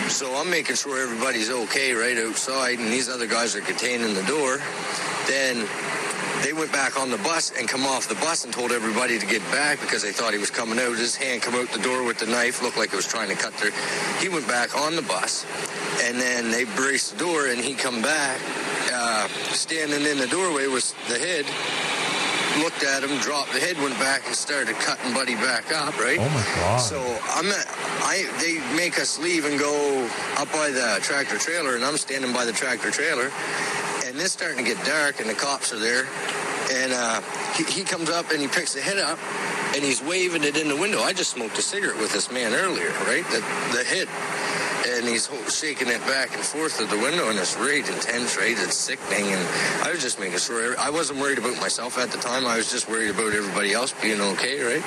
So 0.09 0.35
I'm 0.35 0.49
making 0.49 0.75
sure 0.75 1.01
everybody's 1.01 1.49
okay 1.49 1.93
right 1.93 2.17
outside, 2.19 2.77
and 2.77 2.93
these 2.93 3.09
other 3.09 3.25
guys 3.25 3.55
are 3.55 3.61
containing 3.61 4.13
the 4.13 4.23
door. 4.23 4.59
Then 5.25 5.67
they 6.43 6.53
went 6.53 6.71
back 6.71 6.99
on 6.99 7.09
the 7.09 7.17
bus 7.17 7.51
and 7.57 7.67
come 7.67 7.85
off 7.85 8.07
the 8.07 8.15
bus 8.15 8.45
and 8.45 8.53
told 8.53 8.71
everybody 8.71 9.19
to 9.19 9.25
get 9.25 9.41
back 9.51 9.79
because 9.81 10.03
they 10.03 10.11
thought 10.11 10.33
he 10.33 10.39
was 10.39 10.51
coming 10.51 10.79
out. 10.79 10.97
His 10.97 11.15
hand 11.15 11.41
come 11.41 11.55
out 11.55 11.69
the 11.69 11.79
door 11.79 12.03
with 12.03 12.19
the 12.19 12.27
knife, 12.27 12.61
looked 12.61 12.77
like 12.77 12.93
it 12.93 12.95
was 12.95 13.07
trying 13.07 13.29
to 13.29 13.35
cut 13.35 13.53
their. 13.57 13.71
He 14.19 14.29
went 14.29 14.47
back 14.47 14.75
on 14.77 14.95
the 14.95 15.01
bus, 15.01 15.45
and 16.03 16.19
then 16.19 16.51
they 16.51 16.63
braced 16.63 17.13
the 17.13 17.19
door, 17.25 17.47
and 17.47 17.59
he 17.59 17.73
come 17.73 18.01
back. 18.01 18.39
Uh, 18.93 19.27
standing 19.51 20.05
in 20.05 20.17
the 20.17 20.27
doorway 20.27 20.67
was 20.67 20.93
the 21.09 21.19
head. 21.19 21.45
Looked 22.63 22.83
at 22.83 23.03
him, 23.03 23.17
dropped 23.19 23.53
the 23.53 23.59
head, 23.59 23.77
went 23.77 23.97
back 23.99 24.25
and 24.25 24.35
started 24.35 24.75
cutting 24.77 25.13
Buddy 25.13 25.35
back 25.35 25.71
up. 25.71 25.97
Right. 25.99 26.17
Oh 26.19 26.29
my 26.29 26.43
god. 26.55 26.77
So 26.77 26.99
I'm 27.29 27.45
at, 27.47 27.67
I 28.01 28.25
they 28.41 28.59
make 28.75 28.99
us 28.99 29.19
leave 29.19 29.45
and 29.45 29.59
go 29.59 30.09
up 30.37 30.51
by 30.51 30.71
the 30.71 30.99
tractor 31.01 31.37
trailer, 31.37 31.75
and 31.75 31.85
I'm 31.85 31.97
standing 31.97 32.33
by 32.33 32.45
the 32.45 32.51
tractor 32.51 32.89
trailer, 32.89 33.31
and 34.05 34.17
it's 34.17 34.31
starting 34.31 34.57
to 34.57 34.63
get 34.63 34.83
dark, 34.85 35.19
and 35.19 35.29
the 35.29 35.35
cops 35.35 35.71
are 35.71 35.79
there, 35.79 36.07
and 36.71 36.93
uh, 36.93 37.21
he, 37.55 37.63
he 37.65 37.83
comes 37.83 38.09
up 38.09 38.31
and 38.31 38.41
he 38.41 38.47
picks 38.47 38.73
the 38.73 38.81
head 38.81 38.97
up, 38.97 39.19
and 39.75 39.83
he's 39.83 40.01
waving 40.01 40.43
it 40.43 40.57
in 40.57 40.67
the 40.67 40.75
window. 40.75 41.01
I 41.01 41.13
just 41.13 41.31
smoked 41.31 41.57
a 41.57 41.61
cigarette 41.61 41.99
with 41.99 42.11
this 42.11 42.31
man 42.31 42.53
earlier, 42.53 42.89
right? 43.05 43.25
The 43.29 43.39
the 43.77 43.83
head. 43.83 44.07
And 45.07 45.13
he's 45.13 45.29
shaking 45.55 45.87
it 45.87 46.01
back 46.01 46.35
and 46.35 46.43
forth 46.43 46.81
at 46.81 46.89
the 46.89 46.97
window, 46.97 47.29
and 47.29 47.39
it's 47.39 47.55
right 47.55 47.79
intense, 47.79 48.35
right? 48.35 48.51
It's 48.51 48.75
sickening, 48.75 49.31
and 49.31 49.39
I 49.87 49.91
was 49.91 50.01
just 50.01 50.19
making 50.19 50.39
sure. 50.39 50.77
I 50.77 50.89
wasn't 50.89 51.21
worried 51.21 51.37
about 51.37 51.55
myself 51.61 51.97
at 51.97 52.11
the 52.11 52.17
time. 52.17 52.45
I 52.45 52.57
was 52.57 52.69
just 52.69 52.89
worried 52.89 53.11
about 53.11 53.31
everybody 53.31 53.71
else 53.71 53.93
being 54.01 54.19
okay, 54.19 54.59
right? 54.59 54.83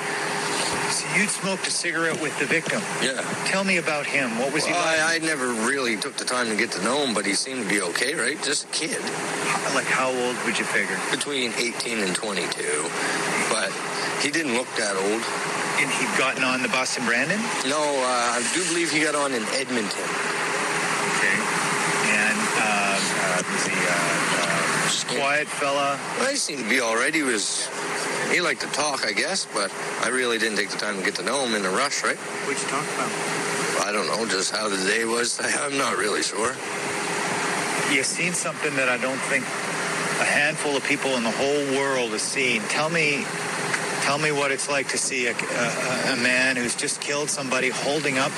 So 0.93 1.07
you'd 1.17 1.29
smoked 1.29 1.65
a 1.65 1.71
cigarette 1.71 2.21
with 2.21 2.37
the 2.37 2.45
victim. 2.45 2.83
Yeah. 3.01 3.21
Tell 3.47 3.63
me 3.63 3.77
about 3.77 4.05
him. 4.05 4.37
What 4.37 4.53
was 4.53 4.63
he 4.63 4.73
like? 4.73 4.99
I, 4.99 5.15
I 5.15 5.17
never 5.25 5.47
really 5.65 5.97
took 5.97 6.17
the 6.17 6.25
time 6.25 6.49
to 6.49 6.55
get 6.55 6.71
to 6.73 6.83
know 6.83 7.03
him, 7.03 7.15
but 7.15 7.25
he 7.25 7.33
seemed 7.33 7.63
to 7.63 7.69
be 7.69 7.81
okay, 7.81 8.13
right? 8.13 8.37
Just 8.43 8.65
a 8.65 8.67
kid. 8.67 9.01
Like 9.73 9.89
how 9.89 10.11
old 10.11 10.35
would 10.45 10.59
you 10.59 10.65
figure? 10.65 10.99
Between 11.09 11.51
18 11.57 11.97
and 11.97 12.13
22. 12.13 12.45
But 13.49 13.73
he 14.21 14.29
didn't 14.29 14.53
look 14.53 14.69
that 14.77 14.93
old. 14.95 15.23
And 15.81 15.89
he'd 15.89 16.15
gotten 16.15 16.43
on 16.43 16.61
the 16.61 16.69
bus 16.69 16.95
in 16.99 17.05
Brandon? 17.05 17.39
No, 17.65 17.81
uh, 17.81 18.37
I 18.37 18.47
do 18.53 18.63
believe 18.69 18.91
he 18.91 19.01
got 19.01 19.15
on 19.15 19.33
in 19.33 19.41
Edmonton. 19.57 20.05
Okay. 21.17 21.37
And 22.13 22.37
um, 22.37 23.01
uh, 23.01 23.41
was 23.49 23.65
he 23.65 23.73
uh, 23.73 25.17
uh, 25.17 25.19
quiet 25.19 25.47
fella? 25.47 25.99
Well, 26.19 26.29
he 26.29 26.35
seemed 26.35 26.61
to 26.61 26.69
be 26.69 26.81
all 26.81 26.95
right. 26.95 27.11
He 27.11 27.23
was, 27.23 27.67
he 28.29 28.41
liked 28.41 28.61
to 28.61 28.67
talk, 28.67 29.07
I 29.07 29.11
guess, 29.11 29.47
but 29.55 29.73
I 30.03 30.09
really 30.09 30.37
didn't 30.37 30.57
take 30.57 30.69
the 30.69 30.77
time 30.77 30.99
to 30.99 31.03
get 31.03 31.15
to 31.15 31.23
know 31.23 31.43
him 31.43 31.55
in 31.55 31.65
a 31.65 31.71
rush, 31.71 32.03
right? 32.03 32.17
What'd 32.45 32.61
you 32.61 32.69
talk 32.69 32.85
about? 32.93 33.41
I 33.81 33.91
don't 33.91 34.05
know, 34.05 34.27
just 34.27 34.51
how 34.51 34.69
the 34.69 34.77
day 34.85 35.05
was. 35.05 35.41
I'm 35.61 35.79
not 35.79 35.97
really 35.97 36.21
sure. 36.21 36.53
You've 37.91 38.05
seen 38.05 38.33
something 38.33 38.75
that 38.75 38.87
I 38.87 38.97
don't 38.97 39.19
think 39.33 39.45
a 40.21 40.29
handful 40.29 40.77
of 40.77 40.83
people 40.83 41.17
in 41.17 41.23
the 41.23 41.31
whole 41.31 41.65
world 41.75 42.11
have 42.11 42.21
seen. 42.21 42.61
Tell 42.69 42.91
me, 42.91 43.25
tell 44.01 44.17
me 44.17 44.31
what 44.31 44.51
it's 44.51 44.69
like 44.69 44.87
to 44.89 44.97
see 44.97 45.27
a, 45.27 45.31
a, 45.31 46.13
a 46.13 46.17
man 46.17 46.55
who's 46.55 46.75
just 46.75 47.01
killed 47.01 47.29
somebody 47.29 47.69
holding 47.69 48.17
up 48.17 48.31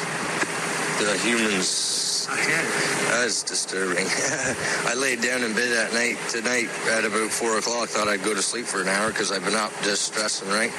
The 0.99 1.17
humans. 1.23 2.27
head. 2.29 2.65
That's 3.11 3.43
disturbing. 3.43 4.05
I 4.87 4.93
laid 4.95 5.21
down 5.21 5.43
in 5.43 5.53
bed 5.53 5.71
at 5.71 5.93
night 5.93 6.17
tonight 6.29 6.69
at 6.91 7.05
about 7.05 7.29
four 7.31 7.57
o'clock. 7.57 7.89
Thought 7.89 8.07
I'd 8.07 8.23
go 8.23 8.33
to 8.33 8.41
sleep 8.41 8.65
for 8.65 8.81
an 8.81 8.87
hour 8.87 9.09
because 9.09 9.31
I've 9.31 9.43
been 9.43 9.55
up 9.55 9.71
just 9.83 10.03
stressing, 10.13 10.49
right, 10.49 10.71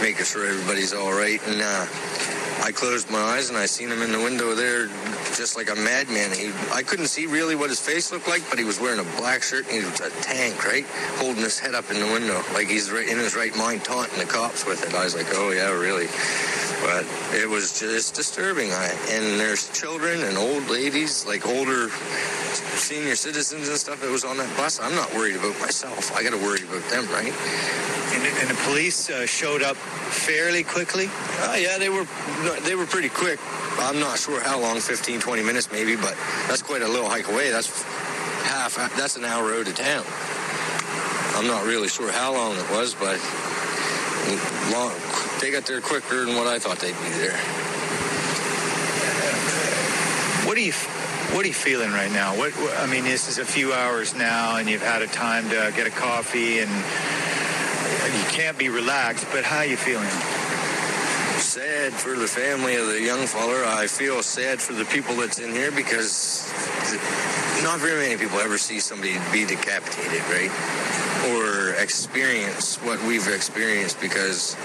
making 0.00 0.24
sure 0.24 0.46
everybody's 0.46 0.92
all 0.94 1.12
right. 1.12 1.40
And 1.46 1.60
uh, 1.62 1.86
I 2.64 2.72
closed 2.72 3.10
my 3.10 3.18
eyes 3.20 3.48
and 3.50 3.58
I 3.58 3.66
seen 3.66 3.88
him 3.90 4.02
in 4.02 4.12
the 4.12 4.18
window 4.20 4.54
there, 4.54 4.88
just 5.36 5.56
like 5.56 5.70
a 5.70 5.74
madman. 5.74 6.32
He, 6.32 6.52
I 6.72 6.82
couldn't 6.82 7.08
see 7.08 7.26
really 7.26 7.54
what 7.54 7.68
his 7.68 7.80
face 7.80 8.10
looked 8.10 8.28
like, 8.28 8.42
but 8.48 8.58
he 8.58 8.64
was 8.64 8.80
wearing 8.80 9.00
a 9.00 9.16
black 9.18 9.42
shirt 9.42 9.66
and 9.66 9.82
he 9.82 9.84
was 9.84 10.00
a 10.00 10.10
tank, 10.22 10.64
right, 10.64 10.84
holding 11.20 11.42
his 11.42 11.58
head 11.58 11.74
up 11.74 11.90
in 11.90 12.00
the 12.00 12.06
window, 12.06 12.42
like 12.54 12.68
he's 12.68 12.90
right 12.90 13.08
in 13.08 13.18
his 13.18 13.36
right 13.36 13.54
mind, 13.56 13.84
taunting 13.84 14.18
the 14.18 14.24
cops 14.24 14.64
with 14.66 14.82
it. 14.86 14.94
I 14.94 15.04
was 15.04 15.14
like, 15.14 15.26
oh 15.32 15.50
yeah, 15.50 15.70
really. 15.72 16.06
But 16.82 17.06
it 17.34 17.48
was 17.48 17.78
just 17.78 18.14
disturbing. 18.14 18.72
I, 18.72 18.86
and 19.10 19.40
there's 19.40 19.68
children 19.78 20.22
and 20.22 20.36
old 20.36 20.68
ladies, 20.68 21.26
like 21.26 21.46
older 21.46 21.88
senior 22.76 23.16
citizens 23.16 23.68
and 23.68 23.76
stuff 23.76 24.00
that 24.00 24.10
was 24.10 24.24
on 24.24 24.36
that 24.38 24.54
bus. 24.56 24.80
I'm 24.80 24.94
not 24.94 25.12
worried 25.14 25.36
about 25.36 25.58
myself. 25.60 26.14
I 26.16 26.22
got 26.22 26.30
to 26.30 26.42
worry 26.42 26.62
about 26.62 26.82
them, 26.90 27.06
right? 27.08 27.32
And, 28.12 28.22
and 28.24 28.48
the 28.50 28.60
police 28.64 29.10
uh, 29.10 29.26
showed 29.26 29.62
up 29.62 29.76
fairly 29.76 30.62
quickly. 30.62 31.08
Uh, 31.40 31.56
yeah, 31.58 31.78
they 31.78 31.88
were 31.88 32.06
they 32.64 32.74
were 32.74 32.86
pretty 32.86 33.08
quick. 33.08 33.40
I'm 33.78 34.00
not 34.00 34.18
sure 34.18 34.40
how 34.40 34.60
long, 34.60 34.80
15, 34.80 35.20
20 35.20 35.42
minutes 35.42 35.70
maybe, 35.70 35.96
but 35.96 36.16
that's 36.48 36.62
quite 36.62 36.82
a 36.82 36.88
little 36.88 37.08
hike 37.08 37.28
away. 37.28 37.50
That's 37.50 37.68
half. 38.44 38.76
That's 38.96 39.16
an 39.16 39.24
hour 39.24 39.48
road 39.48 39.66
to 39.66 39.72
town. 39.72 40.04
I'm 41.36 41.46
not 41.46 41.64
really 41.66 41.88
sure 41.88 42.10
how 42.10 42.32
long 42.32 42.56
it 42.56 42.70
was, 42.70 42.94
but 42.94 43.20
long, 44.72 44.92
they 45.40 45.50
got 45.50 45.66
there 45.66 45.80
quicker 45.80 46.24
than 46.24 46.34
what 46.36 46.46
I 46.46 46.58
thought 46.58 46.78
they'd 46.78 46.92
be 46.92 47.10
there. 47.20 47.36
What 50.46 50.56
are 50.56 50.60
you 50.60 50.72
What 51.34 51.44
are 51.44 51.48
you 51.48 51.54
feeling 51.54 51.90
right 51.90 52.10
now? 52.10 52.36
What 52.36 52.52
I 52.78 52.86
mean, 52.86 53.04
this 53.04 53.28
is 53.28 53.38
a 53.38 53.44
few 53.44 53.72
hours 53.72 54.14
now, 54.14 54.56
and 54.56 54.68
you've 54.68 54.82
had 54.82 55.02
a 55.02 55.06
time 55.08 55.48
to 55.50 55.72
get 55.76 55.86
a 55.86 55.90
coffee, 55.90 56.60
and 56.60 56.70
you 56.70 58.24
can't 58.30 58.56
be 58.56 58.68
relaxed. 58.68 59.26
But 59.32 59.44
how 59.44 59.58
are 59.58 59.66
you 59.66 59.76
feeling? 59.76 60.08
Sad 61.86 62.00
for 62.00 62.16
the 62.16 62.26
family 62.26 62.74
of 62.74 62.88
the 62.88 63.00
young 63.00 63.28
feller. 63.28 63.64
I 63.64 63.86
feel 63.86 64.20
sad 64.20 64.60
for 64.60 64.72
the 64.72 64.84
people 64.86 65.14
that's 65.14 65.38
in 65.38 65.52
here 65.52 65.70
because 65.70 66.50
not 67.62 67.78
very 67.78 68.08
many 68.08 68.16
people 68.16 68.40
ever 68.40 68.58
see 68.58 68.80
somebody 68.80 69.14
be 69.30 69.44
decapitated, 69.44 70.20
right? 70.26 70.50
Or 71.30 71.80
experience 71.80 72.82
what 72.82 73.00
we've 73.04 73.28
experienced 73.28 74.00
because 74.00 74.56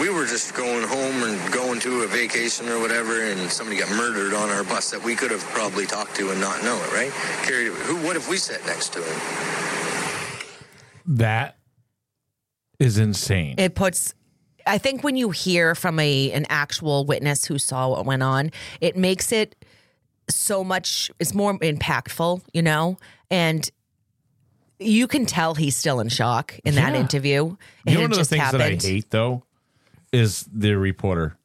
we 0.00 0.08
were 0.08 0.24
just 0.24 0.54
going 0.54 0.86
home 0.86 1.24
and 1.24 1.52
going 1.52 1.80
to 1.80 2.02
a 2.02 2.06
vacation 2.06 2.68
or 2.68 2.78
whatever, 2.78 3.24
and 3.24 3.50
somebody 3.50 3.80
got 3.80 3.90
murdered 3.90 4.32
on 4.32 4.48
our 4.50 4.62
bus 4.62 4.92
that 4.92 5.02
we 5.02 5.16
could 5.16 5.32
have 5.32 5.42
probably 5.46 5.84
talked 5.84 6.14
to 6.14 6.30
and 6.30 6.40
not 6.40 6.62
know 6.62 6.76
it, 6.76 6.92
right? 6.92 7.12
Carried, 7.42 7.72
who? 7.72 7.96
What 8.06 8.14
if 8.14 8.30
we 8.30 8.36
sat 8.36 8.64
next 8.66 8.92
to 8.92 9.02
him? 9.02 9.20
That 11.06 11.56
is 12.78 12.98
insane. 12.98 13.56
It 13.58 13.74
puts 13.74 14.14
I 14.66 14.78
think 14.78 15.04
when 15.04 15.16
you 15.16 15.30
hear 15.30 15.74
from 15.74 15.98
a 16.00 16.32
an 16.32 16.46
actual 16.48 17.04
witness 17.04 17.44
who 17.44 17.58
saw 17.58 17.88
what 17.90 18.04
went 18.04 18.22
on, 18.22 18.50
it 18.80 18.96
makes 18.96 19.32
it 19.32 19.54
so 20.28 20.64
much 20.64 21.10
it's 21.20 21.34
more 21.34 21.56
impactful, 21.58 22.42
you 22.52 22.62
know? 22.62 22.98
And 23.30 23.68
you 24.78 25.06
can 25.06 25.24
tell 25.24 25.54
he's 25.54 25.76
still 25.76 26.00
in 26.00 26.08
shock 26.08 26.58
in 26.64 26.74
that 26.74 26.92
Yeah. 26.94 27.00
interview. 27.00 27.56
You 27.86 27.94
know, 27.94 28.00
one 28.02 28.12
of 28.12 28.18
the 28.18 28.24
things 28.24 28.50
that 28.50 28.60
I 28.60 28.74
hate 28.74 29.10
though 29.10 29.44
is 30.12 30.46
the 30.52 30.74
reporter. 30.76 31.36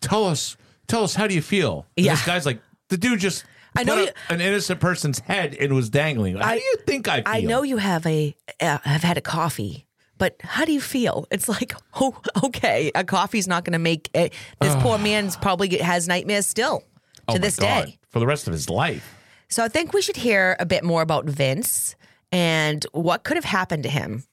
Tell 0.00 0.24
us, 0.24 0.56
tell 0.86 1.02
us, 1.02 1.14
how 1.14 1.26
do 1.26 1.34
you 1.34 1.42
feel? 1.42 1.86
And 1.96 2.06
Yeah. 2.06 2.12
This 2.14 2.24
guy's 2.26 2.46
like, 2.46 2.60
the 2.88 2.96
dude 2.96 3.18
just 3.20 3.44
I 3.74 3.82
know 3.84 3.94
put 3.96 4.02
you- 4.04 4.08
up 4.10 4.14
an 4.30 4.40
innocent 4.40 4.80
person's 4.80 5.18
head 5.20 5.54
and 5.58 5.74
was 5.74 5.88
dangling. 5.90 6.36
How 6.36 6.54
do 6.54 6.60
you 6.60 6.76
think 6.86 7.08
I 7.08 7.16
feel? 7.22 7.24
I 7.26 7.40
know 7.40 7.62
you 7.62 7.78
have 7.78 8.06
a 8.06 8.36
uh, 8.60 8.78
have 8.84 9.02
had 9.02 9.16
a 9.18 9.20
coffee, 9.20 9.85
but 10.18 10.36
how 10.40 10.64
do 10.64 10.72
you 10.72 10.80
feel? 10.80 11.26
It's 11.30 11.48
like, 11.48 11.74
oh, 12.00 12.16
okay, 12.44 12.90
a 12.94 13.04
coffee's 13.04 13.46
not 13.48 13.64
going 13.64 13.72
to 13.74 13.78
make 13.78 14.08
it. 14.14 14.32
This 14.60 14.74
poor 14.76 14.98
man's 14.98 15.36
probably 15.36 15.76
has 15.78 16.08
nightmares 16.08 16.46
still 16.46 16.82
oh 17.28 17.32
to 17.34 17.38
Oh 17.38 17.42
this 17.42 17.56
God. 17.56 17.86
day. 17.86 17.98
for 18.10 18.20
the 18.20 18.26
rest 18.26 18.46
of 18.46 18.52
his 18.52 18.68
life. 18.70 19.14
So 19.48 19.62
I 19.64 19.68
think 19.68 19.92
we 19.92 20.02
should 20.02 20.16
hear 20.16 20.56
a 20.58 20.66
bit 20.66 20.82
more 20.84 21.02
about 21.02 21.26
Vince 21.26 21.94
and 22.32 22.84
what 22.92 23.22
could 23.24 23.36
have 23.36 23.44
happened 23.44 23.84
to 23.84 23.88
him 23.88 24.24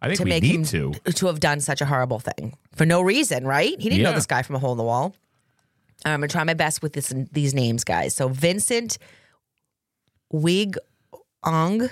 I 0.00 0.06
think 0.08 0.18
to 0.18 0.24
we 0.24 0.30
make 0.30 0.42
need 0.42 0.54
him 0.54 0.64
to. 0.64 0.92
to 1.12 1.26
have 1.26 1.40
done 1.40 1.60
such 1.60 1.80
a 1.80 1.86
horrible 1.86 2.18
thing 2.20 2.56
for 2.74 2.86
no 2.86 3.02
reason, 3.02 3.46
right? 3.46 3.78
He 3.80 3.88
didn't 3.90 4.02
know 4.04 4.12
this 4.12 4.26
guy 4.26 4.42
from 4.42 4.56
a 4.56 4.58
hole 4.58 4.72
in 4.72 4.78
the 4.78 4.84
wall. 4.84 5.14
I'm 6.04 6.20
gonna 6.20 6.28
try 6.28 6.44
my 6.44 6.54
best 6.54 6.82
with 6.82 6.92
this 6.92 7.12
these 7.32 7.52
names, 7.54 7.82
guys. 7.84 8.14
So 8.14 8.28
Vincent 8.28 8.98
Wig 10.30 10.76
Ong 11.44 11.88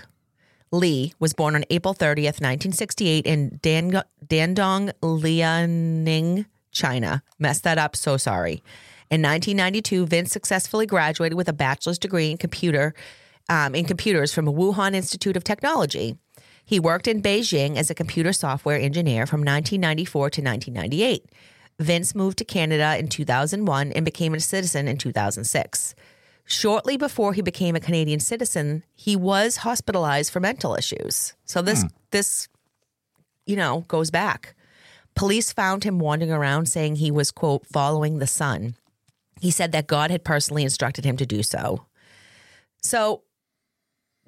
Li 0.75 1.15
was 1.19 1.33
born 1.33 1.55
on 1.55 1.65
April 1.71 1.95
30th, 1.95 2.41
1968 2.41 3.27
in 3.27 3.59
Dan- 3.63 4.03
Dandong, 4.27 4.93
Liaoning, 5.01 6.47
China. 6.73 7.23
Messed 7.39 7.65
that 7.65 7.79
up, 7.79 7.97
so 7.97 8.17
sorry. 8.17 8.63
In 9.11 9.23
1992, 9.23 10.07
Vince 10.07 10.33
successfully 10.33 10.87
graduated 10.87 11.37
with 11.37 11.49
a 11.49 11.53
bachelor's 11.53 11.99
degree 11.99 12.31
in 12.31 12.37
computer 12.37 12.95
um, 13.49 13.75
in 13.75 13.85
computers 13.85 14.33
from 14.33 14.47
Wuhan 14.47 14.95
Institute 14.95 15.37
of 15.37 15.45
Technology. 15.45 16.17
He 16.65 16.81
worked 16.81 17.07
in 17.07 17.23
Beijing 17.23 17.77
as 17.77 17.91
a 17.91 17.95
computer 17.95 18.33
software 18.33 18.79
engineer 18.79 19.27
from 19.27 19.41
1994 19.41 20.31
to 20.31 20.43
1998. 20.43 21.27
Vince 21.79 22.15
moved 22.15 22.39
to 22.39 22.45
Canada 22.45 22.97
in 22.99 23.09
2001 23.09 23.93
and 23.93 24.05
became 24.05 24.35
a 24.35 24.41
citizen 24.41 24.89
in 24.89 24.97
2006. 24.97 25.95
Shortly 26.47 26.97
before 26.97 27.33
he 27.33 27.43
became 27.43 27.75
a 27.75 27.81
Canadian 27.81 28.21
citizen, 28.21 28.85
he 28.95 29.17
was 29.17 29.59
hospitalized 29.59 30.33
for 30.33 30.41
mental 30.41 30.75
issues. 30.75 31.35
So 31.45 31.63
this 31.63 31.83
hmm. 31.83 31.89
this 32.11 32.49
you 33.47 33.57
know, 33.57 33.85
goes 33.89 34.11
back. 34.11 34.55
Police 35.15 35.53
found 35.53 35.85
him 35.85 35.99
wandering 35.99 36.33
around 36.33 36.67
saying 36.67 36.97
he 36.97 37.11
was 37.11 37.31
quote 37.31 37.67
following 37.67 38.19
the 38.19 38.27
sun. 38.27 38.75
He 39.41 39.51
said 39.51 39.73
that 39.73 39.87
God 39.87 40.11
had 40.11 40.25
personally 40.25 40.65
instructed 40.65 41.05
him 41.05 41.17
to 41.19 41.27
do 41.27 41.43
so. 41.43 41.85
So 42.83 43.23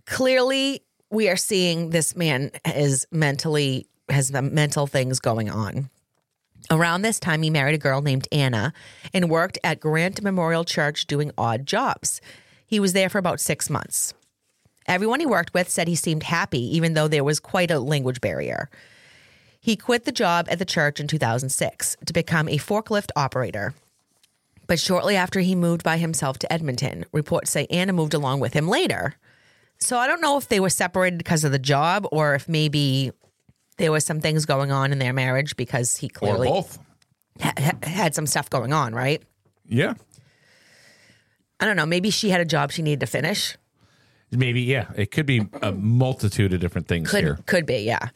clearly 0.05 0.83
we 1.11 1.29
are 1.29 1.37
seeing 1.37 1.91
this 1.91 2.17
man 2.17 2.51
is 2.65 3.07
mentally 3.11 3.87
has 4.09 4.31
mental 4.33 4.87
things 4.87 5.19
going 5.19 5.51
on. 5.51 5.91
Around 6.71 7.03
this 7.03 7.21
time, 7.21 7.43
he 7.43 7.51
married 7.51 7.75
a 7.75 7.79
girl 7.79 8.03
named 8.03 8.27
Anna 8.33 8.73
and 9.15 9.31
worked 9.31 9.59
at 9.63 9.81
Grant 9.81 10.23
Memorial 10.23 10.65
Church 10.65 11.07
doing 11.07 11.31
odd 11.39 11.67
jobs. 11.67 12.21
He 12.67 12.81
was 12.81 12.93
there 12.93 13.09
for 13.09 13.19
about 13.19 13.41
six 13.41 13.71
months. 13.71 14.15
Everyone 14.87 15.21
he 15.21 15.27
worked 15.27 15.55
with 15.55 15.69
said 15.69 15.89
he 15.89 15.95
seemed 15.95 16.25
happy, 16.25 16.77
even 16.77 16.95
though 16.95 17.09
there 17.09 17.25
was 17.25 17.41
quite 17.41 17.71
a 17.71 17.79
language 17.79 18.21
barrier. 18.21 18.69
He 19.61 19.77
quit 19.77 20.05
the 20.05 20.13
job 20.13 20.47
at 20.49 20.59
the 20.59 20.65
church 20.65 21.01
in 21.01 21.09
2006 21.09 21.97
to 22.05 22.13
become 22.13 22.49
a 22.49 22.59
forklift 22.59 23.11
operator. 23.17 23.75
But 24.67 24.81
shortly 24.81 25.17
after 25.17 25.41
he 25.41 25.55
moved 25.55 25.83
by 25.83 25.99
himself 25.99 26.39
to 26.39 26.53
Edmonton, 26.53 27.05
reports 27.13 27.51
say 27.51 27.67
Anna 27.71 27.93
moved 27.93 28.15
along 28.15 28.41
with 28.41 28.53
him 28.53 28.69
later. 28.69 29.15
So 29.79 29.99
I 29.99 30.07
don't 30.07 30.21
know 30.21 30.37
if 30.37 30.49
they 30.49 30.61
were 30.61 30.71
separated 30.71 31.19
because 31.19 31.45
of 31.45 31.53
the 31.53 31.59
job 31.59 32.07
or 32.11 32.35
if 32.35 32.49
maybe 32.49 33.13
there 33.79 33.93
was 33.93 34.05
some 34.05 34.21
things 34.21 34.47
going 34.47 34.73
on 34.73 34.93
in 34.93 34.99
their 34.99 35.13
marriage 35.13 35.57
because 35.57 35.97
he 35.97 36.09
clearly 36.09 36.49
or 36.49 36.55
both. 36.55 36.79
ha- 37.41 37.53
ha- 37.59 37.89
had 37.89 38.15
some 38.15 38.27
stuff 38.27 38.51
going 38.51 38.73
on, 38.73 38.95
right? 38.95 39.23
Yeah. 39.69 39.95
I 41.61 41.65
don't 41.65 41.77
know. 41.77 41.87
Maybe 41.87 42.11
she 42.11 42.31
had 42.31 42.41
a 42.41 42.45
job 42.45 42.73
she 42.73 42.83
needed 42.83 43.01
to 43.01 43.07
finish. 43.07 43.57
Maybe, 44.31 44.63
yeah. 44.63 44.87
It 44.97 45.11
could 45.11 45.27
be 45.27 45.49
a 45.63 45.73
multitude 45.73 46.53
of 46.53 46.61
different 46.61 46.89
things 46.89 47.11
Could 47.11 47.25
here. 47.25 47.39
could 47.47 47.65
be, 47.65 47.79
yeah. 47.79 48.09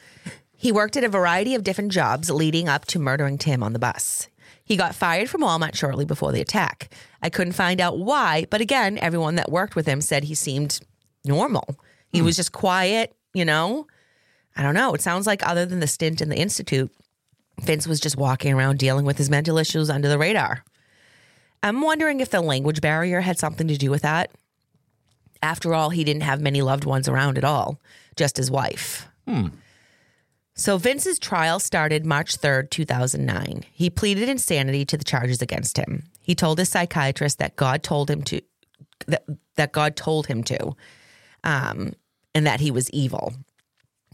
He 0.56 0.72
worked 0.72 0.96
at 0.96 1.04
a 1.04 1.08
variety 1.08 1.54
of 1.54 1.64
different 1.64 1.92
jobs 1.92 2.30
leading 2.30 2.68
up 2.68 2.84
to 2.86 2.98
murdering 2.98 3.38
Tim 3.38 3.62
on 3.62 3.72
the 3.72 3.78
bus. 3.78 4.28
He 4.62 4.76
got 4.76 4.94
fired 4.94 5.30
from 5.30 5.40
Walmart 5.40 5.74
shortly 5.74 6.04
before 6.04 6.32
the 6.32 6.40
attack. 6.40 6.92
I 7.22 7.30
couldn't 7.30 7.54
find 7.54 7.80
out 7.80 7.98
why, 7.98 8.46
but 8.50 8.60
again, 8.60 8.98
everyone 8.98 9.36
that 9.36 9.50
worked 9.50 9.74
with 9.74 9.86
him 9.86 10.00
said 10.00 10.24
he 10.24 10.34
seemed 10.34 10.80
normal. 11.24 11.76
He 12.08 12.18
hmm. 12.18 12.26
was 12.26 12.36
just 12.36 12.52
quiet, 12.52 13.14
you 13.32 13.44
know? 13.44 13.86
I 14.56 14.62
don't 14.62 14.74
know. 14.74 14.94
It 14.94 15.00
sounds 15.00 15.26
like 15.26 15.46
other 15.46 15.64
than 15.66 15.80
the 15.80 15.86
stint 15.86 16.20
in 16.20 16.28
the 16.28 16.38
institute, 16.38 16.90
Vince 17.60 17.86
was 17.86 18.00
just 18.00 18.16
walking 18.16 18.52
around 18.52 18.78
dealing 18.78 19.04
with 19.04 19.18
his 19.18 19.30
mental 19.30 19.58
issues 19.58 19.90
under 19.90 20.08
the 20.08 20.18
radar. 20.18 20.64
I'm 21.62 21.82
wondering 21.82 22.20
if 22.20 22.30
the 22.30 22.40
language 22.40 22.80
barrier 22.80 23.20
had 23.20 23.38
something 23.38 23.68
to 23.68 23.76
do 23.76 23.90
with 23.90 24.02
that. 24.02 24.30
After 25.42 25.74
all, 25.74 25.90
he 25.90 26.04
didn't 26.04 26.22
have 26.22 26.40
many 26.40 26.62
loved 26.62 26.84
ones 26.84 27.08
around 27.08 27.38
at 27.38 27.44
all, 27.44 27.80
just 28.16 28.36
his 28.36 28.50
wife. 28.50 29.08
So 30.54 30.76
Vince's 30.76 31.18
trial 31.18 31.58
started 31.58 32.04
March 32.04 32.38
3rd, 32.38 32.70
2009. 32.70 33.64
He 33.72 33.88
pleaded 33.88 34.28
insanity 34.28 34.84
to 34.86 34.98
the 34.98 35.04
charges 35.04 35.40
against 35.40 35.78
him. 35.78 36.04
He 36.20 36.34
told 36.34 36.58
his 36.58 36.68
psychiatrist 36.68 37.38
that 37.38 37.56
God 37.56 37.82
told 37.82 38.10
him 38.10 38.22
to 38.24 38.42
that, 39.06 39.24
that 39.56 39.72
God 39.72 39.96
told 39.96 40.26
him 40.26 40.44
to 40.44 40.76
um, 41.44 41.94
and 42.34 42.46
that 42.46 42.60
he 42.60 42.70
was 42.70 42.90
evil. 42.90 43.32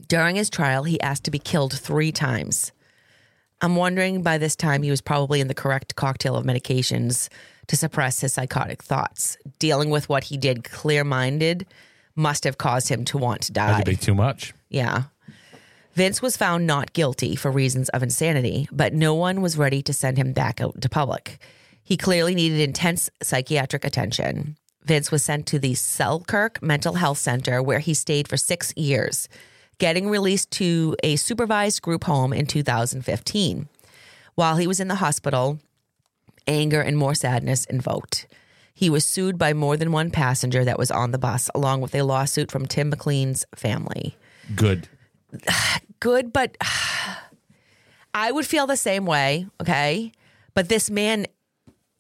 During 0.09 0.36
his 0.36 0.51
trial, 0.51 0.84
he 0.84 1.01
asked 1.01 1.24
to 1.24 1.30
be 1.30 1.38
killed 1.38 1.72
3 1.72 2.12
times. 2.12 2.72
I'm 3.61 3.76
wondering 3.76 4.22
by 4.22 4.38
this 4.38 4.55
time 4.55 4.82
he 4.82 4.90
was 4.90 5.01
probably 5.01 5.40
in 5.40 5.49
the 5.49 5.55
correct 5.55 5.97
cocktail 5.97 6.36
of 6.36 6.44
medications 6.44 7.28
to 7.68 7.76
suppress 7.76 8.20
his 8.20 8.34
psychotic 8.34 8.82
thoughts. 8.82 9.38
Dealing 9.59 9.90
with 9.90 10.09
what 10.09 10.24
he 10.24 10.36
did 10.36 10.62
clear 10.62 11.05
minded 11.05 11.66
must 12.14 12.44
have 12.44 12.59
caused 12.59 12.88
him 12.88 13.05
to 13.07 13.18
want 13.18 13.42
to 13.42 13.53
die. 13.53 13.80
To 13.80 13.90
be 13.90 13.97
too 13.97 14.14
much. 14.14 14.53
Yeah. 14.68 15.05
Vince 15.94 16.20
was 16.20 16.36
found 16.36 16.66
not 16.66 16.92
guilty 16.92 17.34
for 17.34 17.51
reasons 17.51 17.88
of 17.88 18.03
insanity, 18.03 18.68
but 18.70 18.92
no 18.92 19.14
one 19.14 19.40
was 19.40 19.57
ready 19.57 19.82
to 19.82 19.94
send 19.94 20.18
him 20.18 20.32
back 20.34 20.61
out 20.61 20.74
into 20.74 20.90
public. 20.90 21.38
He 21.82 21.97
clearly 21.97 22.34
needed 22.34 22.61
intense 22.61 23.09
psychiatric 23.22 23.84
attention. 23.84 24.59
Vince 24.84 25.11
was 25.11 25.24
sent 25.24 25.47
to 25.47 25.59
the 25.59 25.74
Selkirk 25.74 26.62
Mental 26.62 26.94
Health 26.94 27.18
Center, 27.18 27.62
where 27.62 27.78
he 27.78 27.94
stayed 27.94 28.28
for 28.28 28.36
six 28.36 28.74
years, 28.76 29.28
getting 29.79 30.09
released 30.09 30.51
to 30.53 30.97
a 31.03 31.16
supervised 31.16 31.83
group 31.83 32.05
home 32.05 32.33
in 32.33 32.47
2015. 32.47 33.68
While 34.35 34.57
he 34.57 34.66
was 34.66 34.81
in 34.81 34.89
the 34.89 34.97
hospital, 34.97 35.59
anger 36.47 36.81
and 36.81 36.97
more 36.99 37.14
sadness 37.14 37.64
invoked. 37.66 38.27
He 38.74 38.91
was 38.91 39.05
sued 39.07 39.39
by 39.39 39.55
more 39.55 39.77
than 39.79 39.91
one 39.93 40.11
passenger 40.11 40.64
that 40.64 40.79
was 40.79 40.91
on 40.91 41.11
the 41.11 41.18
bus, 41.18 41.49
along 41.55 41.81
with 41.81 41.95
a 41.95 42.03
lawsuit 42.03 42.51
from 42.51 42.66
Tim 42.66 42.91
McLean's 42.91 43.47
family. 43.55 44.16
Good. 44.55 44.89
Good, 46.01 46.33
but 46.33 46.57
I 48.14 48.33
would 48.33 48.47
feel 48.47 48.66
the 48.66 48.77
same 48.77 49.07
way, 49.07 49.47
okay? 49.61 50.12
But 50.55 50.68
this 50.68 50.91
man 50.91 51.27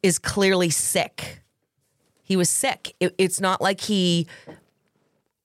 is 0.02 0.18
clearly 0.18 0.70
sick. 0.70 1.40
He 2.22 2.36
was 2.36 2.50
sick. 2.50 2.94
It- 3.00 3.14
it's 3.18 3.40
not 3.40 3.60
like 3.62 3.80
he 3.80 4.26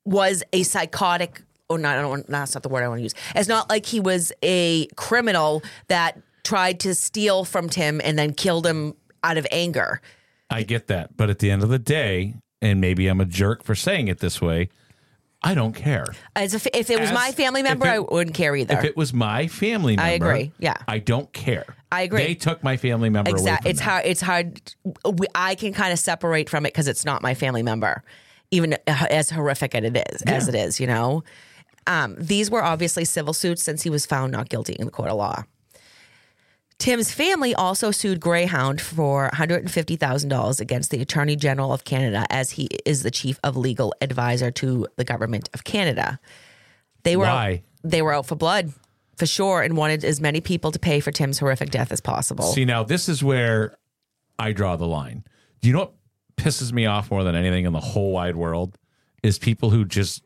was 0.03 0.43
a 0.51 0.63
psychotic, 0.63 1.41
Oh, 1.71 1.75
or 1.75 1.77
not, 1.79 1.97
I 1.97 2.01
don't, 2.01 2.09
want- 2.09 2.27
that's 2.27 2.53
not 2.53 2.63
the 2.63 2.69
word 2.69 2.83
I 2.83 2.87
want 2.87 2.99
to 2.99 3.03
use. 3.03 3.13
It's 3.35 3.47
not 3.49 3.69
like 3.69 3.85
he 3.85 3.99
was 3.99 4.31
a 4.43 4.87
criminal 4.95 5.63
that 5.87 6.19
tried 6.43 6.79
to 6.81 6.95
steal 6.95 7.45
from 7.45 7.69
Tim 7.69 8.01
and 8.03 8.17
then 8.17 8.33
killed 8.33 8.65
him 8.65 8.95
out 9.23 9.37
of 9.37 9.47
anger. 9.51 10.01
I 10.49 10.63
get 10.63 10.87
that. 10.87 11.15
But 11.15 11.29
at 11.29 11.39
the 11.39 11.49
end 11.51 11.63
of 11.63 11.69
the 11.69 11.79
day, 11.79 12.35
and 12.61 12.81
maybe 12.81 13.07
I'm 13.07 13.21
a 13.21 13.25
jerk 13.25 13.63
for 13.63 13.75
saying 13.75 14.07
it 14.07 14.19
this 14.19 14.41
way, 14.41 14.69
I 15.43 15.55
don't 15.55 15.73
care. 15.73 16.05
As 16.35 16.53
if, 16.53 16.67
if 16.67 16.89
it 16.91 16.99
was 16.99 17.09
As- 17.09 17.15
my 17.15 17.31
family 17.31 17.63
member, 17.63 17.87
it- 17.87 17.91
I 17.91 17.99
wouldn't 17.99 18.35
care 18.35 18.55
either. 18.55 18.77
If 18.77 18.83
it 18.83 18.95
was 18.97 19.13
my 19.13 19.47
family 19.47 19.95
member, 19.95 20.27
I 20.27 20.31
agree. 20.33 20.51
Yeah. 20.59 20.75
I 20.87 20.99
don't 20.99 21.31
care. 21.33 21.65
I 21.91 22.03
agree. 22.03 22.23
They 22.27 22.35
took 22.35 22.63
my 22.63 22.77
family 22.77 23.09
member 23.09 23.31
away 23.31 23.39
Exactly. 23.39 23.71
It's 23.71 23.79
them. 23.79 23.89
hard. 23.89 24.05
It's 24.05 24.21
hard. 24.21 24.61
we- 25.17 25.27
I 25.33 25.55
can 25.55 25.73
kind 25.73 25.93
of 25.93 25.99
separate 25.99 26.49
from 26.49 26.65
it 26.65 26.73
because 26.73 26.87
it's 26.87 27.05
not 27.05 27.21
my 27.23 27.33
family 27.33 27.63
member, 27.63 28.03
even 28.51 28.73
uh, 28.73 29.05
as 29.09 29.29
horrific 29.31 29.73
as 29.73 29.83
it 29.83 29.97
is. 30.11 30.21
As 30.23 30.47
it 30.47 30.55
is, 30.55 30.79
you 30.79 30.85
know. 30.87 31.23
Um, 31.87 32.15
these 32.17 32.51
were 32.51 32.63
obviously 32.63 33.05
civil 33.05 33.33
suits 33.33 33.63
since 33.63 33.83
he 33.83 33.89
was 33.89 34.05
found 34.05 34.31
not 34.31 34.49
guilty 34.49 34.73
in 34.73 34.85
the 34.85 34.91
court 34.91 35.09
of 35.09 35.17
law. 35.17 35.43
Tim's 36.81 37.11
family 37.13 37.53
also 37.53 37.91
sued 37.91 38.19
Greyhound 38.19 38.81
for 38.81 39.29
$150,000 39.33 40.59
against 40.59 40.89
the 40.89 40.99
Attorney 40.99 41.35
General 41.35 41.71
of 41.71 41.83
Canada 41.83 42.25
as 42.31 42.51
he 42.51 42.69
is 42.87 43.03
the 43.03 43.11
chief 43.11 43.39
of 43.43 43.55
legal 43.55 43.93
advisor 44.01 44.49
to 44.49 44.87
the 44.95 45.03
government 45.03 45.47
of 45.53 45.63
Canada. 45.63 46.19
They 47.03 47.15
were 47.15 47.25
Why? 47.25 47.61
they 47.83 48.01
were 48.01 48.13
out 48.13 48.25
for 48.25 48.35
blood 48.35 48.73
for 49.15 49.27
sure 49.27 49.61
and 49.61 49.77
wanted 49.77 50.03
as 50.03 50.19
many 50.19 50.41
people 50.41 50.71
to 50.71 50.79
pay 50.79 50.99
for 50.99 51.11
Tim's 51.11 51.37
horrific 51.37 51.69
death 51.69 51.91
as 51.91 52.01
possible. 52.01 52.45
See, 52.45 52.65
now 52.65 52.81
this 52.81 53.07
is 53.07 53.23
where 53.23 53.77
I 54.39 54.51
draw 54.51 54.75
the 54.75 54.87
line. 54.87 55.23
Do 55.61 55.67
you 55.67 55.73
know 55.75 55.81
what 55.81 55.93
pisses 56.35 56.73
me 56.73 56.87
off 56.87 57.11
more 57.11 57.23
than 57.23 57.35
anything 57.35 57.65
in 57.65 57.73
the 57.73 57.79
whole 57.79 58.11
wide 58.11 58.35
world? 58.35 58.75
Is 59.21 59.37
people 59.37 59.69
who 59.69 59.85
just 59.85 60.23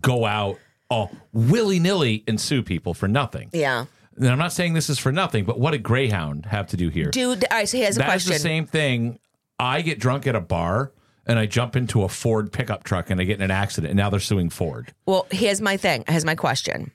go 0.00 0.24
out 0.24 0.58
all 0.94 1.12
willy 1.32 1.78
nilly 1.78 2.24
and 2.28 2.40
sue 2.40 2.62
people 2.62 2.94
for 2.94 3.08
nothing. 3.08 3.50
yeah. 3.52 3.86
And 4.16 4.28
I'm 4.28 4.38
not 4.38 4.52
saying 4.52 4.74
this 4.74 4.88
is 4.88 5.00
for 5.00 5.10
nothing, 5.10 5.44
but 5.44 5.58
what 5.58 5.72
did 5.72 5.82
Greyhound 5.82 6.46
have 6.46 6.68
to 6.68 6.76
do 6.76 6.88
here? 6.88 7.10
Dude, 7.10 7.44
all 7.50 7.58
right, 7.58 7.68
so 7.68 7.76
here's 7.78 7.96
a 7.96 7.98
That's 7.98 8.08
question. 8.24 8.32
the 8.34 8.38
same 8.38 8.64
thing. 8.64 9.18
I 9.58 9.82
get 9.82 9.98
drunk 9.98 10.28
at 10.28 10.36
a 10.36 10.40
bar 10.40 10.92
and 11.26 11.36
I 11.36 11.46
jump 11.46 11.74
into 11.74 12.04
a 12.04 12.08
Ford 12.08 12.52
pickup 12.52 12.84
truck 12.84 13.10
and 13.10 13.20
I 13.20 13.24
get 13.24 13.38
in 13.38 13.42
an 13.42 13.50
accident, 13.50 13.90
and 13.90 13.96
now 13.96 14.10
they're 14.10 14.20
suing 14.20 14.50
Ford. 14.50 14.94
Well, 15.06 15.26
here's 15.32 15.60
my 15.60 15.76
thing. 15.76 16.04
Here's 16.06 16.24
my 16.24 16.36
question. 16.36 16.92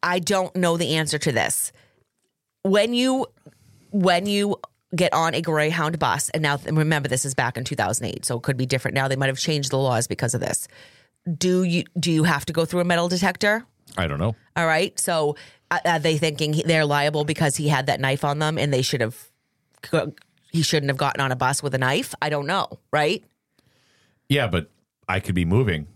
I 0.00 0.20
don't 0.20 0.54
know 0.54 0.76
the 0.76 0.94
answer 0.94 1.18
to 1.18 1.32
this. 1.32 1.72
When 2.62 2.94
you 2.94 3.26
when 3.90 4.26
you 4.26 4.60
get 4.94 5.12
on 5.12 5.34
a 5.34 5.40
Greyhound 5.42 5.98
bus, 5.98 6.28
and 6.30 6.42
now 6.42 6.60
and 6.66 6.78
remember 6.78 7.08
this 7.08 7.24
is 7.24 7.34
back 7.34 7.56
in 7.56 7.64
2008, 7.64 8.24
so 8.24 8.36
it 8.36 8.42
could 8.44 8.56
be 8.56 8.66
different 8.66 8.94
now. 8.94 9.08
They 9.08 9.16
might 9.16 9.26
have 9.26 9.38
changed 9.38 9.72
the 9.72 9.78
laws 9.78 10.06
because 10.06 10.34
of 10.34 10.40
this. 10.40 10.68
Do 11.32 11.62
you 11.64 11.84
do 11.98 12.10
you 12.12 12.24
have 12.24 12.44
to 12.46 12.52
go 12.52 12.64
through 12.64 12.80
a 12.80 12.84
metal 12.84 13.08
detector? 13.08 13.64
I 13.98 14.06
don't 14.06 14.18
know. 14.18 14.36
All 14.56 14.66
right. 14.66 14.98
So 14.98 15.36
uh, 15.70 15.78
are 15.84 15.98
they 15.98 16.18
thinking 16.18 16.52
he- 16.52 16.62
they're 16.62 16.84
liable 16.84 17.24
because 17.24 17.56
he 17.56 17.68
had 17.68 17.86
that 17.86 17.98
knife 18.00 18.24
on 18.24 18.38
them, 18.38 18.58
and 18.58 18.72
they 18.72 18.82
should 18.82 19.00
have 19.00 19.16
he 20.52 20.62
shouldn't 20.62 20.90
have 20.90 20.96
gotten 20.96 21.20
on 21.20 21.32
a 21.32 21.36
bus 21.36 21.62
with 21.62 21.74
a 21.74 21.78
knife? 21.78 22.14
I 22.22 22.28
don't 22.28 22.46
know. 22.46 22.78
Right. 22.92 23.24
Yeah, 24.28 24.46
but 24.48 24.70
I 25.08 25.20
could 25.20 25.34
be 25.34 25.44
moving. 25.44 25.86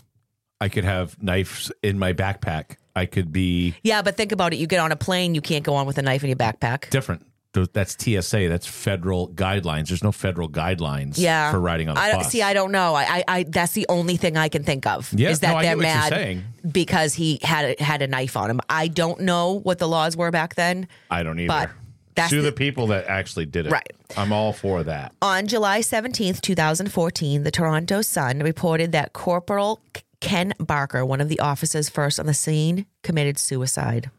I 0.61 0.69
could 0.69 0.85
have 0.85 1.21
knives 1.23 1.73
in 1.83 1.99
my 1.99 2.13
backpack. 2.13 2.77
I 2.95 3.07
could 3.07 3.33
be 3.33 3.75
Yeah, 3.83 4.03
but 4.03 4.17
think 4.17 4.33
about 4.33 4.53
it. 4.53 4.57
You 4.59 4.67
get 4.67 4.81
on 4.81 4.93
a 4.93 4.97
plane, 4.97 5.35
you 5.35 5.41
can't 5.41 5.65
go 5.65 5.75
on 5.75 5.87
with 5.87 5.97
a 5.99 6.03
knife 6.03 6.23
in 6.23 6.29
your 6.29 6.37
backpack. 6.37 6.91
different. 6.91 7.25
Th- 7.53 7.69
That's 7.73 7.97
TSA. 7.99 8.49
That's 8.49 8.67
federal 8.67 9.29
guidelines. 9.29 9.89
There's 9.89 10.05
no 10.05 10.13
federal 10.13 10.49
guidelines 10.49 11.15
yeah. 11.19 11.51
for 11.51 11.59
riding 11.61 11.89
on 11.89 11.97
a 11.97 12.01
I 12.01 12.11
don't, 12.11 12.21
bus. 12.21 12.31
See, 12.31 12.43
I 12.43 12.53
don't 12.55 12.71
know. 12.73 12.95
I, 12.95 13.03
I, 13.03 13.25
I, 13.29 13.43
that's 13.45 13.73
the 13.73 13.87
only 13.89 14.17
thing 14.17 14.37
I 14.37 14.49
can 14.49 14.63
think 14.63 14.87
of 14.87 15.13
Yeah, 15.13 15.31
is 15.31 15.41
that 15.41 15.49
no, 15.49 15.55
they're 15.55 15.63
get 15.63 15.77
what 15.77 15.83
you're 15.87 15.95
mad 15.95 16.09
saying. 16.13 16.45
because 16.71 17.15
he 17.15 17.41
had 17.43 17.77
a, 17.81 17.83
had 17.83 18.03
a 18.03 18.07
knife 18.07 18.37
on 18.37 18.51
him. 18.51 18.61
I 18.69 18.89
don't 18.89 19.21
know 19.21 19.55
what 19.61 19.79
the 19.79 19.89
laws 19.89 20.17
were 20.17 20.31
back 20.31 20.55
then. 20.55 20.87
I 21.11 21.23
don't 21.23 21.39
either. 21.41 21.49
But 21.49 21.71
that's 22.15 22.31
Sue 22.31 22.37
the- 22.43 22.51
the 22.51 22.53
people 22.53 22.89
that 22.89 23.07
actually 23.07 23.47
did 23.47 23.67
it. 23.67 23.73
Right. 23.73 23.93
I'm 24.17 24.33
all 24.33 24.53
for 24.53 24.83
that. 24.85 25.13
On 25.23 25.47
July 25.47 25.81
17th, 25.81 26.41
2014, 26.41 27.43
the 27.45 27.51
Toronto 27.51 28.03
Sun 28.03 28.41
reported 28.41 28.93
that 28.93 29.13
Corporal 29.13 29.81
Ken 30.21 30.53
Barker, 30.59 31.05
one 31.07 31.21
of 31.21 31.29
the 31.29 31.41
officers 31.41 31.89
first 31.89 32.21
on 32.21 32.27
the 32.27 32.35
scene, 32.35 32.87
committed 33.03 33.39
suicide. 33.39 34.11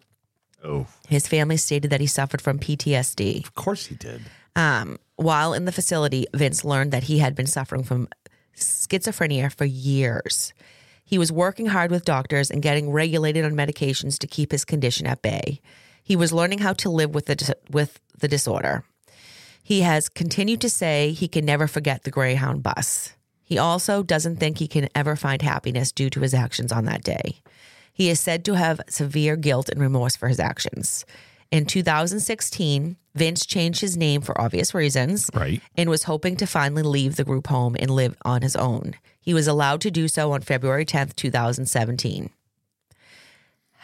Oh, 0.63 0.87
His 1.07 1.27
family 1.27 1.57
stated 1.57 1.91
that 1.91 2.01
he 2.01 2.07
suffered 2.07 2.41
from 2.41 2.59
PTSD. 2.59 3.43
of 3.43 3.55
course 3.55 3.87
he 3.87 3.95
did. 3.95 4.21
Um, 4.55 4.97
while 5.15 5.53
in 5.53 5.65
the 5.65 5.71
facility, 5.71 6.25
Vince 6.33 6.63
learned 6.65 6.91
that 6.91 7.03
he 7.03 7.19
had 7.19 7.35
been 7.35 7.47
suffering 7.47 7.83
from 7.83 8.07
schizophrenia 8.55 9.51
for 9.53 9.65
years. 9.65 10.53
He 11.03 11.17
was 11.17 11.31
working 11.31 11.67
hard 11.67 11.91
with 11.91 12.05
doctors 12.05 12.51
and 12.51 12.61
getting 12.61 12.91
regulated 12.91 13.43
on 13.45 13.53
medications 13.53 14.17
to 14.19 14.27
keep 14.27 14.51
his 14.51 14.65
condition 14.65 15.07
at 15.07 15.21
bay. 15.21 15.61
He 16.03 16.15
was 16.15 16.33
learning 16.33 16.59
how 16.59 16.73
to 16.73 16.89
live 16.89 17.13
with 17.13 17.25
the 17.25 17.55
with 17.69 17.99
the 18.17 18.27
disorder. 18.27 18.83
He 19.63 19.81
has 19.81 20.09
continued 20.09 20.61
to 20.61 20.69
say 20.69 21.11
he 21.11 21.27
can 21.27 21.45
never 21.45 21.67
forget 21.67 22.03
the 22.03 22.11
Greyhound 22.11 22.63
bus. 22.63 23.13
He 23.43 23.57
also 23.57 24.03
doesn't 24.03 24.37
think 24.37 24.57
he 24.57 24.67
can 24.67 24.89
ever 24.95 25.15
find 25.15 25.41
happiness 25.41 25.91
due 25.91 26.09
to 26.11 26.21
his 26.21 26.33
actions 26.33 26.71
on 26.71 26.85
that 26.85 27.03
day. 27.03 27.41
He 27.93 28.09
is 28.09 28.19
said 28.19 28.43
to 28.45 28.53
have 28.55 28.81
severe 28.87 29.35
guilt 29.35 29.69
and 29.69 29.79
remorse 29.81 30.15
for 30.15 30.27
his 30.27 30.39
actions. 30.39 31.05
In 31.51 31.65
2016, 31.65 32.95
Vince 33.13 33.45
changed 33.45 33.81
his 33.81 33.97
name 33.97 34.21
for 34.21 34.39
obvious 34.39 34.73
reasons 34.73 35.29
Right. 35.33 35.61
and 35.75 35.89
was 35.89 36.03
hoping 36.03 36.37
to 36.37 36.47
finally 36.47 36.81
leave 36.83 37.17
the 37.17 37.25
group 37.25 37.47
home 37.47 37.75
and 37.77 37.91
live 37.91 38.15
on 38.23 38.41
his 38.41 38.55
own. 38.55 38.95
He 39.19 39.33
was 39.33 39.47
allowed 39.47 39.81
to 39.81 39.91
do 39.91 40.07
so 40.07 40.31
on 40.31 40.41
February 40.41 40.85
10th, 40.85 41.15
2017. 41.17 42.29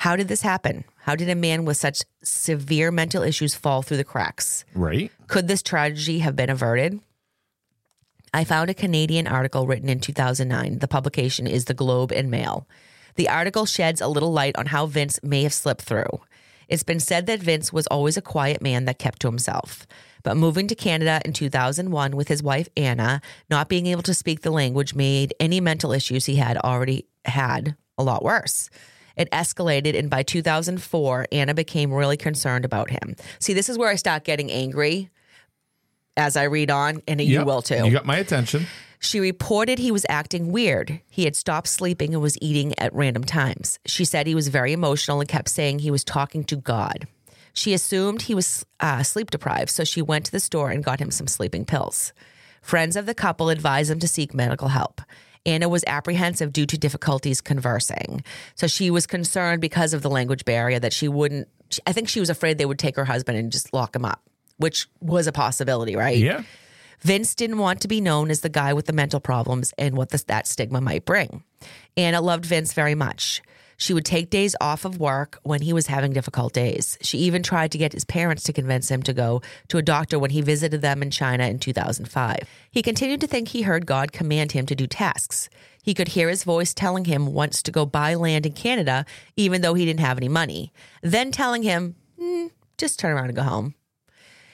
How 0.01 0.16
did 0.16 0.28
this 0.30 0.41
happen? 0.43 0.86
How 1.01 1.16
did 1.16 1.30
a 1.30 1.36
man 1.36 1.66
with 1.66 1.76
such 1.78 2.01
severe 2.24 2.91
mental 2.91 3.24
issues 3.24 3.55
fall 3.55 3.82
through 3.82 3.97
the 3.97 4.03
cracks? 4.03 4.64
Right. 4.74 5.12
Could 5.28 5.47
this 5.47 5.62
tragedy 5.64 6.20
have 6.20 6.36
been 6.36 6.49
averted? 6.49 6.99
I 8.34 8.43
found 8.43 8.70
a 8.70 8.74
Canadian 8.76 9.28
article 9.28 9.66
written 9.68 9.89
in 9.89 9.99
2009. 9.99 10.80
The 10.80 10.88
publication 10.88 11.47
is 11.47 11.66
The 11.66 11.74
Globe 11.74 12.12
and 12.12 12.30
Mail. 12.30 12.68
The 13.18 13.30
article 13.30 13.65
sheds 13.65 13.99
a 13.99 14.07
little 14.07 14.32
light 14.32 14.55
on 14.57 14.68
how 14.68 14.86
Vince 14.86 15.20
may 15.24 15.43
have 15.43 15.53
slipped 15.53 15.82
through. 15.82 16.22
It's 16.68 16.84
been 16.84 16.99
said 16.99 17.26
that 17.26 17.39
Vince 17.39 17.74
was 17.74 17.88
always 17.88 18.15
a 18.15 18.22
quiet 18.22 18.61
man 18.61 18.86
that 18.86 18.99
kept 18.99 19.22
to 19.22 19.28
himself. 19.28 19.88
But 20.22 20.38
moving 20.38 20.68
to 20.68 20.76
Canada 20.76 21.22
in 21.26 21.34
2001 21.34 22.15
with 22.15 22.28
his 22.28 22.43
wife 22.43 22.70
Anna, 22.78 23.22
not 23.49 23.70
being 23.70 23.88
able 23.88 24.03
to 24.03 24.13
speak 24.13 24.41
the 24.41 24.51
language 24.51 24.93
made 24.93 25.34
any 25.39 25.59
mental 25.59 25.93
issues 25.93 26.26
he 26.26 26.36
had 26.36 26.57
already 26.57 27.07
had 27.26 27.76
a 27.97 28.03
lot 28.03 28.24
worse. 28.24 28.70
It 29.15 29.32
escalated, 29.32 29.97
and 29.97 30.11
by 30.11 30.22
2004, 30.22 31.28
Anna 31.32 31.55
became 31.55 31.91
really 31.91 32.18
concerned 32.18 32.65
about 32.65 32.91
him. 32.91 33.15
See, 33.39 33.53
this 33.53 33.68
is 33.68 33.78
where 33.78 33.89
I 33.89 33.95
start 33.95 34.26
getting 34.26 34.51
angry 34.51 35.09
as 36.15 36.38
I 36.38 36.43
read 36.43 36.70
on, 36.70 37.01
and 37.07 37.20
you 37.20 37.43
will 37.43 37.63
too. 37.63 37.84
You 37.84 37.91
got 37.91 38.05
my 38.05 38.18
attention. 38.18 38.68
She 39.00 39.20
reported 39.20 39.80
he 39.80 39.91
was 39.91 40.06
acting 40.10 40.52
weird. 40.52 41.02
He 41.10 41.26
had 41.26 41.36
stopped 41.36 41.68
sleeping 41.68 42.14
and 42.14 42.22
was 42.22 42.38
eating 42.41 42.78
at 42.80 42.93
random 42.93 43.24
times. 43.24 43.80
She 43.86 44.06
said 44.06 44.28
he 44.28 44.36
was 44.36 44.48
very 44.48 44.74
emotional 44.74 45.20
and 45.20 45.30
kept 45.30 45.50
saying 45.50 45.80
he 45.80 45.91
was 45.91 46.04
talking 46.04 46.43
to 46.45 46.56
God. 46.56 47.08
She 47.54 47.74
assumed 47.74 48.24
he 48.24 48.36
was 48.36 48.66
uh, 48.80 49.04
sleep 49.04 49.32
deprived, 49.32 49.70
so 49.70 49.84
she 49.84 50.02
went 50.02 50.26
to 50.26 50.32
the 50.32 50.39
store 50.39 50.70
and 50.70 50.84
got 50.84 51.00
him 51.00 51.12
some 51.12 51.28
sleeping 51.28 51.66
pills. 51.66 52.14
Friends 52.62 52.95
of 52.95 53.06
the 53.06 53.16
couple 53.16 53.50
advised 53.50 53.89
him 53.89 54.00
to 54.00 54.08
seek 54.08 54.34
medical 54.34 54.68
help. 54.68 55.02
Anna 55.45 55.70
was 55.70 55.84
apprehensive 55.88 56.52
due 56.52 56.66
to 56.66 56.78
difficulties 56.78 57.39
conversing. 57.39 58.24
So 58.56 58.68
she 58.68 58.91
was 58.91 59.08
concerned 59.08 59.62
because 59.62 59.93
of 59.93 60.02
the 60.02 60.10
language 60.10 60.43
barrier 60.43 60.78
that 60.80 60.91
she 60.93 61.08
wouldn't, 61.08 61.48
I 61.88 61.93
think 61.93 62.10
she 62.10 62.20
was 62.20 62.30
afraid 62.30 62.58
they 62.58 62.66
would 62.66 62.78
take 62.78 62.95
her 62.98 63.06
husband 63.06 63.38
and 63.38 63.52
just 63.52 63.74
lock 63.74 63.95
him 63.95 64.04
up, 64.04 64.22
which 64.58 64.88
was 65.00 65.26
a 65.26 65.32
possibility, 65.32 65.95
right? 65.95 66.18
Yeah. 66.18 66.43
Vince 67.02 67.36
didn't 67.36 67.60
want 67.60 67.82
to 67.82 67.88
be 67.88 68.02
known 68.02 68.30
as 68.32 68.41
the 68.41 68.50
guy 68.50 68.74
with 68.74 68.86
the 68.86 68.93
mental 68.93 69.20
problems 69.20 69.74
and 69.78 69.95
what 69.95 70.10
this, 70.10 70.24
that 70.24 70.48
stigma 70.48 70.82
might 70.82 71.06
bring. 71.06 71.43
Anna 71.95 72.22
loved 72.22 72.45
Vince 72.45 72.74
very 72.74 72.95
much. 72.95 73.41
She 73.80 73.93
would 73.93 74.06
take 74.06 74.32
days 74.32 74.56
off 74.60 74.86
of 74.86 75.00
work 75.00 75.38
when 75.43 75.62
he 75.62 75.72
was 75.72 75.86
having 75.86 76.12
difficult 76.12 76.52
days. 76.52 76.98
She 77.02 77.20
even 77.20 77.43
tried 77.43 77.72
to 77.72 77.78
get 77.78 77.93
his 77.93 78.06
parents 78.06 78.41
to 78.43 78.54
convince 78.54 78.89
him 78.89 79.04
to 79.04 79.14
go 79.14 79.43
to 79.68 79.78
a 79.78 79.84
doctor 79.84 80.18
when 80.18 80.32
he 80.32 80.41
visited 80.41 80.82
them 80.82 81.04
in 81.04 81.12
China 81.12 81.45
in 81.45 81.60
2005. 81.60 82.39
He 82.72 82.82
continued 82.82 83.22
to 83.22 83.28
think 83.28 83.50
he 83.50 83.62
heard 83.62 83.86
God 83.86 84.12
command 84.12 84.54
him 84.54 84.66
to 84.66 84.76
do 84.76 84.88
tasks. 84.88 85.48
He 85.84 85.93
could 85.93 86.10
hear 86.10 86.28
his 86.28 86.43
voice 86.43 86.74
telling 86.74 87.06
him 87.06 87.34
once 87.34 87.62
to 87.62 87.72
go 87.72 87.86
buy 87.86 88.16
land 88.16 88.48
in 88.48 88.54
Canada, 88.54 89.06
even 89.36 89.62
though 89.62 89.76
he 89.76 89.86
didn't 89.86 90.00
have 90.00 90.18
any 90.18 90.28
money, 90.28 90.74
then 91.04 91.32
telling 91.32 91.62
him, 91.62 91.95
"Hmm, 92.20 92.48
just 92.80 92.98
turn 92.98 93.16
around 93.16 93.28
and 93.28 93.36
go 93.36 93.43
home. 93.43 93.76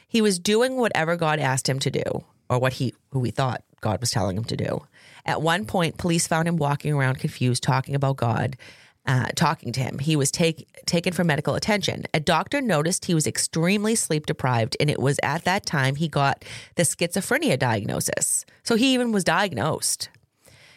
He 0.08 0.22
was 0.22 0.38
doing 0.38 0.76
whatever 0.76 1.16
God 1.16 1.39
asked 1.39 1.68
him 1.68 1.80
to 1.80 1.89
do, 1.89 2.04
or 2.50 2.60
what 2.60 2.74
he 2.74 2.94
who 3.12 3.24
he 3.24 3.32
thought 3.32 3.64
God 3.82 4.00
was 4.00 4.12
telling 4.12 4.38
him 4.38 4.46
to 4.46 4.58
do. 4.58 4.86
At 5.26 5.41
one 5.41 5.66
point, 5.66 5.98
police 5.98 6.28
found 6.28 6.48
him 6.48 6.58
walking 6.58 6.94
around 6.94 7.20
confused, 7.20 7.64
talking 7.64 7.96
about 7.96 8.18
God, 8.18 8.58
uh, 9.06 9.28
talking 9.36 9.72
to 9.74 9.80
him. 9.82 10.00
He 10.00 10.16
was 10.16 10.32
take, 10.32 10.68
taken 10.86 11.14
for 11.14 11.24
medical 11.24 11.56
attention. 11.56 12.06
A 12.14 12.20
doctor 12.20 12.62
noticed 12.62 13.06
he 13.06 13.14
was 13.14 13.28
extremely 13.28 13.96
sleep 13.96 14.26
deprived, 14.26 14.76
and 14.80 14.89
it 14.89 15.00
was 15.00 15.20
at 15.24 15.44
that 15.44 15.66
time 15.66 15.96
he 15.96 16.08
got 16.08 16.44
the 16.76 16.84
schizophrenia 16.84 17.60
diagnosis. 17.60 18.46
So 18.64 18.76
he 18.76 18.94
even 18.94 19.12
was 19.12 19.24
diagnosed. 19.24 20.10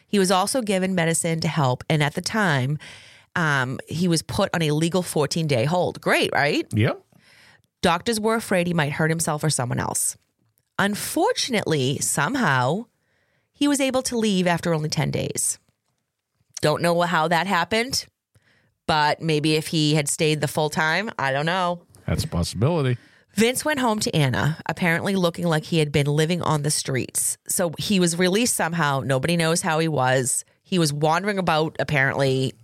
He 0.09 0.19
was 0.19 0.31
also 0.31 0.63
given 0.63 0.95
medicine 0.95 1.41
to 1.41 1.49
help, 1.49 1.83
and 1.89 2.03
at 2.03 2.15
the 2.15 2.21
time, 2.21 2.79
um, 3.35 3.79
he 3.87 4.09
was 4.09 4.23
put 4.23 4.51
on 4.55 4.63
a 4.63 4.71
legal 4.71 5.03
14 5.03 5.47
day 5.47 5.65
hold. 5.65 6.01
Great, 6.01 6.31
right? 6.33 6.67
Yep. 6.73 7.03
Doctors 7.83 8.19
were 8.19 8.35
afraid 8.35 8.67
he 8.67 8.75
might 8.75 8.93
hurt 8.93 9.11
himself 9.11 9.45
or 9.45 9.51
someone 9.51 9.79
else. 9.79 10.17
Unfortunately, 10.79 11.99
somehow, 11.99 12.87
he 13.53 13.67
was 13.69 13.81
able 13.81 14.03
to 14.03 14.19
leave 14.19 14.47
after 14.47 14.75
only 14.75 14.89
10 14.89 15.11
days. 15.11 15.59
Don't 16.61 16.83
know 16.83 17.01
how 17.03 17.29
that 17.29 17.47
happened, 17.47 18.07
but 18.87 19.21
maybe 19.21 19.55
if 19.55 19.69
he 19.69 19.95
had 19.95 20.09
stayed 20.09 20.41
the 20.41 20.49
full 20.49 20.71
time, 20.71 21.11
I 21.19 21.33
don't 21.33 21.47
know. 21.47 21.83
That's 22.07 22.25
a 22.25 22.29
possibility. 22.29 22.99
Vince 23.35 23.65
went 23.65 23.81
home 23.81 23.99
to 24.01 24.15
Anna, 24.17 24.59
apparently 24.67 25.15
looking 25.15 25.47
like 25.47 25.65
he 25.65 25.79
had 25.79 25.93
been 25.93 26.07
living 26.07 26.41
on 26.41 26.63
the 26.63 26.71
streets. 26.71 27.37
So 27.47 27.73
he 27.79 28.01
was 28.01 28.19
released 28.19 28.57
somehow. 28.57 29.01
Nobody 29.05 29.37
knows 29.37 29.61
how 29.61 29.79
he 29.79 29.89
was. 29.89 30.45
He 30.63 30.79
was 30.79 30.93
wandering 30.93 31.39
about, 31.39 31.77
apparently. 31.79 32.55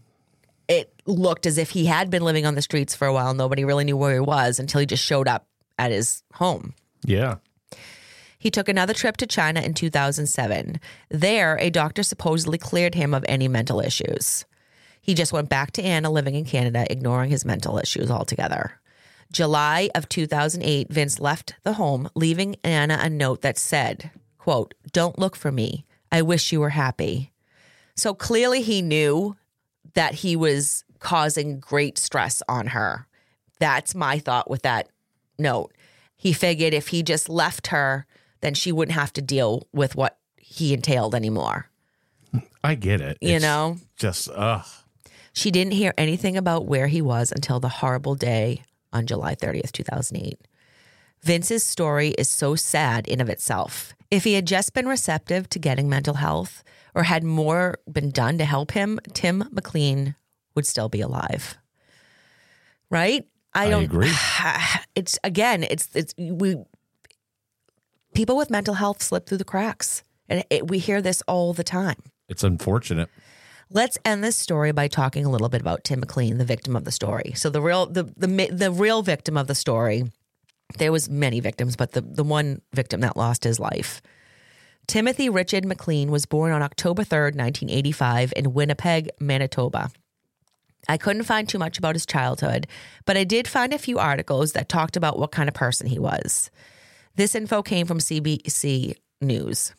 It 0.68 0.94
looked 1.04 1.44
as 1.44 1.58
if 1.58 1.70
he 1.70 1.84
had 1.84 2.08
been 2.08 2.22
living 2.22 2.46
on 2.46 2.54
the 2.54 2.62
streets 2.62 2.94
for 2.94 3.06
a 3.06 3.12
while. 3.12 3.34
Nobody 3.34 3.64
really 3.66 3.84
knew 3.84 3.96
where 3.96 4.14
he 4.14 4.20
was 4.20 4.58
until 4.58 4.80
he 4.80 4.86
just 4.86 5.04
showed 5.04 5.28
up 5.28 5.46
at 5.78 5.90
his 5.90 6.22
home. 6.32 6.74
Yeah. 7.04 7.36
He 8.42 8.50
took 8.50 8.68
another 8.68 8.92
trip 8.92 9.18
to 9.18 9.26
China 9.28 9.60
in 9.60 9.72
2007. 9.72 10.80
There, 11.10 11.56
a 11.60 11.70
doctor 11.70 12.02
supposedly 12.02 12.58
cleared 12.58 12.96
him 12.96 13.14
of 13.14 13.24
any 13.28 13.46
mental 13.46 13.78
issues. 13.78 14.46
He 15.00 15.14
just 15.14 15.32
went 15.32 15.48
back 15.48 15.70
to 15.72 15.82
Anna 15.82 16.10
living 16.10 16.34
in 16.34 16.44
Canada, 16.44 16.84
ignoring 16.90 17.30
his 17.30 17.44
mental 17.44 17.78
issues 17.78 18.10
altogether. 18.10 18.80
July 19.30 19.90
of 19.94 20.08
2008, 20.08 20.92
Vince 20.92 21.20
left 21.20 21.54
the 21.62 21.74
home, 21.74 22.10
leaving 22.16 22.56
Anna 22.64 22.98
a 23.00 23.08
note 23.08 23.42
that 23.42 23.58
said, 23.58 24.10
quote, 24.38 24.74
"Don't 24.90 25.20
look 25.20 25.36
for 25.36 25.52
me. 25.52 25.86
I 26.10 26.22
wish 26.22 26.50
you 26.50 26.58
were 26.58 26.70
happy." 26.70 27.30
So 27.94 28.12
clearly 28.12 28.62
he 28.62 28.82
knew 28.82 29.36
that 29.94 30.14
he 30.14 30.34
was 30.34 30.82
causing 30.98 31.60
great 31.60 31.96
stress 31.96 32.42
on 32.48 32.68
her. 32.68 33.06
That's 33.60 33.94
my 33.94 34.18
thought 34.18 34.50
with 34.50 34.62
that 34.62 34.88
note. 35.38 35.72
He 36.16 36.32
figured 36.32 36.74
if 36.74 36.88
he 36.88 37.04
just 37.04 37.28
left 37.28 37.68
her, 37.68 38.04
then 38.42 38.54
she 38.54 38.70
wouldn't 38.70 38.96
have 38.96 39.12
to 39.14 39.22
deal 39.22 39.66
with 39.72 39.96
what 39.96 40.18
he 40.36 40.74
entailed 40.74 41.14
anymore. 41.14 41.70
I 42.62 42.74
get 42.74 43.00
it. 43.00 43.18
You 43.20 43.36
It's 43.36 43.42
know? 43.42 43.78
Just, 43.96 44.28
ugh. 44.34 44.66
She 45.32 45.50
didn't 45.50 45.72
hear 45.72 45.94
anything 45.96 46.36
about 46.36 46.66
where 46.66 46.88
he 46.88 47.00
was 47.00 47.32
until 47.32 47.58
the 47.58 47.68
horrible 47.68 48.14
day 48.14 48.62
on 48.92 49.06
July 49.06 49.34
30th, 49.34 49.72
2008. 49.72 50.38
Vince's 51.22 51.62
story 51.62 52.10
is 52.10 52.28
so 52.28 52.54
sad 52.54 53.06
in 53.08 53.20
of 53.20 53.28
itself. 53.28 53.94
If 54.10 54.24
he 54.24 54.34
had 54.34 54.46
just 54.46 54.74
been 54.74 54.86
receptive 54.86 55.48
to 55.50 55.58
getting 55.58 55.88
mental 55.88 56.14
health 56.14 56.62
or 56.94 57.04
had 57.04 57.24
more 57.24 57.78
been 57.90 58.10
done 58.10 58.36
to 58.38 58.44
help 58.44 58.72
him, 58.72 59.00
Tim 59.14 59.48
McLean 59.52 60.16
would 60.54 60.66
still 60.66 60.88
be 60.88 61.00
alive. 61.00 61.56
Right? 62.90 63.24
I 63.54 63.70
don't 63.70 63.84
agree. 63.84 64.12
It's 64.94 65.18
again, 65.24 65.62
it's 65.62 65.88
it's 65.94 66.12
we 66.18 66.56
people 68.14 68.36
with 68.36 68.50
mental 68.50 68.74
health 68.74 69.02
slip 69.02 69.26
through 69.26 69.38
the 69.38 69.44
cracks. 69.44 70.02
And 70.28 70.44
it, 70.50 70.68
we 70.68 70.78
hear 70.78 71.02
this 71.02 71.22
all 71.28 71.52
the 71.52 71.64
time. 71.64 72.02
It's 72.28 72.44
unfortunate. 72.44 73.08
Let's 73.70 73.98
end 74.04 74.22
this 74.22 74.36
story 74.36 74.72
by 74.72 74.88
talking 74.88 75.24
a 75.24 75.30
little 75.30 75.48
bit 75.48 75.60
about 75.60 75.84
Tim 75.84 76.00
McLean, 76.00 76.38
the 76.38 76.44
victim 76.44 76.76
of 76.76 76.84
the 76.84 76.92
story. 76.92 77.32
So 77.34 77.50
the 77.50 77.60
real 77.60 77.86
the 77.86 78.04
the 78.16 78.48
the 78.50 78.70
real 78.70 79.02
victim 79.02 79.36
of 79.36 79.46
the 79.46 79.54
story. 79.54 80.04
There 80.78 80.92
was 80.92 81.08
many 81.08 81.40
victims, 81.40 81.76
but 81.76 81.92
the 81.92 82.02
the 82.02 82.24
one 82.24 82.60
victim 82.72 83.00
that 83.00 83.16
lost 83.16 83.44
his 83.44 83.58
life. 83.58 84.02
Timothy 84.86 85.28
Richard 85.28 85.64
McLean 85.64 86.10
was 86.10 86.26
born 86.26 86.52
on 86.52 86.60
October 86.60 87.02
3rd, 87.02 87.36
1985 87.36 88.32
in 88.36 88.52
Winnipeg, 88.52 89.10
Manitoba. 89.20 89.90
I 90.88 90.96
couldn't 90.96 91.22
find 91.22 91.48
too 91.48 91.58
much 91.58 91.78
about 91.78 91.94
his 91.94 92.04
childhood, 92.04 92.66
but 93.04 93.16
I 93.16 93.24
did 93.24 93.46
find 93.46 93.72
a 93.72 93.78
few 93.78 93.98
articles 93.98 94.52
that 94.52 94.68
talked 94.68 94.96
about 94.96 95.18
what 95.18 95.30
kind 95.30 95.48
of 95.48 95.54
person 95.54 95.86
he 95.86 95.98
was. 95.98 96.50
This 97.14 97.34
info 97.34 97.62
came 97.62 97.86
from 97.86 97.98
CBC 97.98 98.94
News. 99.20 99.74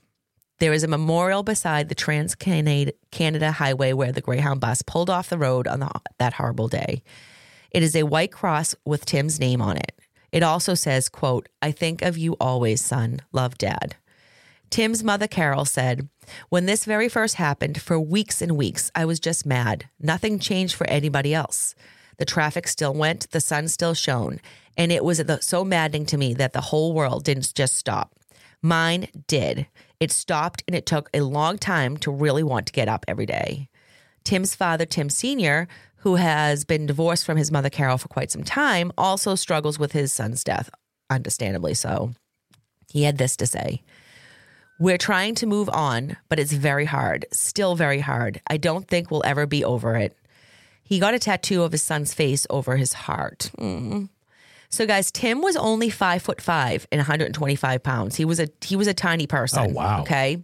There 0.59 0.71
is 0.71 0.83
a 0.83 0.87
memorial 0.87 1.41
beside 1.41 1.89
the 1.89 1.95
Trans 1.95 2.35
Canada 2.35 3.51
Highway 3.51 3.93
where 3.93 4.11
the 4.11 4.21
Greyhound 4.21 4.61
bus 4.61 4.83
pulled 4.83 5.09
off 5.09 5.29
the 5.29 5.37
road 5.39 5.67
on 5.67 5.79
the, 5.79 5.89
that 6.19 6.33
horrible 6.33 6.67
day. 6.67 7.01
It 7.71 7.81
is 7.81 7.95
a 7.95 8.03
white 8.03 8.31
cross 8.31 8.75
with 8.85 9.05
Tim's 9.05 9.39
name 9.39 9.63
on 9.63 9.77
it. 9.77 9.93
It 10.31 10.43
also 10.43 10.75
says, 10.75 11.09
quote, 11.09 11.49
I 11.59 11.71
think 11.71 12.03
of 12.03 12.19
you 12.19 12.37
always, 12.39 12.83
son. 12.83 13.19
Love, 13.31 13.57
Dad. 13.57 13.95
Tim's 14.69 15.03
mother, 15.03 15.27
Carol, 15.27 15.65
said, 15.65 16.09
When 16.49 16.67
this 16.67 16.85
very 16.85 17.09
first 17.09 17.35
happened, 17.35 17.81
for 17.81 17.99
weeks 17.99 18.43
and 18.43 18.55
weeks, 18.55 18.91
I 18.93 19.05
was 19.05 19.19
just 19.19 19.43
mad. 19.43 19.89
Nothing 19.99 20.37
changed 20.37 20.75
for 20.75 20.87
anybody 20.87 21.33
else. 21.33 21.73
The 22.17 22.25
traffic 22.25 22.67
still 22.67 22.93
went, 22.93 23.29
the 23.31 23.41
sun 23.41 23.67
still 23.67 23.93
shone, 23.93 24.39
and 24.77 24.91
it 24.91 25.03
was 25.03 25.21
so 25.41 25.63
maddening 25.63 26.05
to 26.07 26.17
me 26.17 26.33
that 26.35 26.53
the 26.53 26.61
whole 26.61 26.93
world 26.93 27.23
didn't 27.23 27.53
just 27.53 27.75
stop. 27.75 28.15
Mine 28.61 29.07
did. 29.27 29.67
It 29.99 30.11
stopped, 30.11 30.63
and 30.67 30.75
it 30.75 30.85
took 30.85 31.09
a 31.13 31.21
long 31.21 31.57
time 31.57 31.97
to 31.97 32.11
really 32.11 32.43
want 32.43 32.67
to 32.67 32.73
get 32.73 32.87
up 32.87 33.05
every 33.07 33.25
day. 33.25 33.69
Tim's 34.23 34.55
father, 34.55 34.85
Tim 34.85 35.09
Sr., 35.09 35.67
who 35.97 36.15
has 36.15 36.65
been 36.65 36.85
divorced 36.85 37.25
from 37.25 37.37
his 37.37 37.51
mother, 37.51 37.69
Carol, 37.69 37.97
for 37.97 38.07
quite 38.07 38.31
some 38.31 38.43
time, 38.43 38.91
also 38.97 39.35
struggles 39.35 39.79
with 39.79 39.91
his 39.91 40.11
son's 40.11 40.43
death, 40.43 40.69
understandably 41.09 41.73
so. 41.73 42.13
He 42.91 43.03
had 43.03 43.17
this 43.17 43.35
to 43.37 43.47
say 43.47 43.81
We're 44.79 44.97
trying 44.97 45.35
to 45.35 45.45
move 45.45 45.69
on, 45.69 46.17
but 46.29 46.39
it's 46.39 46.51
very 46.53 46.85
hard, 46.85 47.25
still 47.31 47.75
very 47.75 47.99
hard. 47.99 48.41
I 48.47 48.57
don't 48.57 48.87
think 48.87 49.11
we'll 49.11 49.25
ever 49.25 49.45
be 49.45 49.63
over 49.63 49.95
it. 49.95 50.15
He 50.83 50.99
got 50.99 51.13
a 51.13 51.19
tattoo 51.19 51.63
of 51.63 51.71
his 51.71 51.81
son's 51.81 52.13
face 52.13 52.45
over 52.49 52.75
his 52.77 52.93
heart. 52.93 53.51
Mm. 53.57 54.09
So, 54.69 54.85
guys, 54.85 55.11
Tim 55.11 55.41
was 55.41 55.55
only 55.55 55.89
five 55.89 56.21
foot 56.21 56.41
five 56.41 56.87
and 56.91 56.99
125 56.99 57.83
pounds. 57.83 58.15
He 58.15 58.25
was 58.25 58.39
a 58.39 58.47
he 58.61 58.75
was 58.75 58.87
a 58.87 58.93
tiny 58.93 59.27
person. 59.27 59.67
Oh, 59.69 59.73
wow. 59.73 60.01
Okay, 60.01 60.43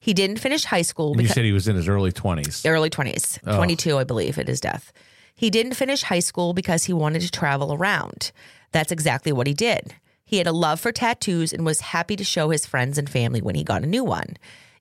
he 0.00 0.14
didn't 0.14 0.38
finish 0.38 0.64
high 0.64 0.82
school. 0.82 1.12
And 1.12 1.16
you 1.20 1.24
because- 1.24 1.34
said 1.34 1.44
he 1.44 1.52
was 1.52 1.68
in 1.68 1.76
his 1.76 1.88
early 1.88 2.12
20s. 2.12 2.64
early 2.64 2.90
20s, 2.90 3.38
Oh. 3.46 3.56
22, 3.56 3.98
I 3.98 4.04
believe, 4.04 4.38
at 4.38 4.48
his 4.48 4.60
death. 4.60 4.92
He 5.34 5.50
didn't 5.50 5.74
finish 5.74 6.02
high 6.04 6.20
school 6.20 6.54
because 6.54 6.84
he 6.84 6.92
wanted 6.94 7.20
to 7.22 7.30
travel 7.30 7.72
around. 7.74 8.32
That's 8.72 8.90
exactly 8.92 9.32
what 9.32 9.46
he 9.46 9.52
did. 9.52 9.94
He 10.24 10.38
had 10.38 10.46
a 10.46 10.52
love 10.52 10.80
for 10.80 10.92
tattoos 10.92 11.52
and 11.52 11.64
was 11.66 11.80
happy 11.80 12.16
to 12.16 12.24
show 12.24 12.50
his 12.50 12.66
friends 12.66 12.96
and 12.98 13.08
family 13.10 13.42
when 13.42 13.54
he 13.54 13.62
got 13.62 13.82
a 13.82 13.86
new 13.86 14.02
one. 14.04 14.36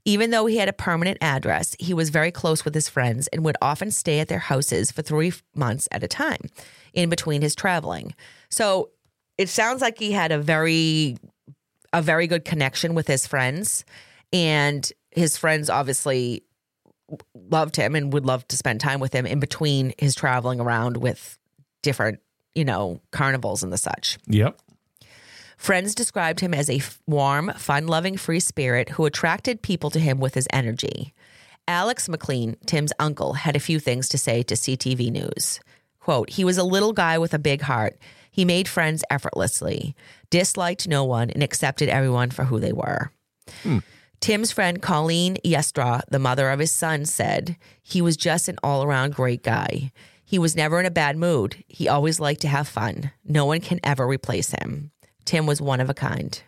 Even 0.06 0.30
though 0.30 0.46
he 0.46 0.58
had 0.58 0.70
a 0.70 0.74
permanent 0.74 1.18
address, 1.20 1.76
he 1.80 1.94
was 1.94 2.10
very 2.10 2.32
close 2.32 2.64
with 2.64 2.76
his 2.76 2.88
friends 2.88 3.28
and 3.28 3.44
would 3.44 3.58
often 3.62 3.90
stay 3.90 4.20
at 4.20 4.28
their 4.28 4.40
houses 4.40 4.92
for 4.92 5.02
three 5.02 5.34
months 5.56 5.88
at 5.92 6.04
a 6.04 6.08
time 6.08 6.42
in 6.94 7.10
between 7.10 7.42
his 7.42 7.56
traveling. 7.56 8.14
So 8.50 8.92
it 9.38 9.50
sounds 9.50 9.82
like 9.82 9.98
he 10.00 10.12
had 10.12 10.32
a 10.32 10.40
very 10.40 11.18
a 11.92 12.02
very 12.02 12.28
good 12.28 12.44
connection 12.44 12.94
with 12.94 13.08
his 13.08 13.26
friends 13.26 13.86
and 14.34 14.92
his 15.12 15.38
friends 15.38 15.70
obviously 15.70 16.44
loved 17.34 17.76
him 17.76 17.96
and 17.96 18.12
would 18.12 18.26
love 18.26 18.48
to 18.50 18.58
spend 18.58 18.82
time 18.82 19.00
with 19.00 19.14
him 19.14 19.26
in 19.26 19.40
between 19.40 19.94
his 19.98 20.14
traveling 20.14 20.60
around 20.60 20.98
with 20.98 21.38
different, 21.84 22.20
you 22.54 22.66
know, 22.66 23.00
carnivals 23.12 23.64
and 23.64 23.72
the 23.72 23.78
such. 23.78 24.18
Yep. 24.28 24.60
Friends 25.58 25.96
described 25.96 26.40
him 26.40 26.54
as 26.54 26.70
a 26.70 26.82
warm, 27.08 27.52
fun 27.58 27.88
loving, 27.88 28.18
free 28.18 28.40
spirit 28.40 28.90
who 28.90 29.06
attracted 29.06 29.62
people 29.62 29.90
to 29.92 30.00
him 30.00 30.20
with 30.20 30.34
his 30.34 30.48
energy. 30.52 31.14
Alex 31.68 32.08
McLean, 32.08 32.58
Tim's 32.66 32.94
uncle, 33.00 33.34
had 33.34 33.56
a 33.56 33.60
few 33.60 33.80
things 33.80 34.08
to 34.10 34.18
say 34.18 34.44
to 34.44 34.56
CTV 34.56 35.12
News. 35.12 35.60
Quote, 36.00 36.30
he 36.30 36.44
was 36.44 36.58
a 36.58 36.64
little 36.64 36.94
guy 36.94 37.18
with 37.18 37.34
a 37.34 37.40
big 37.40 37.62
heart. 37.62 37.98
He 38.30 38.46
made 38.46 38.68
friends 38.68 39.04
effortlessly, 39.10 39.96
disliked 40.30 40.88
no 40.88 41.04
one, 41.04 41.32
and 41.32 41.42
accepted 41.42 41.90
everyone 41.90 42.30
for 42.30 42.46
who 42.46 42.60
they 42.60 42.74
were. 42.74 43.12
Hmm. 43.64 43.80
Tim's 44.20 44.52
friend 44.52 44.82
Colleen 44.82 45.38
Yestra, 45.44 46.02
the 46.10 46.20
mother 46.20 46.50
of 46.50 46.60
his 46.60 46.72
son, 46.72 47.06
said 47.06 47.58
he 47.82 48.02
was 48.02 48.18
just 48.18 48.48
an 48.48 48.58
all 48.62 48.84
around 48.84 49.16
great 49.16 49.44
guy. 49.44 49.92
He 50.24 50.40
was 50.40 50.56
never 50.56 50.80
in 50.80 50.86
a 50.86 50.92
bad 50.92 51.18
mood. 51.18 51.64
He 51.68 51.88
always 51.88 52.20
liked 52.20 52.42
to 52.42 52.48
have 52.48 52.68
fun. 52.68 53.12
No 53.24 53.46
one 53.46 53.62
can 53.62 53.80
ever 53.84 54.08
replace 54.08 54.52
him. 54.52 54.92
Tim 55.26 55.46
was 55.46 55.62
one 55.62 55.80
of 55.80 55.90
a 55.90 55.94
kind. 55.94 56.42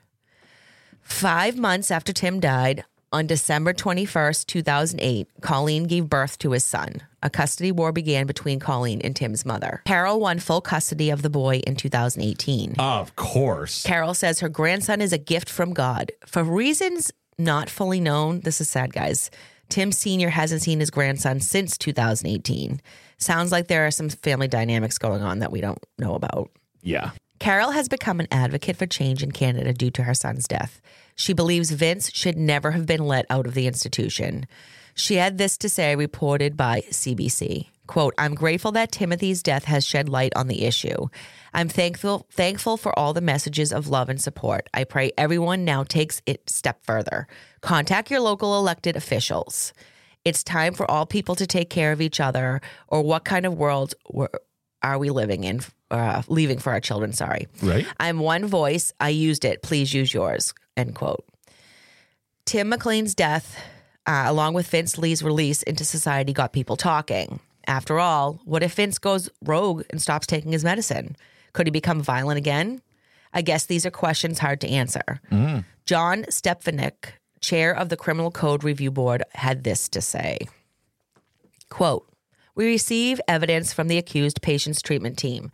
Five 1.02 1.58
months 1.58 1.92
after 1.92 2.14
Tim 2.14 2.40
died, 2.40 2.84
on 3.12 3.26
December 3.26 3.74
21st, 3.74 4.46
2008, 4.48 5.28
Colleen 5.42 5.86
gave 5.86 6.10
birth 6.10 6.38
to 6.40 6.52
his 6.52 6.66
son. 6.66 7.02
A 7.24 7.30
custody 7.30 7.72
war 7.72 7.94
began 7.94 8.28
between 8.28 8.60
Colleen 8.60 9.02
and 9.02 9.16
Tim's 9.16 9.46
mother. 9.46 9.82
Carol 9.86 10.20
won 10.20 10.40
full 10.40 10.60
custody 10.60 11.10
of 11.10 11.22
the 11.22 11.30
boy 11.30 11.62
in 11.66 11.78
2018. 11.78 12.76
Of 12.78 13.16
course. 13.16 13.84
Carol 13.84 14.14
says 14.14 14.42
her 14.42 14.50
grandson 14.50 15.00
is 15.00 15.14
a 15.14 15.18
gift 15.18 15.50
from 15.50 15.74
God. 15.74 16.12
For 16.26 16.44
reasons 16.44 17.12
not 17.38 17.70
fully 17.70 18.02
known, 18.02 18.42
this 18.42 18.60
is 18.60 18.70
sad, 18.70 18.92
guys. 18.94 19.32
Tim 19.70 19.92
Sr. 19.92 20.30
hasn't 20.30 20.62
seen 20.62 20.80
his 20.80 20.92
grandson 20.92 21.40
since 21.40 21.78
2018. 21.78 22.82
Sounds 23.18 23.52
like 23.52 23.68
there 23.68 23.88
are 23.88 23.92
some 23.92 24.10
family 24.10 24.48
dynamics 24.48 24.98
going 24.98 25.22
on 25.22 25.40
that 25.40 25.52
we 25.52 25.62
don't 25.62 25.84
know 25.98 26.14
about. 26.14 26.50
Yeah. 26.82 27.12
Carol 27.40 27.72
has 27.72 27.88
become 27.88 28.20
an 28.20 28.28
advocate 28.32 28.78
for 28.78 28.86
change 28.86 29.22
in 29.24 29.32
Canada 29.32 29.74
due 29.74 29.92
to 29.92 30.04
her 30.04 30.14
son's 30.14 30.48
death. 30.48 30.82
She 31.16 31.34
believes 31.34 31.72
Vince 31.72 32.12
should 32.14 32.38
never 32.38 32.72
have 32.72 32.86
been 32.86 33.06
let 33.06 33.26
out 33.30 33.46
of 33.46 33.54
the 33.54 33.68
institution. 33.68 34.48
She 34.96 35.16
had 35.16 35.38
this 35.38 35.58
to 35.60 35.70
say, 35.70 35.96
reported 35.96 36.58
by 36.58 36.82
CBC. 36.90 37.68
Quote, 37.86 38.14
I'm 38.18 38.36
grateful 38.36 38.72
that 38.74 38.92
Timothy's 38.92 39.42
death 39.42 39.64
has 39.66 39.86
shed 39.86 40.10
light 40.10 40.34
on 40.36 40.48
the 40.48 40.66
issue. 40.66 41.08
I'm 41.54 41.70
thankful 41.70 42.26
thankful 42.30 42.76
for 42.76 42.98
all 43.00 43.14
the 43.14 43.22
messages 43.22 43.72
of 43.72 43.88
love 43.88 44.10
and 44.10 44.22
support. 44.22 44.68
I 44.74 44.84
pray 44.84 45.12
everyone 45.18 45.64
now 45.64 45.84
takes 45.84 46.22
it 46.26 46.50
step 46.50 46.84
further. 46.84 47.28
Contact 47.62 48.12
your 48.12 48.20
local 48.20 48.58
elected 48.58 48.96
officials. 48.98 49.72
It's 50.26 50.44
time 50.44 50.74
for 50.74 50.90
all 50.92 51.06
people 51.06 51.36
to 51.36 51.48
take 51.48 51.70
care 51.70 51.94
of 51.94 52.02
each 52.02 52.20
other, 52.20 52.60
or 52.90 53.02
what 53.02 53.24
kind 53.24 53.46
of 53.46 53.54
world 53.54 53.94
we're- 54.10 54.38
are 54.88 54.98
we 55.00 55.10
living 55.10 55.44
in? 55.44 55.62
Uh, 55.90 56.22
leaving 56.28 56.60
for 56.60 56.72
our 56.74 56.80
children, 56.80 57.14
sorry. 57.14 57.48
Right. 57.62 57.86
I'm 58.00 58.20
one 58.20 58.46
voice. 58.46 58.94
I 59.00 59.10
used 59.10 59.46
it. 59.46 59.62
Please 59.62 59.94
use 59.94 60.14
yours. 60.14 60.54
End 60.76 60.96
quote. 60.96 61.26
Tim 62.46 62.70
McLean's 62.70 63.16
death, 63.16 63.58
uh, 64.06 64.24
along 64.28 64.54
with 64.54 64.68
Vince 64.68 64.98
Li's 64.98 65.22
release 65.24 65.64
into 65.64 65.84
society, 65.86 66.34
got 66.34 66.54
people 66.54 66.78
talking. 66.78 67.40
After 67.68 68.00
all, 68.00 68.40
what 68.46 68.64
if 68.64 68.76
Vince 68.76 68.98
goes 68.98 69.30
rogue 69.44 69.84
and 69.90 70.02
stops 70.02 70.28
taking 70.28 70.54
his 70.54 70.64
medicine? 70.64 71.18
Could 71.54 71.68
he 71.68 71.72
become 71.72 72.02
violent 72.02 72.38
again? 72.38 72.82
I 73.34 73.42
guess 73.42 73.66
these 73.66 73.86
are 73.86 73.92
questions 73.92 74.40
hard 74.40 74.62
to 74.62 74.70
answer. 74.70 75.20
John 75.86 76.24
Stepfanick, 76.24 77.14
chair 77.42 77.76
of 77.76 77.90
the 77.90 77.98
Criminal 77.98 78.32
Code 78.32 78.64
Review 78.64 78.92
Board, 78.92 79.24
had 79.34 79.64
this 79.64 79.90
to 79.90 80.02
say 80.02 80.40
Quote, 81.70 82.08
we 82.58 82.66
receive 82.66 83.22
evidence 83.28 83.72
from 83.72 83.88
the 83.88 84.00
accused 84.00 84.42
patient's 84.42 84.82
treatment 84.82 85.18
team 85.18 85.52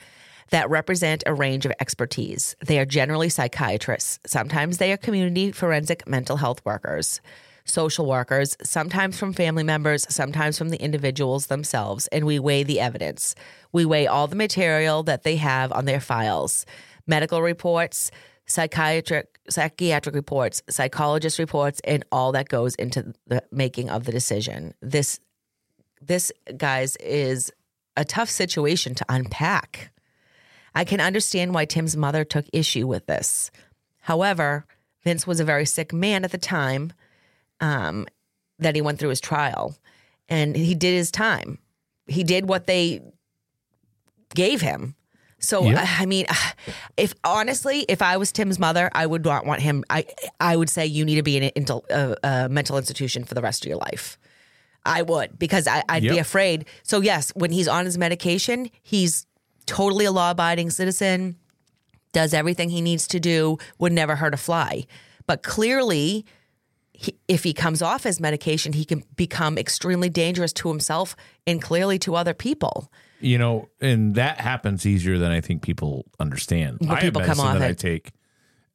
that 0.49 0.69
represent 0.69 1.21
a 1.25 1.33
range 1.33 1.65
of 1.65 1.73
expertise. 1.79 2.55
They 2.65 2.79
are 2.79 2.85
generally 2.85 3.29
psychiatrists. 3.29 4.19
Sometimes 4.25 4.77
they 4.77 4.93
are 4.93 4.97
community 4.97 5.51
forensic 5.51 6.07
mental 6.07 6.37
health 6.37 6.63
workers, 6.63 7.19
social 7.65 8.05
workers, 8.05 8.55
sometimes 8.63 9.19
from 9.19 9.33
family 9.33 9.63
members, 9.63 10.05
sometimes 10.13 10.57
from 10.57 10.69
the 10.69 10.81
individuals 10.81 11.47
themselves, 11.47 12.07
and 12.07 12.25
we 12.25 12.39
weigh 12.39 12.63
the 12.63 12.79
evidence. 12.79 13.35
We 13.73 13.83
weigh 13.85 14.07
all 14.07 14.27
the 14.27 14.35
material 14.35 15.03
that 15.03 15.23
they 15.23 15.35
have 15.35 15.71
on 15.71 15.85
their 15.85 16.01
files 16.01 16.65
medical 17.05 17.41
reports, 17.41 18.11
psychiatric 18.45 19.39
psychiatric 19.49 20.15
reports, 20.15 20.61
psychologist 20.69 21.37
reports, 21.37 21.81
and 21.83 22.05
all 22.13 22.31
that 22.31 22.47
goes 22.47 22.75
into 22.75 23.13
the 23.27 23.43
making 23.51 23.89
of 23.89 24.05
the 24.05 24.11
decision. 24.13 24.73
This 24.81 25.19
this 26.07 26.31
guys 26.57 26.95
is 26.97 27.51
a 27.95 28.05
tough 28.05 28.29
situation 28.29 28.95
to 28.95 29.05
unpack. 29.09 29.91
I 30.75 30.83
can 30.83 30.99
understand 30.99 31.53
why 31.53 31.65
Tim's 31.65 31.95
mother 31.95 32.23
took 32.23 32.45
issue 32.51 32.87
with 32.87 33.05
this. 33.05 33.51
However, 33.99 34.65
Vince 35.03 35.27
was 35.27 35.39
a 35.39 35.45
very 35.45 35.65
sick 35.65 35.93
man 35.93 36.23
at 36.23 36.31
the 36.31 36.37
time 36.37 36.93
um, 37.59 38.07
that 38.59 38.75
he 38.75 38.81
went 38.81 38.99
through 38.99 39.09
his 39.09 39.21
trial, 39.21 39.75
and 40.27 40.55
he 40.55 40.75
did 40.75 40.93
his 40.93 41.11
time. 41.11 41.59
He 42.07 42.23
did 42.23 42.47
what 42.47 42.67
they 42.67 43.01
gave 44.33 44.61
him. 44.61 44.95
So 45.39 45.63
Yeah. 45.63 45.85
I 45.99 46.03
I 46.03 46.05
mean, 46.05 46.25
if 46.97 47.13
honestly, 47.23 47.85
if 47.87 48.01
I 48.01 48.17
was 48.17 48.31
Tim's 48.31 48.59
mother, 48.59 48.89
I 48.93 49.05
would 49.05 49.23
not 49.23 49.45
want 49.45 49.61
him. 49.61 49.83
I 49.89 50.05
I 50.39 50.55
would 50.55 50.69
say 50.69 50.85
you 50.85 51.05
need 51.05 51.15
to 51.15 51.23
be 51.23 51.37
in 51.37 51.43
a, 51.43 51.81
a, 51.89 52.15
a 52.23 52.49
mental 52.49 52.77
institution 52.77 53.23
for 53.25 53.35
the 53.35 53.41
rest 53.41 53.63
of 53.63 53.69
your 53.69 53.77
life. 53.77 54.17
I 54.85 55.01
would 55.01 55.39
because 55.39 55.67
I, 55.67 55.83
I'd 55.87 56.03
be 56.03 56.17
afraid. 56.17 56.65
So 56.83 57.01
yes, 57.01 57.31
when 57.35 57.51
he's 57.51 57.67
on 57.67 57.85
his 57.85 57.97
medication, 57.97 58.69
he's 58.81 59.25
totally 59.65 60.05
a 60.05 60.11
law-abiding 60.11 60.69
citizen, 60.71 61.37
does 62.11 62.33
everything 62.33 62.69
he 62.69 62.81
needs 62.81 63.07
to 63.07 63.19
do, 63.19 63.57
would 63.79 63.93
never 63.93 64.15
hurt 64.15 64.33
a 64.33 64.37
fly. 64.37 64.85
But 65.25 65.41
clearly, 65.41 66.25
he, 66.91 67.17
if 67.27 67.43
he 67.43 67.53
comes 67.53 67.81
off 67.81 68.03
his 68.03 68.19
medication, 68.19 68.73
he 68.73 68.85
can 68.85 69.03
become 69.15 69.57
extremely 69.57 70.09
dangerous 70.09 70.53
to 70.53 70.67
himself 70.69 71.15
and 71.47 71.61
clearly 71.61 71.97
to 71.99 72.15
other 72.15 72.33
people. 72.33 72.91
You 73.19 73.37
know, 73.37 73.69
and 73.79 74.15
that 74.15 74.41
happens 74.41 74.85
easier 74.85 75.17
than 75.17 75.31
I 75.31 75.39
think 75.39 75.61
people 75.61 76.05
understand. 76.19 76.79
When 76.81 76.91
I 76.91 76.99
people 76.99 77.21
come 77.21 77.39
off 77.39 77.57
that 77.57 77.69
I 77.69 77.73
take 77.73 78.11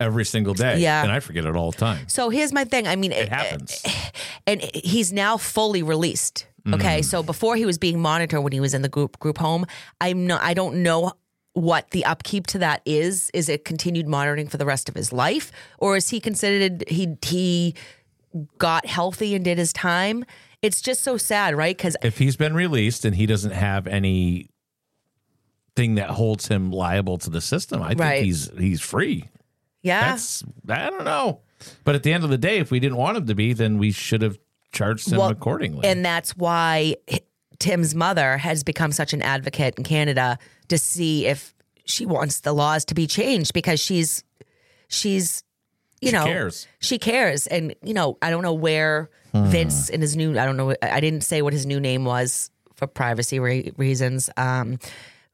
every 0.00 0.24
single 0.24 0.54
day. 0.54 0.78
Yeah. 0.78 1.02
And 1.02 1.12
I 1.12 1.20
forget 1.20 1.44
it 1.44 1.56
all 1.56 1.70
the 1.70 1.78
time. 1.78 2.08
So 2.08 2.30
here's 2.30 2.52
my 2.52 2.64
thing. 2.64 2.86
I 2.86 2.96
mean, 2.96 3.12
It 3.12 3.28
happens. 3.28 3.82
and 4.46 4.62
he's 4.74 5.12
now 5.12 5.36
fully 5.36 5.82
released. 5.82 6.46
Okay, 6.66 7.00
mm. 7.00 7.04
so 7.04 7.22
before 7.22 7.56
he 7.56 7.64
was 7.64 7.78
being 7.78 7.98
monitored 8.00 8.40
when 8.42 8.52
he 8.52 8.60
was 8.60 8.74
in 8.74 8.82
the 8.82 8.90
group 8.90 9.18
group 9.20 9.38
home, 9.38 9.64
I'm 10.02 10.26
not. 10.26 10.42
I 10.42 10.52
don't 10.52 10.82
know 10.82 11.12
what 11.54 11.90
the 11.92 12.04
upkeep 12.04 12.46
to 12.48 12.58
that 12.58 12.82
is. 12.84 13.30
Is 13.32 13.48
it 13.48 13.64
continued 13.64 14.06
monitoring 14.06 14.48
for 14.48 14.58
the 14.58 14.66
rest 14.66 14.88
of 14.88 14.94
his 14.94 15.10
life, 15.10 15.50
or 15.78 15.96
is 15.96 16.10
he 16.10 16.20
considered 16.20 16.84
he 16.88 17.16
he 17.22 17.74
got 18.58 18.84
healthy 18.84 19.34
and 19.34 19.44
did 19.44 19.56
his 19.56 19.72
time? 19.72 20.26
It's 20.60 20.82
just 20.82 21.02
so 21.02 21.16
sad, 21.16 21.56
right? 21.56 21.76
Because 21.76 21.96
If 22.02 22.18
he's 22.18 22.36
been 22.36 22.54
released 22.54 23.04
and 23.04 23.14
he 23.14 23.24
doesn't 23.24 23.52
have 23.52 23.86
any 23.86 24.50
thing 25.76 25.94
that 25.94 26.10
holds 26.10 26.48
him 26.48 26.70
liable 26.70 27.16
to 27.18 27.30
the 27.30 27.40
system, 27.40 27.80
I 27.82 27.90
think 27.90 28.00
Right. 28.00 28.24
he's 28.24 28.50
he's 28.58 28.80
free. 28.80 29.24
Yeah, 29.88 30.10
That's 30.12 30.42
I 30.68 30.90
don't 30.90 31.04
know. 31.04 31.40
But 31.84 31.94
at 31.96 32.02
the 32.04 32.12
end 32.12 32.22
of 32.24 32.30
the 32.30 32.38
day, 32.38 32.58
if 32.58 32.70
we 32.70 32.78
didn't 32.80 32.98
want 32.98 33.16
him 33.16 33.26
to 33.26 33.34
be, 33.34 33.52
then 33.52 33.78
we 33.78 33.90
should 33.90 34.22
have 34.22 34.38
charged 34.72 35.10
him 35.10 35.18
Well, 35.18 35.28
accordingly. 35.30 35.86
And 35.88 36.04
that's 36.04 36.36
why 36.36 36.94
Tim's 37.58 37.94
mother 37.94 38.36
has 38.38 38.62
become 38.62 38.92
such 38.92 39.12
an 39.12 39.22
advocate 39.22 39.74
in 39.78 39.82
Canada 39.84 40.38
to 40.68 40.78
see 40.78 41.26
if 41.26 41.54
she 41.84 42.06
wants 42.06 42.40
the 42.40 42.52
laws 42.52 42.84
to 42.86 42.94
be 42.94 43.06
changed 43.06 43.52
because 43.54 43.80
she's 43.80 44.22
she's 44.88 45.42
you 46.00 46.10
She 46.10 46.16
know 46.16 46.24
cares. 46.24 46.68
she 46.78 46.98
cares 46.98 47.46
and 47.48 47.74
you 47.82 47.94
know 47.94 48.18
I 48.22 48.30
don't 48.30 48.42
know 48.42 48.54
where 48.54 49.10
Hmm. 49.32 49.44
Vince 49.50 49.90
in 49.90 50.00
his 50.00 50.16
new 50.16 50.38
I 50.38 50.46
don't 50.46 50.56
know 50.56 50.74
I 50.80 51.00
didn't 51.00 51.20
say 51.20 51.42
what 51.42 51.52
his 51.52 51.66
new 51.66 51.80
name 51.80 52.06
was 52.06 52.50
for 52.74 52.86
privacy 52.86 53.38
re- 53.38 53.72
reasons 53.76 54.30
um 54.38 54.78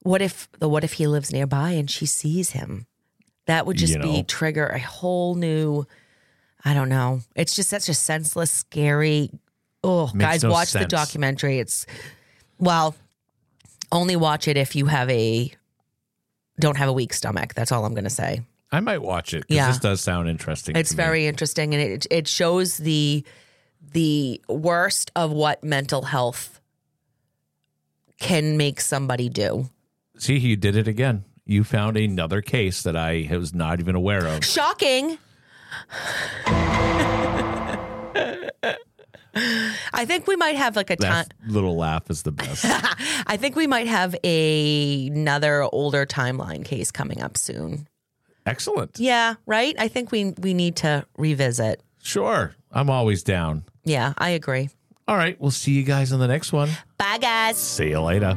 what 0.03 0.21
if 0.21 0.49
the 0.59 0.69
what 0.69 0.83
if 0.83 0.95
he 0.95 1.07
lives 1.07 1.33
nearby 1.33 1.71
and 1.73 1.89
she 1.89 2.05
sees 2.07 2.51
him 2.51 2.87
that 3.47 3.67
would 3.67 3.77
just 3.77 3.95
You 3.95 4.01
be 4.01 4.17
know. 4.19 4.23
trigger 4.25 4.67
a 4.67 4.79
whole 4.81 5.35
new 5.35 5.87
I 6.67 6.73
don't 6.73 6.89
know. 6.89 7.21
It's 7.37 7.55
just 7.55 7.69
such 7.69 7.91
a 7.91 7.95
senseless, 7.95 8.51
scary. 8.51 9.31
Oh, 9.83 10.07
Makes 10.15 10.17
guys, 10.19 10.45
no 10.45 10.51
watch 10.51 10.73
the 10.73 10.87
documentary. 10.87 11.59
It's 11.59 11.85
well, 12.59 12.95
only 13.93 14.17
watch 14.17 14.49
it 14.49 14.57
if 14.57 14.75
you 14.75 14.87
have 14.87 15.11
a 15.11 15.53
don't 16.59 16.77
have 16.79 16.89
a 16.89 16.93
weak 16.93 17.13
stomach. 17.13 17.53
That's 17.55 17.71
all 17.71 17.85
I'm 17.85 17.93
going 17.93 18.05
to 18.05 18.11
say. 18.11 18.41
I 18.73 18.81
might 18.81 19.03
watch 19.03 19.35
it 19.35 19.45
Yeah. 19.49 19.69
this 19.69 19.79
does 19.79 20.01
sound 20.01 20.29
interesting. 20.29 20.75
It's 20.75 20.91
to 20.91 20.97
me. 20.97 21.03
very 21.03 21.27
interesting, 21.27 21.75
and 21.75 21.83
it 21.83 22.07
it 22.11 22.27
shows 22.29 22.79
the 22.79 23.25
the 23.93 24.41
worst 24.49 25.11
of 25.15 25.31
what 25.33 25.63
mental 25.63 26.03
health 26.03 26.61
can 28.19 28.57
make 28.57 28.81
somebody 28.81 29.29
do. 29.29 29.69
See, 30.19 30.39
he 30.39 30.57
did 30.57 30.77
it 30.77 30.89
again. 30.89 31.25
You 31.47 31.63
found 31.65 31.97
another 31.97 32.41
case 32.41 32.83
that 32.83 32.97
I 32.97 33.29
was 33.31 33.55
not 33.55 33.81
even 33.81 33.95
aware 33.95 34.27
of. 34.27 34.45
Shocking. 34.45 35.19
I 39.93 40.05
think 40.07 40.27
we 40.27 40.37
might 40.37 40.57
have 40.57 40.77
like 40.77 40.91
a. 40.91 40.97
That 40.97 41.35
little 41.47 41.77
laugh 41.77 42.11
is 42.11 42.23
the 42.23 42.33
best. 42.33 42.65
I 43.27 43.37
think 43.37 43.57
we 43.57 43.67
might 43.67 43.87
have 43.87 44.15
a, 44.25 45.09
another 45.09 45.63
older 45.65 46.07
timeline 46.07 46.65
case 46.65 46.91
coming 46.91 47.21
up 47.21 47.37
soon. 47.37 47.89
Excellent. 48.47 48.99
Yeah, 48.99 49.35
right? 49.47 49.75
I 49.79 49.89
think 49.89 50.13
we 50.13 50.35
we 50.39 50.55
need 50.55 50.77
to 50.77 51.05
revisit. 51.17 51.83
Sure. 52.03 52.55
I'm 52.71 52.91
always 52.91 53.23
down. 53.23 53.65
Yeah, 53.85 54.13
I 54.19 54.31
agree. 54.31 54.71
All 55.07 55.17
right. 55.17 55.39
We'll 55.41 55.51
see 55.51 55.73
you 55.73 55.83
guys 55.83 56.13
on 56.13 56.21
the 56.21 56.29
next 56.29 56.53
one. 56.53 56.71
Bye 56.99 57.19
guys. 57.19 57.57
See 57.59 57.91
you 57.91 58.01
later. 58.01 58.37